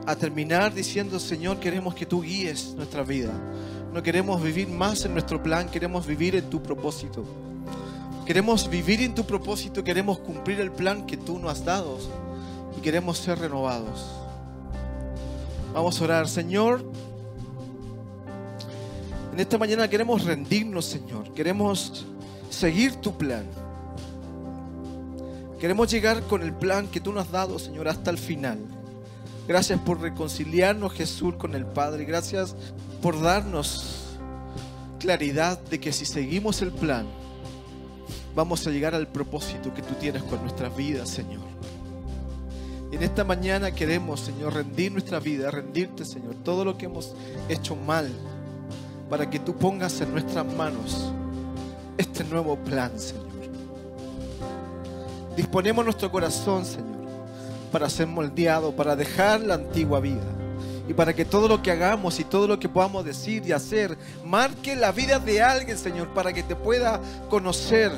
a 0.04 0.16
terminar 0.16 0.74
diciendo, 0.74 1.18
Señor, 1.18 1.58
queremos 1.58 1.94
que 1.94 2.04
tú 2.04 2.20
guíes 2.20 2.74
nuestra 2.74 3.02
vida. 3.02 3.32
No 3.92 4.02
queremos 4.02 4.42
vivir 4.42 4.68
más 4.68 5.04
en 5.04 5.12
nuestro 5.12 5.42
plan, 5.42 5.68
queremos 5.68 6.06
vivir 6.06 6.34
en 6.34 6.50
tu 6.50 6.60
propósito. 6.62 7.24
Queremos 8.26 8.68
vivir 8.68 9.00
en 9.02 9.14
tu 9.14 9.24
propósito, 9.24 9.84
queremos 9.84 10.18
cumplir 10.18 10.58
el 10.60 10.72
plan 10.72 11.06
que 11.06 11.16
tú 11.16 11.38
nos 11.38 11.52
has 11.52 11.64
dado 11.64 11.98
y 12.76 12.80
queremos 12.80 13.18
ser 13.18 13.38
renovados. 13.38 14.23
Vamos 15.74 16.00
a 16.00 16.04
orar, 16.04 16.28
Señor. 16.28 16.84
En 19.32 19.40
esta 19.40 19.58
mañana 19.58 19.88
queremos 19.90 20.24
rendirnos, 20.24 20.84
Señor. 20.84 21.34
Queremos 21.34 22.06
seguir 22.48 22.94
tu 22.96 23.18
plan. 23.18 23.44
Queremos 25.58 25.90
llegar 25.90 26.22
con 26.22 26.42
el 26.42 26.52
plan 26.54 26.86
que 26.86 27.00
tú 27.00 27.12
nos 27.12 27.26
has 27.26 27.32
dado, 27.32 27.58
Señor, 27.58 27.88
hasta 27.88 28.12
el 28.12 28.18
final. 28.18 28.60
Gracias 29.48 29.80
por 29.80 30.00
reconciliarnos, 30.00 30.92
Jesús, 30.92 31.34
con 31.34 31.56
el 31.56 31.66
Padre. 31.66 32.04
Gracias 32.04 32.54
por 33.02 33.20
darnos 33.20 34.16
claridad 35.00 35.58
de 35.58 35.80
que 35.80 35.92
si 35.92 36.04
seguimos 36.04 36.62
el 36.62 36.70
plan, 36.70 37.06
vamos 38.36 38.64
a 38.68 38.70
llegar 38.70 38.94
al 38.94 39.08
propósito 39.08 39.74
que 39.74 39.82
tú 39.82 39.94
tienes 39.94 40.22
con 40.22 40.40
nuestras 40.40 40.74
vidas, 40.76 41.08
Señor. 41.08 41.53
En 42.94 43.02
esta 43.02 43.24
mañana 43.24 43.72
queremos, 43.72 44.20
Señor, 44.20 44.54
rendir 44.54 44.92
nuestra 44.92 45.18
vida, 45.18 45.50
rendirte, 45.50 46.04
Señor, 46.04 46.36
todo 46.44 46.64
lo 46.64 46.78
que 46.78 46.86
hemos 46.86 47.12
hecho 47.48 47.74
mal, 47.74 48.08
para 49.10 49.28
que 49.28 49.40
tú 49.40 49.56
pongas 49.56 50.00
en 50.00 50.12
nuestras 50.12 50.46
manos 50.46 51.10
este 51.98 52.22
nuevo 52.22 52.56
plan, 52.56 52.92
Señor. 52.96 53.24
Disponemos 55.36 55.84
nuestro 55.84 56.08
corazón, 56.12 56.64
Señor, 56.64 57.08
para 57.72 57.90
ser 57.90 58.06
moldeado, 58.06 58.70
para 58.70 58.94
dejar 58.94 59.40
la 59.40 59.54
antigua 59.54 59.98
vida 59.98 60.22
y 60.88 60.94
para 60.94 61.12
que 61.12 61.24
todo 61.24 61.48
lo 61.48 61.60
que 61.60 61.72
hagamos 61.72 62.20
y 62.20 62.24
todo 62.24 62.46
lo 62.46 62.60
que 62.60 62.68
podamos 62.68 63.04
decir 63.04 63.42
y 63.44 63.50
hacer 63.50 63.98
marque 64.24 64.76
la 64.76 64.92
vida 64.92 65.18
de 65.18 65.42
alguien, 65.42 65.76
Señor, 65.76 66.14
para 66.14 66.32
que 66.32 66.44
te 66.44 66.54
pueda 66.54 67.00
conocer 67.28 67.90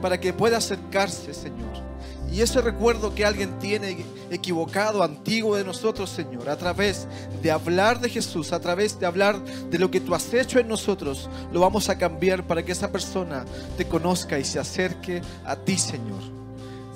para 0.00 0.20
que 0.20 0.32
pueda 0.32 0.58
acercarse, 0.58 1.32
Señor. 1.32 1.91
Y 2.32 2.40
ese 2.40 2.62
recuerdo 2.62 3.14
que 3.14 3.26
alguien 3.26 3.58
tiene 3.58 4.06
equivocado, 4.30 5.02
antiguo 5.02 5.54
de 5.54 5.64
nosotros, 5.64 6.08
Señor, 6.08 6.48
a 6.48 6.56
través 6.56 7.06
de 7.42 7.50
hablar 7.50 8.00
de 8.00 8.08
Jesús, 8.08 8.54
a 8.54 8.60
través 8.60 8.98
de 8.98 9.04
hablar 9.04 9.44
de 9.44 9.78
lo 9.78 9.90
que 9.90 10.00
tú 10.00 10.14
has 10.14 10.32
hecho 10.32 10.58
en 10.58 10.66
nosotros, 10.66 11.28
lo 11.52 11.60
vamos 11.60 11.90
a 11.90 11.98
cambiar 11.98 12.46
para 12.46 12.64
que 12.64 12.72
esa 12.72 12.90
persona 12.90 13.44
te 13.76 13.86
conozca 13.86 14.38
y 14.38 14.44
se 14.44 14.58
acerque 14.58 15.20
a 15.44 15.56
ti, 15.56 15.76
Señor. 15.76 16.22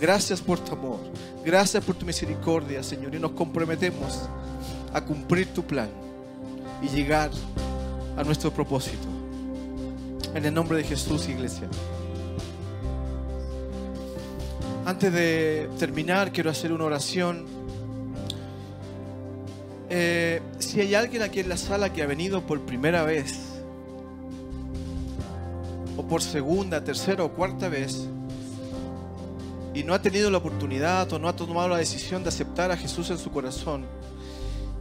Gracias 0.01 0.41
por 0.41 0.59
tu 0.59 0.73
amor, 0.73 1.01
gracias 1.45 1.85
por 1.85 1.95
tu 1.95 2.07
misericordia, 2.07 2.83
Señor, 2.83 3.15
y 3.15 3.19
nos 3.19 3.33
comprometemos 3.33 4.23
a 4.95 5.03
cumplir 5.03 5.53
tu 5.53 5.63
plan 5.63 5.91
y 6.81 6.89
llegar 6.89 7.31
a 8.17 8.25
nuestro 8.25 8.51
propósito. 8.51 9.07
En 10.35 10.47
el 10.47 10.55
nombre 10.55 10.79
de 10.79 10.85
Jesús, 10.85 11.29
iglesia. 11.29 11.69
Antes 14.87 15.13
de 15.13 15.69
terminar, 15.81 16.31
quiero 16.31 16.49
hacer 16.49 16.73
una 16.73 16.85
oración. 16.85 17.45
Eh, 19.91 20.41
si 20.61 20.81
hay 20.81 20.95
alguien 20.95 21.23
aquí 21.23 21.41
en 21.41 21.49
la 21.49 21.57
sala 21.57 21.93
que 21.93 22.05
ha 22.05 22.07
venido 22.07 22.47
por 22.47 22.61
primera 22.61 23.03
vez, 23.03 23.35
o 25.97 26.05
por 26.07 26.23
segunda, 26.23 26.85
tercera 26.85 27.25
o 27.25 27.33
cuarta 27.33 27.69
vez, 27.69 28.07
y 29.75 29.83
no 29.83 29.93
ha 29.93 30.01
tenido 30.01 30.31
la 30.31 30.39
oportunidad 30.39 31.13
o 31.13 31.19
no 31.19 31.29
ha 31.29 31.35
tomado 31.35 31.67
la 31.67 31.79
decisión 31.79 32.23
de 32.23 32.29
aceptar 32.29 32.71
a 32.71 32.77
Jesús 32.77 33.11
en 33.11 33.19
su 33.19 33.33
corazón, 33.33 33.87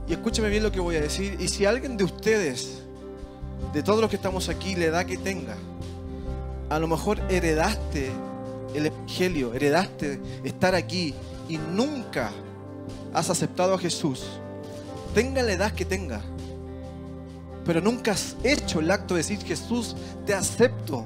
y 0.08 0.14
escúcheme 0.14 0.50
bien 0.50 0.62
lo 0.62 0.72
que 0.72 0.80
voy 0.80 0.98
a 0.98 1.02
decir, 1.02 1.36
y 1.40 1.48
si 1.48 1.66
alguien 1.66 1.98
de 1.98 2.04
ustedes, 2.04 2.84
de 3.74 3.82
todos 3.82 4.02
los 4.02 4.12
que 4.12 4.18
estamos 4.18 4.50
aquí, 4.50 4.76
la 4.76 4.86
edad 4.86 5.06
que 5.08 5.18
tenga, 5.18 5.56
a 6.70 6.78
lo 6.78 6.88
mejor 6.88 7.20
heredaste 7.28 8.12
el 8.76 8.88
Evangelio, 8.88 9.54
heredaste 9.54 10.20
estar 10.44 10.76
aquí 10.76 11.14
y 11.48 11.58
nunca 11.58 12.32
has 13.14 13.30
aceptado 13.30 13.74
a 13.74 13.78
Jesús, 13.78 14.26
tenga 15.14 15.42
la 15.42 15.54
edad 15.54 15.72
que 15.72 15.86
tenga, 15.86 16.22
pero 17.66 17.82
nunca 17.82 18.12
has 18.12 18.36
hecho 18.44 18.80
el 18.80 18.92
acto 18.92 19.16
de 19.16 19.22
decir 19.22 19.40
Jesús, 19.44 19.96
te 20.26 20.34
acepto. 20.34 21.06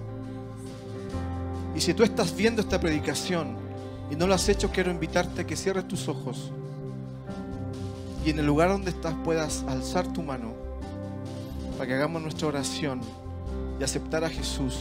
Y 1.76 1.82
si 1.82 1.94
tú 1.94 2.04
estás 2.04 2.36
viendo 2.36 2.62
esta 2.62 2.80
predicación 2.80 3.56
y 4.12 4.16
no 4.16 4.28
lo 4.28 4.34
has 4.34 4.50
hecho, 4.50 4.70
quiero 4.72 4.92
invitarte 4.92 5.42
a 5.42 5.48
que 5.48 5.56
cierres 5.56 5.88
tus 5.88 6.08
ojos 6.08 6.52
y 8.26 8.32
en 8.32 8.40
el 8.40 8.46
lugar 8.46 8.70
donde 8.70 8.92
estás 8.92 9.14
puedas 9.24 9.64
alzar 9.68 10.12
tu 10.12 10.22
mano 10.22 10.54
para 11.78 11.88
que 11.88 11.94
hagamos 11.94 12.22
nuestra 12.22 12.48
oración 12.48 13.00
y 13.80 13.84
aceptar 13.84 14.24
a 14.26 14.30
Jesús 14.30 14.78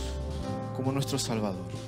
como 0.77 0.91
nuestro 0.91 1.19
Salvador. 1.19 1.88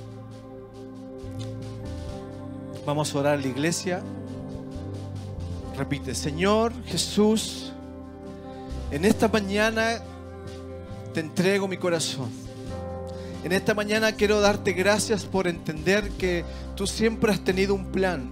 Vamos 2.85 3.13
a 3.13 3.19
orar 3.19 3.37
a 3.37 3.41
la 3.41 3.47
iglesia. 3.47 4.01
Repite, 5.77 6.15
Señor 6.15 6.73
Jesús, 6.85 7.71
en 8.89 9.05
esta 9.05 9.27
mañana 9.27 10.01
te 11.13 11.19
entrego 11.19 11.67
mi 11.67 11.77
corazón. 11.77 12.29
En 13.43 13.51
esta 13.51 13.75
mañana 13.75 14.13
quiero 14.13 14.41
darte 14.41 14.73
gracias 14.73 15.25
por 15.25 15.47
entender 15.47 16.09
que 16.11 16.43
tú 16.75 16.87
siempre 16.87 17.31
has 17.31 17.39
tenido 17.39 17.75
un 17.75 17.85
plan, 17.85 18.31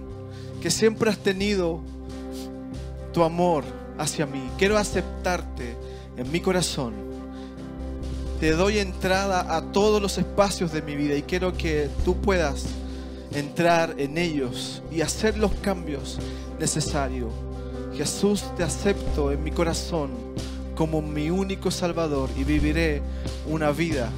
que 0.60 0.70
siempre 0.70 1.10
has 1.10 1.18
tenido 1.18 1.80
tu 3.12 3.22
amor 3.22 3.62
hacia 3.98 4.26
mí. 4.26 4.50
Quiero 4.58 4.76
aceptarte 4.78 5.76
en 6.16 6.30
mi 6.32 6.40
corazón. 6.40 6.94
Te 8.40 8.50
doy 8.52 8.78
entrada 8.78 9.54
a 9.56 9.62
todos 9.70 10.02
los 10.02 10.18
espacios 10.18 10.72
de 10.72 10.82
mi 10.82 10.96
vida 10.96 11.14
y 11.14 11.22
quiero 11.22 11.56
que 11.56 11.88
tú 12.04 12.16
puedas 12.16 12.66
entrar 13.32 13.94
en 13.98 14.18
ellos 14.18 14.82
y 14.90 15.00
hacer 15.00 15.36
los 15.38 15.52
cambios 15.56 16.18
necesarios. 16.58 17.32
Jesús, 17.96 18.44
te 18.56 18.62
acepto 18.62 19.32
en 19.32 19.42
mi 19.42 19.50
corazón 19.50 20.10
como 20.74 21.02
mi 21.02 21.30
único 21.30 21.70
Salvador 21.70 22.30
y 22.36 22.44
viviré 22.44 23.02
una 23.46 23.70
vida 23.70 24.08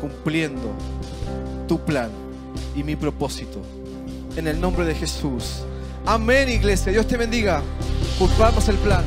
cumpliendo 0.00 0.72
tu 1.66 1.80
plan 1.80 2.10
y 2.76 2.82
mi 2.82 2.96
propósito. 2.96 3.60
En 4.36 4.46
el 4.46 4.60
nombre 4.60 4.84
de 4.84 4.94
Jesús. 4.94 5.64
Amén, 6.06 6.48
iglesia. 6.48 6.92
Dios 6.92 7.06
te 7.06 7.16
bendiga. 7.16 7.62
Culpamos 8.18 8.68
el 8.68 8.76
plan. 8.76 9.04